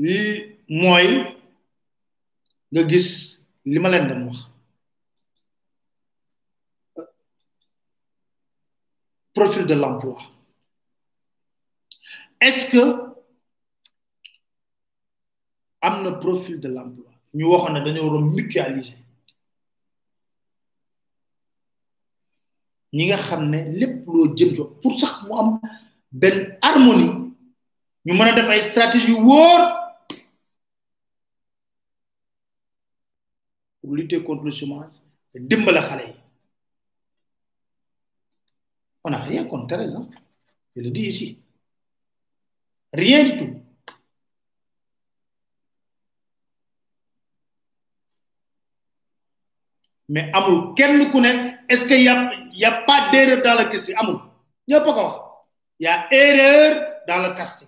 lii 0.03 0.41
mooy 0.81 1.09
le 2.73 2.83
gis 2.89 3.09
li 3.73 3.79
ma 3.83 3.89
leen 3.89 4.27
wax 4.29 4.39
profil 9.35 9.67
de 9.67 9.75
l'emploi 9.75 10.19
est-ce 12.41 12.65
que 12.73 12.85
am 15.81 16.05
le 16.05 16.19
profil 16.21 16.61
de 16.61 16.69
l'emploi 16.69 17.11
ñu 17.35 17.47
avons 17.55 17.73
ne 17.73 17.81
dañoo 17.85 18.05
waroon 18.07 18.27
mutualiser 18.37 18.99
ñi 22.93 23.03
nga 23.07 23.17
xam 23.25 23.43
ne 23.53 23.59
lépp 23.79 24.07
loo 24.07 24.37
ci 24.37 24.45
pour 24.83 24.93
sax 25.01 25.15
mu 25.25 25.33
am 25.41 25.51
benn 26.21 26.39
harmonie 26.63 27.15
ñu 28.05 28.13
mën 28.15 28.27
a 28.31 28.33
def 28.37 28.49
ay 28.51 28.61
stratégie 28.69 29.15
wóor 29.27 29.78
lutter 34.17 34.23
contre 34.25 34.45
le 34.45 34.51
chômage 34.55 34.93
te 35.33 35.39
dimbala 35.39 35.83
xalé 35.83 36.05
yi 36.07 36.21
on 39.05 39.13
a 39.13 39.19
rien 39.25 39.45
contre 39.47 39.75
elle 39.75 39.91
non 39.91 40.09
je 40.75 40.81
le 40.81 40.91
dis 40.91 41.03
ici 41.07 41.43
rien 42.93 43.25
du 43.25 43.37
tout 43.37 43.63
mais 50.09 50.31
amul 50.33 50.75
kenn 50.75 51.11
ku 51.11 51.21
ne 51.21 51.33
est-ce 51.69 51.85
que 51.85 51.95
y 51.95 52.09
a 52.09 52.33
y 52.53 52.65
a 52.65 52.83
pas 52.85 53.11
d'erreur 53.11 53.43
dans 53.43 53.55
la 53.55 53.67
question 53.67 53.95
amul 53.99 54.21
ñepp 54.67 54.85
ko 54.85 54.93
wax 54.99 55.17
y 55.81 55.87
a 55.87 55.97
erreur 56.13 56.73
dans 57.07 57.21
le 57.25 57.35
casting 57.37 57.68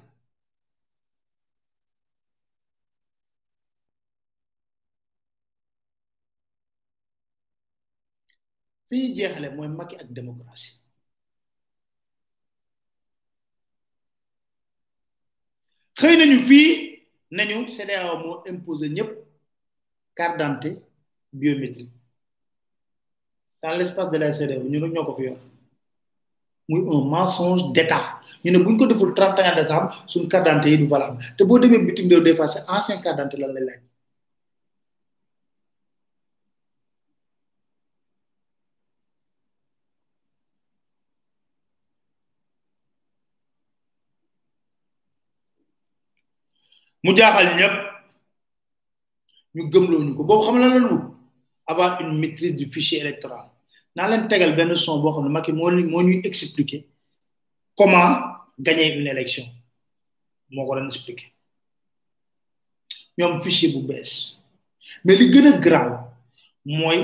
fi 8.92 8.96
ñuy 9.00 9.14
jeexale 9.18 9.48
mooy 9.56 9.68
Macky 9.78 9.94
ak 10.02 10.08
démocratie 10.16 10.72
xëy 15.98 16.14
nañu 16.20 16.36
fii 16.48 16.68
nañu 17.36 17.56
CEDEAO 17.76 18.10
moo 18.24 18.34
imposé 18.50 18.86
ñëpp 18.96 19.10
carte 20.18 20.36
d'identité 20.38 20.70
biométrique 21.40 21.92
dans 23.62 23.74
l'espace 23.78 24.10
de 24.12 24.18
la 24.22 24.28
CEDEAO 24.38 24.62
ñu 24.70 24.78
ñoo 24.94 25.04
ko 25.08 25.12
fi 25.18 25.22
yor 25.28 25.38
muy 26.68 26.80
un 26.96 27.02
mensonge 27.14 27.62
d'État 27.74 28.00
ñu 28.42 28.48
ne 28.52 28.58
bu 28.64 28.70
ko 28.78 28.84
deful 28.90 29.10
31 29.18 29.54
décembre 29.60 29.90
suñ 30.12 30.22
carte 30.32 30.44
d'identité 30.46 30.70
yi 30.72 30.78
du 30.82 30.86
valable 30.94 31.18
te 31.36 31.42
boo 31.46 31.58
demee 31.62 31.84
bitim 31.86 32.06
réew 32.10 32.22
des 32.26 32.34
fois 32.38 32.48
ancien 32.76 32.96
carte 33.04 33.16
d'identité 33.16 33.38
lan 33.42 33.52
lay 33.56 33.64
laaj 33.68 33.82
mu 47.04 47.12
jaaxal 47.18 47.48
ñëpp 47.58 47.76
ñu 49.56 49.62
gëmloo 49.72 50.02
ñu 50.06 50.12
ko 50.16 50.22
boobu 50.28 50.44
xam 50.46 50.58
la 50.60 50.68
wut 50.74 51.04
avoir 51.70 52.00
une 52.00 52.18
maîtrise 52.20 52.54
du 52.56 52.66
fichier 52.68 53.00
électoral 53.00 53.46
naa 53.96 54.08
leen 54.10 54.28
tegal 54.28 54.52
benn 54.56 54.76
son 54.76 55.00
boo 55.02 55.14
xam 55.14 55.24
ne 55.24 55.30
Macky 55.30 55.52
moo 55.52 55.70
moo 55.92 56.10
expliquer 56.30 56.82
comment 57.78 58.08
gagner 58.66 58.86
une 58.98 59.06
élection 59.14 59.44
moo 60.50 60.66
ko 60.66 60.74
doon 60.76 60.88
expliquer 60.92 61.28
ñoom 63.18 63.40
fichier 63.44 63.68
bu 63.72 63.80
bees 63.88 64.12
mais 65.04 65.16
li 65.18 65.26
gën 65.32 65.48
a 65.50 65.52
grave 65.66 65.94
mooy 66.78 67.00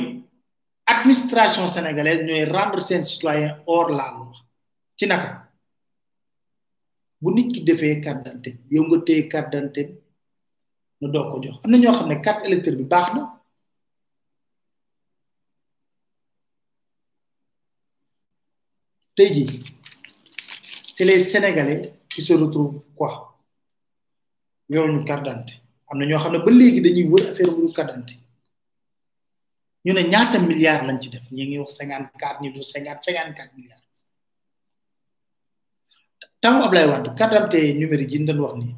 administration 0.94 1.66
sénégalaise 1.74 2.22
ñooy 2.26 2.44
rendre 2.56 2.80
seen 2.82 3.02
citoyen 3.12 3.50
hors 3.66 3.88
la 3.98 4.06
loi 4.14 4.32
ci 4.98 5.06
naka 5.06 5.30
bu 7.22 7.30
nit 7.36 7.48
ki 7.54 7.60
defee 7.68 8.02
carte 8.04 8.24
d'identité 8.30 8.50
yow 8.74 8.84
nga 8.88 8.96
téye 9.06 9.22
carte 9.32 9.82
doo 11.14 11.24
ko 11.30 11.34
jox 11.44 11.56
am 11.64 11.70
na 11.70 11.76
ñoo 11.82 11.96
xam 11.98 12.08
ne 12.08 12.16
carte 12.26 12.42
électeur 12.48 12.74
bi 12.80 12.84
baax 12.92 13.06
na 13.14 13.20
tey 19.16 19.28
jii 19.34 19.50
c'est 20.96 21.04
les 21.08 21.20
ci 21.20 21.36
qui 22.10 22.22
se 22.26 22.32
retrouvent 22.42 22.80
quoi 22.98 23.12
yoruñu 24.72 25.04
carte 25.08 25.24
d'identité 25.24 25.54
am 25.90 25.98
na 25.98 26.04
ñoo 26.10 26.22
xam 26.22 26.32
ne 26.32 26.38
ba 26.44 26.50
léegi 26.60 26.80
dañuy 26.84 27.06
wër 27.12 27.24
affaire 27.30 27.50
wuru 27.56 27.70
carte 27.76 27.90
d'identité 27.92 28.24
ñu 29.84 29.92
ne 29.96 30.02
ñaata 30.12 30.36
milliards 30.50 30.84
lañ 30.86 30.98
ci 31.02 31.08
def 31.14 31.26
ñi 31.36 31.42
ngi 31.46 31.56
wax 31.62 31.72
cinquante 31.78 32.08
quatre 32.22 32.38
ñu 32.42 32.48
du 32.54 32.62
cinquante 32.72 33.02
cinquante 33.06 33.36
quatre 33.40 33.54
milliards 33.58 33.85
tam 36.46 36.62
wat 36.62 36.70
Quand 36.70 36.86
numéro 36.86 36.94
Wade, 36.94 37.10
cadranté 37.18 37.58
wax 37.74 38.54
ni 38.62 38.74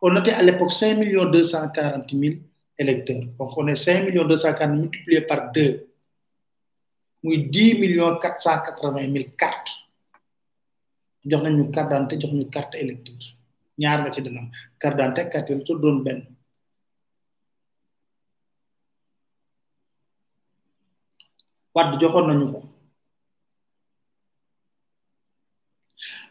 on 0.00 0.14
était 0.16 0.30
à 0.30 0.42
l'époque 0.44 0.70
5 0.70 0.98
240 1.02 2.12
000 2.12 2.36
électeurs. 2.78 3.18
Donc 3.36 3.50
on 3.58 3.66
est 3.66 3.74
5 3.74 4.04
millions 4.04 4.22
240 4.22 4.58
000 4.68 4.82
multiplié 4.84 5.20
par 5.22 5.50
2. 5.50 5.82
muy 7.24 7.48
10 7.48 8.20
480 8.20 9.12
000 9.12 9.24
cartes. 9.36 9.72
jox 11.26 11.42
nañu 11.42 11.64
une 11.64 11.70
carte 11.72 11.90
d'identité, 11.90 12.28
une 12.30 12.48
carte 12.48 12.74
électeur. 12.76 13.16
ñaar 13.78 14.04
Nous 14.06 14.12
ci 14.12 14.20
une 14.20 14.50
carte 14.78 14.96
d'identité, 14.96 15.28
carte 15.28 15.48
tu 15.66 15.72
doon 15.80 15.98
ben. 16.04 16.22
wat 21.74 21.98
joxon 22.00 22.26
nañu 22.30 22.46
ko 22.52 22.60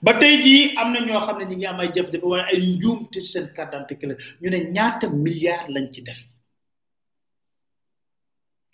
ba 0.05 0.11
tey 0.21 0.35
jii 0.43 0.59
am 0.81 0.87
na 0.93 0.99
ñoo 1.05 1.21
xam 1.25 1.37
ne 1.39 1.45
ñi 1.49 1.55
ngi 1.57 1.67
am 1.69 1.79
ay 1.81 1.89
jëf 1.95 2.07
dafa 2.13 2.27
wala 2.31 2.43
ay 2.51 2.59
njuumte 2.75 3.19
seen 3.31 3.45
carte 3.55 3.73
d'identité 3.75 4.05
la 4.09 4.15
ñu 4.41 4.47
ne 4.53 4.59
ñaata 4.75 5.05
milliards 5.23 5.69
lañ 5.73 5.87
ci 5.93 6.01
def 6.07 6.21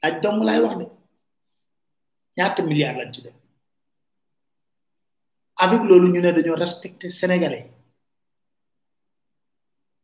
aj 0.05 0.13
dong 0.23 0.39
laay 0.47 0.59
wax 0.63 0.73
de 0.81 0.85
ñaata 2.37 2.61
milliards 2.69 2.97
lañ 3.01 3.09
ci 3.13 3.19
def 3.25 3.37
avec 5.63 5.81
loolu 5.87 6.07
ñu 6.13 6.19
ne 6.21 6.29
dañoo 6.35 6.61
respecter 6.63 7.09
sénégalais 7.19 7.67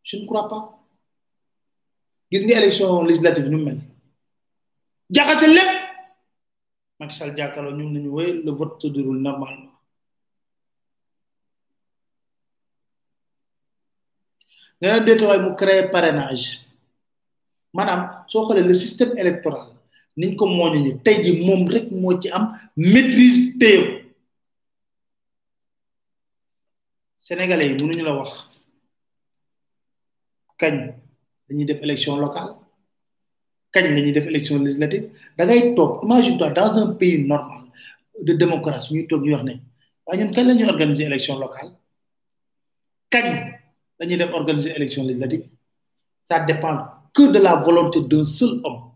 yi 0.07 0.17
je 0.25 0.39
pas 0.49 0.63
gis 2.31 2.43
nga 2.45 2.55
élection 2.61 2.89
législative 3.09 3.49
ñu 3.53 3.59
mel 3.65 3.79
jaxase 5.15 5.47
lépp 5.57 5.71
Macky 6.99 7.15
Sall 7.17 7.31
jàkkaarloo 7.37 7.77
ñu 7.79 7.85
ne 7.93 7.99
ñu 8.03 8.11
wéy 8.17 8.29
le 8.45 8.51
vote 8.59 8.75
se 8.81 8.87
déroule 8.95 9.21
normalement 9.27 9.78
nee 14.81 14.99
na 15.15 15.37
mu 15.43 15.55
créé 15.59 15.89
parrainage 15.91 16.61
manam 17.73 18.23
so 18.27 18.47
xolé 18.47 18.61
le 18.63 18.73
système 18.73 19.17
électoral 19.17 19.67
niñ 20.17 20.35
ko 20.37 20.45
mooñu 20.47 20.79
ni 20.81 20.91
tey 21.03 21.23
ji 21.23 21.45
moom 21.45 21.67
rek 21.67 21.91
mo 21.91 22.15
ci 22.19 22.29
am 22.29 22.57
maîtrise 22.77 23.57
téw 23.59 23.83
sénégalais 27.17 27.67
yi 27.69 27.75
mënuñu 27.75 28.05
la 28.05 28.13
wax 28.15 28.31
kañ 30.59 30.95
dañuy 31.49 31.65
def 31.65 31.81
élection 31.81 32.15
locale 32.17 32.55
kañ 33.73 33.85
lañuy 33.95 34.11
def 34.13 34.25
élection 34.27 34.57
législative 34.63 35.11
da 35.37 35.45
ngay 35.45 35.75
toog 35.75 35.99
imagine 36.03 36.37
toi 36.37 36.49
dans 36.51 36.73
un 36.83 36.93
pays 36.99 37.17
normal 37.31 37.63
de 38.27 38.31
démocratie 38.33 38.93
ñuy 38.93 39.07
toog 39.07 39.23
ñu 39.23 39.33
wax 39.33 39.43
né 39.45 39.53
waaye 40.05 40.23
ñun 40.23 40.33
kañ 40.33 40.45
la 40.47 40.71
organiser 40.71 41.05
élection 41.11 41.35
locale 41.37 41.71
kañ 43.09 43.58
dañuy 43.99 44.15
l'élection, 44.15 44.33
organiser 44.37 44.71
élection 44.75 45.03
législative 45.03 45.49
ça 46.29 46.39
dépend 46.39 46.85
que 47.13 47.31
de 47.31 47.39
la 47.39 47.55
volonté 47.55 48.01
d'un 48.01 48.25
seul 48.25 48.61
homme 48.63 48.91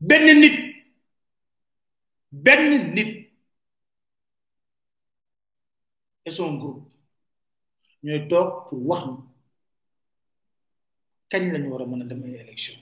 benn 0.00 0.40
nit 0.40 0.74
benn 2.32 2.90
nit 2.94 3.28
et 6.24 6.30
son 6.30 6.54
groupe 6.54 6.88
ñooy 8.02 8.26
toog 8.28 8.68
pour 8.70 8.86
wax 8.88 9.02
ni 9.06 9.16
kañ 11.30 11.52
lañu 11.52 11.68
war 11.70 11.82
a 11.82 11.86
mën 11.86 12.00
a 12.02 12.04
dem 12.10 12.22
ay 12.24 12.36
élection 12.44 12.78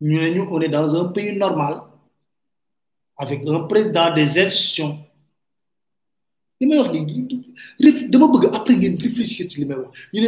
ñu 0.00 0.18
ne 0.20 0.28
ñu 0.34 0.68
dans 0.68 0.90
un 1.00 1.08
pays 1.16 1.36
normal 1.44 1.74
avec 3.18 3.46
un 3.46 3.60
président 3.66 4.12
des 4.14 4.38
élections, 4.38 5.04
li 6.60 6.66
may 6.66 6.78
wax 6.78 7.44
dama 8.12 8.26
bëgg 8.32 8.44
après 8.58 8.74
ngeen 8.76 8.96
réfléchir 9.00 9.46
ci 9.50 9.56
li 9.60 9.66
ñu 9.66 9.74
ne 9.74 9.80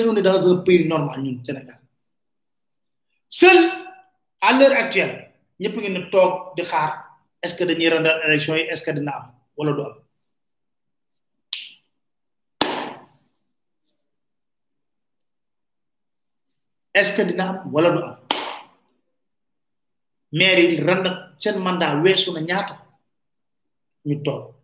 on 0.09 0.17
est 0.17 0.23
dans 0.23 0.53
un 0.53 0.57
pays 0.59 0.87
normal 0.89 1.17
Sénégal 1.45 1.81
seul 3.29 3.59
à 4.41 4.53
l'heure 4.59 4.73
actuelle 4.73 5.31
ñëpp 5.61 5.77
ngeen 5.77 5.93
ne 5.95 6.01
toog 6.11 6.55
di 6.57 6.63
xaar 6.63 6.93
est-ce 7.43 7.55
que 7.55 7.65
dañuy 7.65 7.89
rendal 7.89 8.21
élection 8.27 8.57
yi 8.57 8.63
est-ce 8.63 8.83
que 8.83 8.91
dina 8.93 9.11
am 9.19 9.25
wala 9.57 9.73
du 9.73 9.83
am 18.09 18.17
est 20.41 20.59
yi 20.63 20.67
rend 20.83 21.05
seen 21.41 21.57
mandat 21.61 22.01
weesu 22.03 22.33
na 22.33 22.41
ñaata 22.41 22.75
ñu 24.07 24.17
toog 24.25 24.58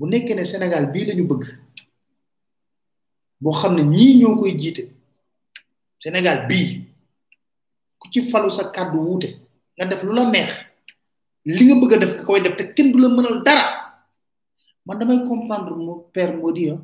bu 0.00 0.08
nekkee 0.10 0.34
ne 0.36 0.44
sénégal 0.52 0.84
bii 0.92 1.06
lañu 1.08 1.24
bëgg 1.30 1.42
boo 3.42 3.54
xam 3.60 3.72
ne 3.76 3.82
ñii 3.92 4.18
ñoo 4.20 4.34
koy 4.40 4.52
jiite 4.60 4.82
sénégal 6.02 6.38
bii 6.48 6.68
ku 8.00 8.04
ci 8.12 8.20
falu 8.30 8.50
sa 8.56 8.64
kàddu 8.74 8.98
wuute 9.06 9.28
nga 9.74 9.84
def 9.90 10.00
lu 10.06 10.12
la 10.18 10.24
neex 10.32 10.52
li 11.56 11.62
nga 11.66 11.76
bëgg 11.80 11.92
a 11.94 11.96
def 12.02 12.12
koy 12.26 12.40
def 12.44 12.54
te 12.58 12.64
kenn 12.74 12.90
du 12.92 12.98
la 13.00 13.08
mënal 13.16 13.36
dara 13.46 13.66
man 14.86 14.98
damay 14.98 15.20
comprendre 15.28 15.72
mo 15.86 15.92
père 16.14 16.32
Modi 16.38 16.60
di 16.64 16.68
ah, 16.72 16.80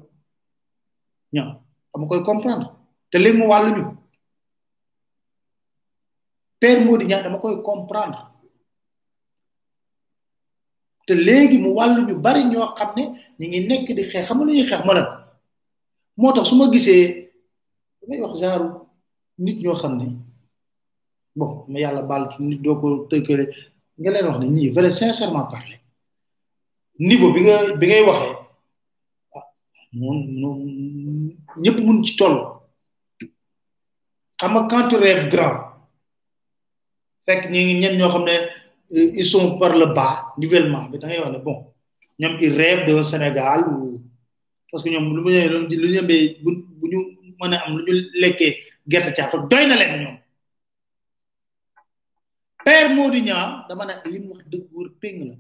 ñaa 1.35 1.49
dama 1.93 2.07
koy 2.11 2.21
comprendre 2.31 2.67
te 3.11 3.17
léegi 3.19 3.39
mu 3.39 3.47
ñu 3.77 3.85
père 6.61 6.81
Modi 6.87 7.05
ñaa 7.11 7.23
dama 7.25 7.39
koy 7.43 7.55
comprendre 7.71 8.21
te 11.07 11.15
léegi 11.15 11.59
mu 11.63 11.71
wàllu 11.79 12.01
ñu 12.09 12.15
bari 12.25 12.43
ñoo 12.51 12.69
xam 12.79 12.91
ne 12.97 13.03
ñu 13.39 13.45
ngi 13.49 13.61
nekk 13.69 13.87
di 13.97 14.03
xeex 14.11 14.25
xam 14.29 14.37
nga 14.39 14.47
lu 14.47 14.53
ñuy 14.57 14.67
xeex 14.71 14.83
maanaam 14.87 15.09
moo 16.21 16.33
tax 16.37 16.47
su 16.49 16.55
ma 16.59 16.67
gisee 16.73 17.05
damay 18.01 18.21
wax 18.23 18.35
genre 18.41 18.69
nit 19.45 19.57
ñoo 19.63 19.77
xam 19.83 19.95
ne 20.01 20.07
bon 21.39 21.53
ma 21.73 21.79
yàlla 21.83 22.03
bal 22.11 22.25
ci 22.31 22.37
nit 22.49 22.61
doo 22.65 22.77
ko 22.81 22.87
tëkkale 23.11 23.45
nga 23.99 24.27
wax 24.29 24.39
ne 24.41 24.47
ñii 24.55 24.71
vrai 24.75 24.93
sincèrement 24.99 25.47
parler 25.55 25.81
niveau 27.09 27.31
bi 27.35 27.41
nga 27.45 27.57
bi 27.81 27.87
ngay 27.89 28.03
waxee 28.09 28.35
ah 29.37 29.45
moom 29.99 30.19
ñëpp 31.63 31.79
mun 31.85 32.05
ci 32.07 32.13
toll 32.19 32.37
xam 34.39 34.53
nga 34.55 34.63
quand 34.71 34.89
tu 34.91 34.97
rêves 35.05 35.29
grand 35.33 35.57
fekk 37.27 37.43
ñi 37.53 37.61
ñoo 37.99 38.13
xam 38.15 38.25
ne. 38.25 38.37
ils 38.91 39.27
sont 39.27 39.59
par 39.59 39.77
le 39.77 39.87
bas 39.87 40.33
nivellement 40.39 40.89
mais 40.91 40.99
da 40.99 41.09
ngay 41.09 41.19
wax 41.19 41.31
ne 41.33 41.39
bon 41.39 41.73
ñoom 42.19 42.37
ils 42.41 42.55
rêvent 42.55 42.87
d'un 42.87 43.03
Sénégal 43.03 43.67
ou 43.69 44.01
parce 44.71 44.83
que 44.85 44.89
ñoom 44.91 45.17
lu 45.17 45.23
mu 45.23 45.31
ñëwee 45.33 45.67
dit, 45.69 45.77
lu 45.77 45.89
ñu 45.93 46.03
dit, 46.07 46.39
bu 46.43 46.65
bu 46.79 46.87
ñu 46.89 47.01
mën 47.41 47.53
a 47.55 47.59
am 47.65 47.79
lu 47.79 47.85
ñu 47.85 47.93
lekkee 48.23 48.55
gerte 48.89 49.13
caafa 49.17 49.39
doy 49.51 49.67
na 49.67 49.75
leen 49.77 49.93
ñoom 50.03 50.17
père 52.65 52.95
Modi 52.95 53.23
Niang 53.23 53.67
dama 53.69 53.85
ne 53.87 53.95
li 54.11 54.19
wax 54.29 54.45
dëgg 54.51 54.65
wër 54.73 54.89
péng 55.01 55.21
la 55.29 55.35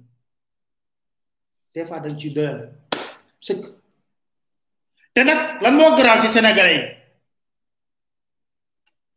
des 1.74 1.86
fois 1.86 2.00
dañ 2.00 2.18
ciy 2.18 2.30
doyal 2.34 2.60
sëkk 3.46 3.62
te 5.14 5.20
nag 5.22 5.40
lan 5.62 5.72
moo 5.78 5.94
garaaw 5.96 6.20
ci 6.22 6.28
sénégalais 6.34 6.84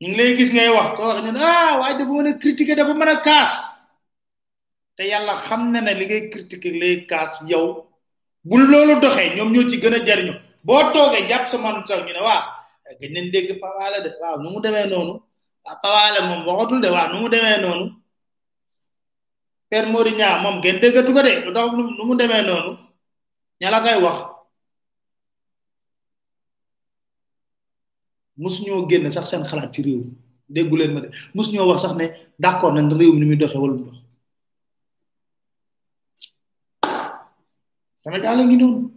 ñu 0.01 0.13
lay 0.15 0.37
gis 0.37 0.53
ngay 0.53 0.69
wax 0.77 0.89
ko 0.95 1.01
wax 1.09 1.19
ñu 1.25 1.39
ah 1.41 1.71
waaye 1.79 1.97
dafa 1.97 2.11
mën 2.13 2.27
a 2.29 2.33
critiquer 2.43 2.75
dafa 2.77 2.93
mën 2.93 3.07
a 3.07 3.15
te 4.99 5.03
yàlla 5.11 5.33
xam 5.47 5.61
na 5.73 5.79
ne 5.81 5.91
li 5.99 6.05
ngay 6.05 6.23
critiquer 6.31 6.73
lay 6.81 6.93
kaas 7.11 7.31
yow 7.51 7.67
bu 8.47 8.55
loolu 8.71 8.93
doxee 9.03 9.29
ñoom 9.35 9.49
ñoo 9.53 9.65
ci 9.69 9.75
gën 9.83 9.93
a 9.97 9.99
jariñu 10.07 10.33
boo 10.67 10.83
toogee 10.93 11.27
jàpp 11.29 11.43
sa 11.51 11.57
manu 11.63 11.79
tax 11.87 11.99
ñu 12.05 12.13
ne 12.15 12.21
waaw 12.27 12.43
gëj 12.99 13.11
nañ 13.15 13.25
de 13.33 13.39
waaw 14.21 14.35
nu 14.41 14.47
mu 14.53 14.59
demee 14.65 14.87
noonu 14.91 15.13
waaw 15.65 15.75
ah, 15.75 15.77
pawaala 15.83 16.19
moom 16.29 16.41
waxatul 16.47 16.79
de 16.83 16.89
waaw 16.95 17.07
nu 17.11 17.17
mu 17.21 17.27
demee 17.33 17.57
noonu 17.63 17.85
Père 19.69 19.87
Moriña 19.93 20.27
moom 20.43 20.55
gën 20.63 20.77
déggatu 20.81 21.11
ko 21.15 21.21
de 21.27 21.31
lu 21.97 22.03
mu 22.09 22.13
demee 22.21 22.43
noonu 22.49 22.71
ña 23.61 23.67
la 23.73 23.79
wax 24.05 24.17
musu 28.41 28.59
ñoo 28.65 28.81
génn 28.89 29.05
sax 29.15 29.25
seen 29.29 29.43
xalaat 29.49 29.69
ci 29.73 29.81
réew 29.85 30.01
déggu 30.53 30.75
leen 30.79 30.91
ma 30.95 30.99
de 31.03 31.07
musu 31.35 31.51
ñoo 31.53 31.69
wax 31.71 31.79
sax 31.83 31.93
ne 32.01 32.05
daakoon 32.43 32.73
nañ 32.75 32.85
réew 32.99 33.13
mi 33.17 33.25
muy 33.29 33.35
doxee 33.43 33.61
wala 33.65 33.75
dox 33.81 33.98
tamit 38.09 38.25
daal 38.25 38.37
la 38.41 38.43
ngi 38.49 38.55
noonu 38.57 38.89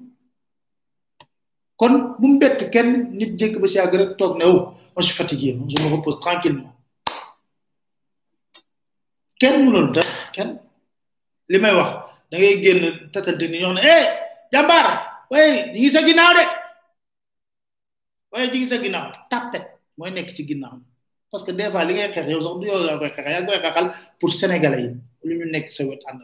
kon 1.76 1.92
bu 2.18 2.26
mu 2.32 2.38
bett 2.40 2.58
kenn 2.74 3.12
nit 3.18 3.36
jëkk 3.38 3.60
ba 3.60 3.68
si 3.68 3.76
yàgg 3.78 3.94
rek 4.00 4.12
toog 4.18 4.38
ne 4.40 4.44
oh 4.48 4.72
je 4.96 5.12
suis 5.12 6.62
kenn 9.40 9.56
mënul 9.64 9.86
def 9.94 10.10
kenn 10.34 10.50
li 11.50 11.58
may 11.60 11.74
wax 11.74 11.92
da 12.30 12.34
ngay 12.38 12.54
génn 12.62 12.80
tatante 13.12 13.44
ni 13.50 13.58
ñoo 13.58 13.68
xam 13.74 13.78
ne 13.78 13.82
eh 13.96 14.04
jàmbaar 14.52 14.86
waaye 15.30 15.52
ñu 15.72 15.78
ngi 15.80 15.90
sa 15.94 16.00
ginnaaw 16.08 16.32
de 16.38 16.44
waaye 18.30 18.46
ñu 18.46 18.52
nekk 20.14 20.30
ci 20.36 20.42
ginnaaw 20.50 20.76
parce 21.30 21.44
que 21.46 21.52
des 21.58 21.68
fois 21.72 21.84
li 21.84 21.92
ngay 21.94 22.08
xeex 22.14 22.26
yow 22.32 22.40
sax 22.44 22.54
du 22.60 22.66
yow 22.70 22.80
yaa 22.86 24.76
lu 25.28 25.34
nekk 25.54 25.66
sa 25.76 25.82
wet 25.88 26.00
ànd 26.08 26.20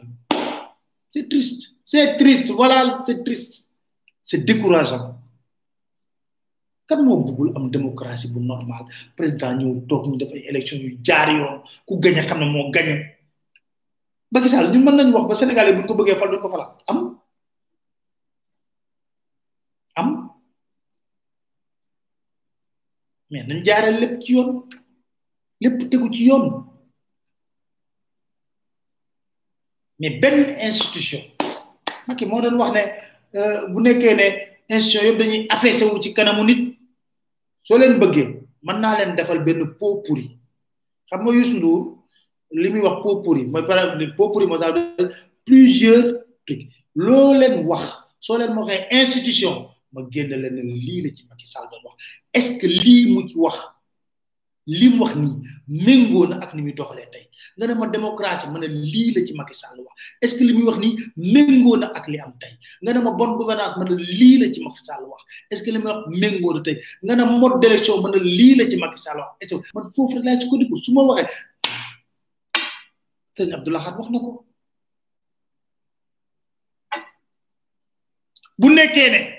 C'est 1.11 1.27
triste. 1.27 1.71
C'est 1.85 2.17
triste. 2.17 2.49
Voilà, 2.51 3.01
c'est 3.05 3.23
triste. 3.23 3.67
C'est 4.23 4.43
décourageant. 4.45 5.15
kan 6.89 7.03
moo 7.05 7.17
bëggul 7.21 7.49
am 7.55 7.65
démocratie 7.75 8.27
bu 8.33 8.39
normal 8.51 8.83
président 9.17 9.51
ñëw 9.59 9.73
toog 9.89 10.03
ñu 10.07 10.15
def 10.21 10.31
ay 10.33 10.43
élection 10.51 10.79
yu 10.83 10.89
jaar 11.07 11.27
yoon 11.39 11.57
ku 11.85 11.99
gañe 12.03 12.21
xam 12.27 12.39
ne 12.41 12.47
moo 12.51 12.71
gañe 12.75 12.95
ba 14.31 14.41
gisaal 14.43 14.71
ñu 14.73 14.79
mën 14.79 14.95
nañ 14.97 15.09
wax 15.13 15.25
ba 15.29 15.35
sénégalais 15.35 15.75
buñ 15.75 15.85
ko 15.87 15.93
bëggee 15.99 16.17
fal 16.19 16.31
duñ 16.31 16.41
ko 16.41 16.49
falaat 16.53 16.73
am 16.89 16.99
am 20.01 20.09
mais 23.29 23.43
nañ 23.47 23.59
jaaree 23.65 23.93
lépp 24.01 24.15
ci 24.23 24.31
yoon 24.35 24.49
lépp 25.63 25.77
tegu 25.91 26.05
ci 26.15 26.23
yoon 26.29 26.45
mais 29.99 30.09
ben 30.21 30.55
institution 30.63 31.19
maki 32.07 32.25
mo 32.25 32.39
doon 32.41 32.57
wax 32.59 32.71
ne 32.75 32.83
euh, 33.39 33.67
bu 33.71 33.79
nekkee 33.83 34.15
ne 34.19 34.27
institution 34.75 35.07
yëpp 35.11 35.19
dañuy 35.19 35.45
affaissé 35.49 35.83
wu 35.91 36.01
ci 36.03 36.13
kanamu 36.13 36.43
nit 36.49 36.61
soo 37.67 37.77
leen 37.77 37.99
bëggee 38.01 38.27
mën 38.65 38.77
naa 38.81 38.97
leen 38.99 39.15
defal 39.17 39.39
benn 39.47 39.61
pot 39.79 39.95
pourri 40.05 40.27
xam 41.09 41.21
nga 41.23 41.33
Youssou 41.37 41.57
Ndour 41.57 41.99
li 42.63 42.69
muy 42.73 42.81
wax 42.87 42.97
pot 43.03 43.17
pourri 43.23 43.43
mooy 43.51 43.63
par 43.67 43.77
exemple 43.79 44.15
pot 44.17 44.29
pourri 44.31 44.47
moo 44.47 44.57
tax 44.57 45.15
plusieurs 45.45 46.03
trucs 46.45 46.65
loo 47.05 47.33
leen 47.41 47.55
wax 47.69 47.83
soo 48.25 48.37
leen 48.37 48.55
waxee 48.57 48.85
institution 48.99 49.55
ma 49.93 49.99
génn 50.11 50.29
leen 50.41 50.55
ne 50.55 50.63
lii 50.85 51.01
la 51.03 51.09
ci 51.15 51.21
Macky 51.29 51.47
Sall 51.53 51.67
doon 51.71 51.83
wax 51.85 51.97
est 52.37 52.41
ce 52.45 52.51
que 52.59 52.67
lii 52.67 53.05
mu 53.13 53.21
ci 53.29 53.35
wax 53.45 53.57
li 54.67 54.89
mu 54.89 55.03
wax 55.03 55.15
nii 55.15 55.35
méngoo 55.85 56.25
na 56.27 56.35
ak 56.43 56.53
ni 56.53 56.61
muy 56.61 56.73
doxalee 56.73 57.07
tey 57.11 57.25
nga 57.57 57.67
ne 57.67 57.73
ma 57.73 57.87
démocratie 57.87 58.49
man 58.51 58.61
ne 58.61 58.67
lii 58.67 59.13
la 59.15 59.25
ci 59.25 59.33
Macky 59.33 59.55
Sall 59.57 59.79
wax 59.79 59.91
est-ce 60.21 60.35
que 60.37 60.43
li 60.43 60.53
muy 60.53 60.63
wax 60.65 60.77
nii 60.77 60.97
méngoo 61.17 61.77
na 61.77 61.87
ak 61.95 62.07
li 62.07 62.19
am 62.19 62.33
tey 62.39 62.51
nga 62.83 62.93
ne 62.93 62.99
ma 62.99 63.11
bon 63.11 63.37
gouvernance 63.37 63.77
ma 63.77 63.85
ne 63.85 63.95
lii 63.95 64.37
la 64.39 64.51
ci 64.53 64.61
Macky 64.63 64.83
Sall 64.85 65.03
wax 65.05 65.23
est-ce 65.51 65.63
que 65.63 65.71
li 65.71 65.77
muy 65.77 66.53
na 66.53 66.61
tey 66.61 66.77
nga 67.03 67.15
ne 67.15 67.23
ma 67.23 68.15
lii 68.19 68.55
la 68.55 68.69
ci 68.69 68.77
Macky 68.77 69.01
Sall 69.01 69.17
wax 69.17 69.31
est-ce 69.41 69.55
que 69.61 69.67
man 69.79 69.89
foofu 69.95 70.15
rek 70.17 70.25
laay 70.25 70.41
sukkandiku 70.41 70.77
su 70.83 70.93
ma 70.93 71.01
waxee 71.03 71.31
sëñ 73.37 73.53
Abdoulaye 73.53 73.85
Khat 73.85 73.95
wax 73.97 74.09
na 74.11 74.19
ko 74.19 74.45
bu 78.59 78.67
nekkee 78.75 79.09
ne. 79.11 79.38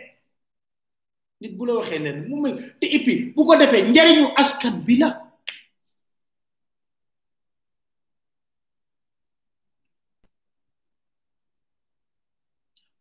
nit 1.41 1.57
bu 1.57 1.65
la 1.67 1.75
waxé 1.81 1.97
leen 2.05 2.19
mu 2.29 2.37
may 2.45 2.53
té 2.81 2.87
ipi 2.97 3.13
bu 3.35 3.41
ko 3.49 3.53
défé 3.61 3.79
njariñu 3.91 4.27
askan 4.41 4.75
bi 4.87 4.95
la 5.03 5.09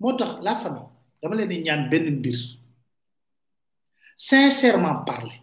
motax 0.02 0.34
la 0.46 0.54
fami 0.62 0.82
dama 1.20 1.36
leni 1.40 1.58
ñaan 1.66 1.82
benn 1.92 2.06
mbir 2.20 2.38
sincèrement 4.30 5.00
parler 5.10 5.40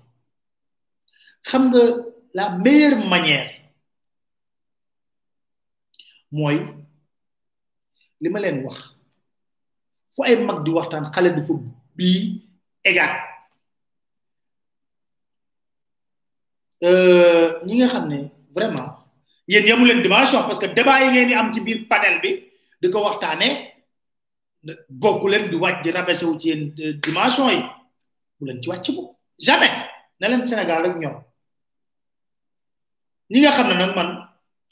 xam 1.48 1.62
nga 1.70 1.82
la 2.38 2.44
meilleure 2.64 2.98
manière 3.12 3.50
moy, 6.36 6.56
lima 8.22 8.38
len 8.44 8.56
wax 8.64 8.78
fu 10.14 10.20
ay 10.24 10.36
mag 10.48 10.58
di 10.64 10.70
waxtan 10.76 11.06
xalé 11.14 11.28
du 11.36 11.42
fu 11.48 11.54
bi 11.96 12.08
égal 12.90 13.10
euh 16.86 17.64
ñi 17.66 17.74
nga 17.78 17.88
xamné 17.94 18.18
vraiment 18.56 18.90
yeen 19.50 19.66
yamu 19.68 19.84
len 19.88 20.02
dimension 20.06 20.42
parce 20.46 20.58
que 20.62 20.66
débat 20.76 21.00
yi 21.02 21.08
ngeen 21.10 21.28
ni 21.28 21.34
am 21.34 21.48
ci 21.52 21.60
biir 21.66 21.78
panel 21.90 22.16
bi 22.22 22.30
di 22.80 22.86
ko 22.92 23.02
waxtané 23.06 23.48
bokku 25.02 25.26
len 25.32 25.44
di 25.50 25.56
wajj 25.62 25.84
rabessou 25.90 26.38
ci 26.40 26.46
yeen 26.48 26.62
dimension 27.04 27.48
yi 27.54 27.58
bu 28.38 28.42
len 28.46 28.62
ci 28.62 28.68
wacc 28.70 28.86
bu 28.96 29.02
jamais 29.44 29.74
na 30.20 30.28
len 30.28 30.46
sénégal 30.46 30.82
rek 30.84 30.96
ñom 31.02 31.16
ñi 33.30 33.38
nga 33.40 33.50
xamné 33.56 33.74
nak 33.74 33.92
man 33.98 34.08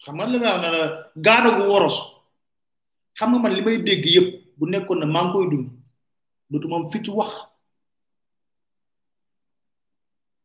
xam 0.04 0.16
nga 0.16 0.26
wax 0.46 0.58
na 0.62 0.68
gaana 1.26 1.48
gu 1.56 1.62
woros 1.70 1.96
xam 3.18 3.28
nga 3.32 3.38
man 3.42 3.54
limay 3.56 3.78
dégg 3.86 4.04
yépp 4.16 4.28
bu 4.58 4.64
nekkon 4.66 4.98
na 5.00 5.06
mang 5.14 5.32
koy 5.32 5.46
dund 6.50 6.64
mom 6.70 6.84
fitu 6.92 7.12
wax 7.18 7.30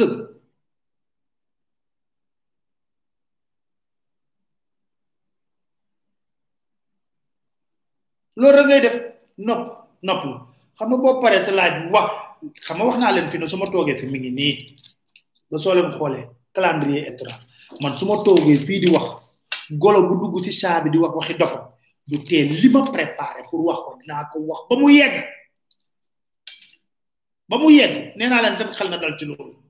du 0.00 0.04
dëgg 0.10 0.20
loolu 8.40 8.56
rek 8.56 8.66
ngay 8.68 8.80
def 8.84 8.94
nopp 9.46 9.60
nopp 10.06 10.20
lu 10.28 10.32
xam 10.76 10.88
nga 10.90 10.96
boo 11.02 11.20
paree 11.22 11.42
te 11.46 11.52
laaj 11.58 11.74
wax 11.94 12.08
xam 12.66 12.76
nga 12.78 12.84
wax 12.88 12.96
naa 13.00 13.14
leen 13.14 13.30
fi 13.30 13.36
ne 13.38 13.46
su 13.50 13.56
ma 13.58 13.66
toogee 13.72 13.96
fi 13.98 14.04
mi 14.12 14.18
ngi 14.18 14.30
nii 14.38 14.52
ba 15.50 15.56
soo 15.62 15.74
leen 15.76 15.90
xoolee 15.98 16.24
calendrier 16.54 17.02
électoral 17.08 17.40
man 17.82 17.94
su 17.98 18.04
ma 18.08 18.16
toogee 18.26 18.62
fii 18.66 18.80
di 18.82 18.88
wax 18.94 19.06
golo 19.82 19.98
bu 20.08 20.14
dugg 20.20 20.34
ci 20.46 20.52
saa 20.60 20.80
bi 20.82 20.90
di 20.92 20.98
wax 21.02 21.12
waxi 21.18 21.34
dofa 21.40 21.60
du 22.08 22.16
tee 22.28 22.42
li 22.58 22.68
préparé 22.94 23.40
pour 23.48 23.60
wax 23.68 23.78
ko 23.84 23.90
dinaa 24.00 24.24
ko 24.30 24.36
wax 24.48 24.60
ba 24.68 24.74
mu 24.80 24.86
yegg 24.98 25.16
ba 27.48 27.54
mu 27.60 27.68
yegg 27.78 27.94
nee 28.16 28.28
naa 28.30 28.42
leen 28.44 28.56
seen 28.58 28.70
xel 28.76 28.88
na 28.90 28.96
dal 29.02 29.16
ci 29.20 29.24
loolu 29.30 29.61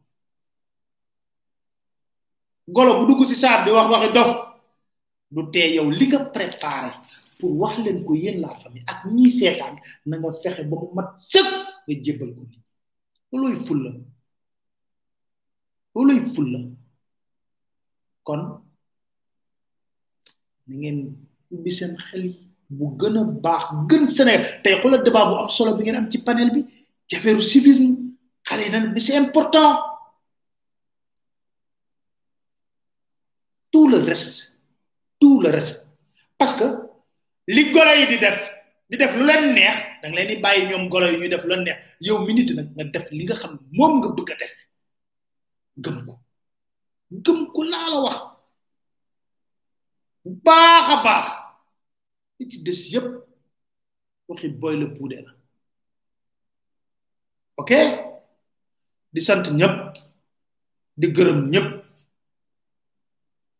golo 2.74 2.90
bu 2.98 3.04
dugg 3.08 3.20
ci 3.28 3.36
saar 3.42 3.60
di 3.64 3.70
wax 3.70 3.86
waxi 3.92 4.08
dof 4.16 4.32
du 5.34 5.40
tee 5.52 5.66
yow 5.76 5.88
li 5.98 6.06
nga 6.08 6.20
préparé 6.34 6.90
pour 7.38 7.50
wax 7.60 7.74
leen 7.84 7.98
ko 8.06 8.12
yéen 8.22 8.36
la 8.42 8.48
famille 8.62 8.84
ak 8.92 8.98
ñii 9.14 9.30
seetaan 9.38 9.74
na 10.08 10.14
nga 10.20 10.30
fexe 10.42 10.62
ba 10.70 10.76
mu 10.80 10.88
mat 10.96 11.08
sëg 11.32 11.48
nga 11.84 11.94
jébbal 12.04 12.30
ko 12.36 12.40
ful 13.30 13.40
la 13.44 13.50
fulla 13.66 13.90
ful 16.34 16.46
la 16.52 16.60
kon 18.26 18.42
ni 20.66 20.74
ngeen 20.80 20.98
ubbi 21.52 21.70
seen 21.78 21.92
xel 22.08 22.24
bu 22.76 22.84
gën 22.98 23.18
a 23.20 23.22
baax 23.44 23.64
gën 23.90 24.04
sene 24.16 24.34
tey 24.62 24.74
xula 24.82 24.96
débat 25.04 25.24
bu 25.28 25.34
am 25.40 25.48
solo 25.56 25.70
bi 25.76 25.82
ngeen 25.84 25.98
am 26.00 26.08
ci 26.12 26.18
panel 26.26 26.50
bi 26.54 26.60
ci 27.08 27.16
civisme 27.50 27.92
xale 28.48 28.64
nan 28.72 28.84
bi 28.94 29.00
c'est 29.06 29.16
important 29.24 29.72
le 33.92 34.04
reste 34.04 34.52
tout 35.20 35.40
le 35.40 35.50
reste 35.50 35.86
parce 36.38 36.54
que 36.58 36.64
li 37.46 37.70
golo 37.72 37.92
di 38.08 38.18
def 38.24 38.38
di 38.88 38.96
def 38.96 39.14
lu 39.18 39.24
len 39.28 39.52
neex 39.56 39.76
da 40.00 40.06
nga 40.08 40.16
leen 40.16 40.28
di 40.30 40.38
bàyyi 40.44 40.66
ñoom 40.70 40.88
golo 40.92 41.06
yi 41.10 41.28
def 41.28 41.44
lu 41.50 41.56
neex 41.56 41.78
yow 42.06 42.18
minute 42.26 42.52
nak 42.56 42.66
nga 42.76 42.84
def 42.92 43.06
li 43.10 43.24
nga 43.24 43.34
xam 43.40 43.54
mom 43.76 43.92
nga 44.00 44.08
bëgg 44.16 44.30
def 44.40 44.54
gëm 45.84 45.98
ko 46.06 46.14
gëm 47.24 47.40
ko 47.54 47.60
la 47.70 47.80
la 47.92 47.98
wax 48.04 48.16
baax 50.46 50.88
baax 51.04 51.28
ci 52.50 52.56
dess 52.66 52.90
yépp 52.92 53.06
waxi 54.28 54.48
boy 54.60 54.76
le 54.80 54.86
poudre 54.94 55.18
la 55.26 55.32
ok 57.60 57.72
di 59.12 59.20
sant 59.20 59.44
ñep 59.58 59.74
di 61.00 61.06
gërëm 61.16 61.40
ñep 61.52 61.81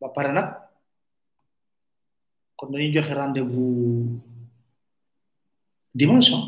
ba 0.03 0.09
pare 0.17 0.31
nag 0.35 0.49
kon 2.59 2.71
dañuy 2.73 2.91
joxe 2.95 3.15
rendez-vous 3.21 4.21
dimanche 6.01 6.33
ah. 6.39 6.45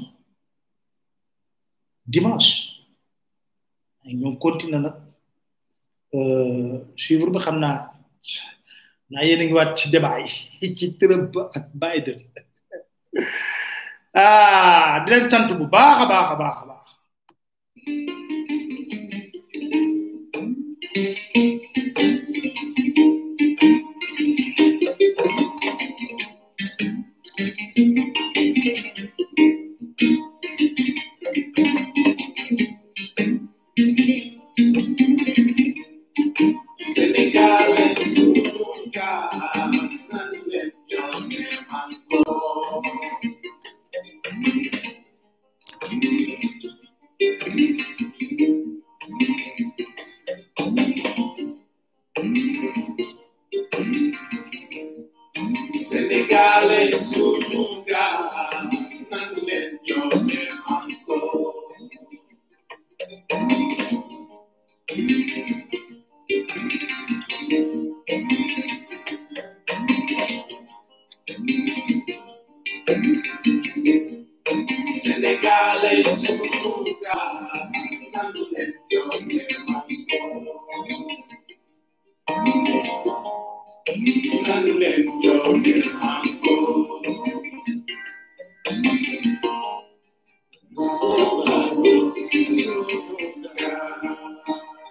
dimanche 2.14 2.52
ñoo 4.20 4.36
continuer 4.44 4.82
nag 4.84 4.96
euh, 6.16 6.74
suivre 7.02 7.30
bi 7.34 7.38
xam 7.44 7.56
naa 7.64 7.78
naa 9.10 9.24
yéen 9.26 9.40
a 9.42 9.44
ngi 9.44 9.54
waat 9.58 9.70
ci 9.78 9.86
débat 9.92 10.18
ci 10.76 10.86
Trump 10.98 11.32
ak 11.56 11.66
Biden 11.82 12.20
ah 14.22 14.94
di 15.04 15.08
leen 15.10 15.30
sant 15.30 15.46
bu 15.58 15.66
baax 15.74 15.98
a 16.02 16.06
baax 16.12 16.28
a 16.32 16.36
baax 16.42 16.56
a 16.62 16.64
baax 16.70 18.23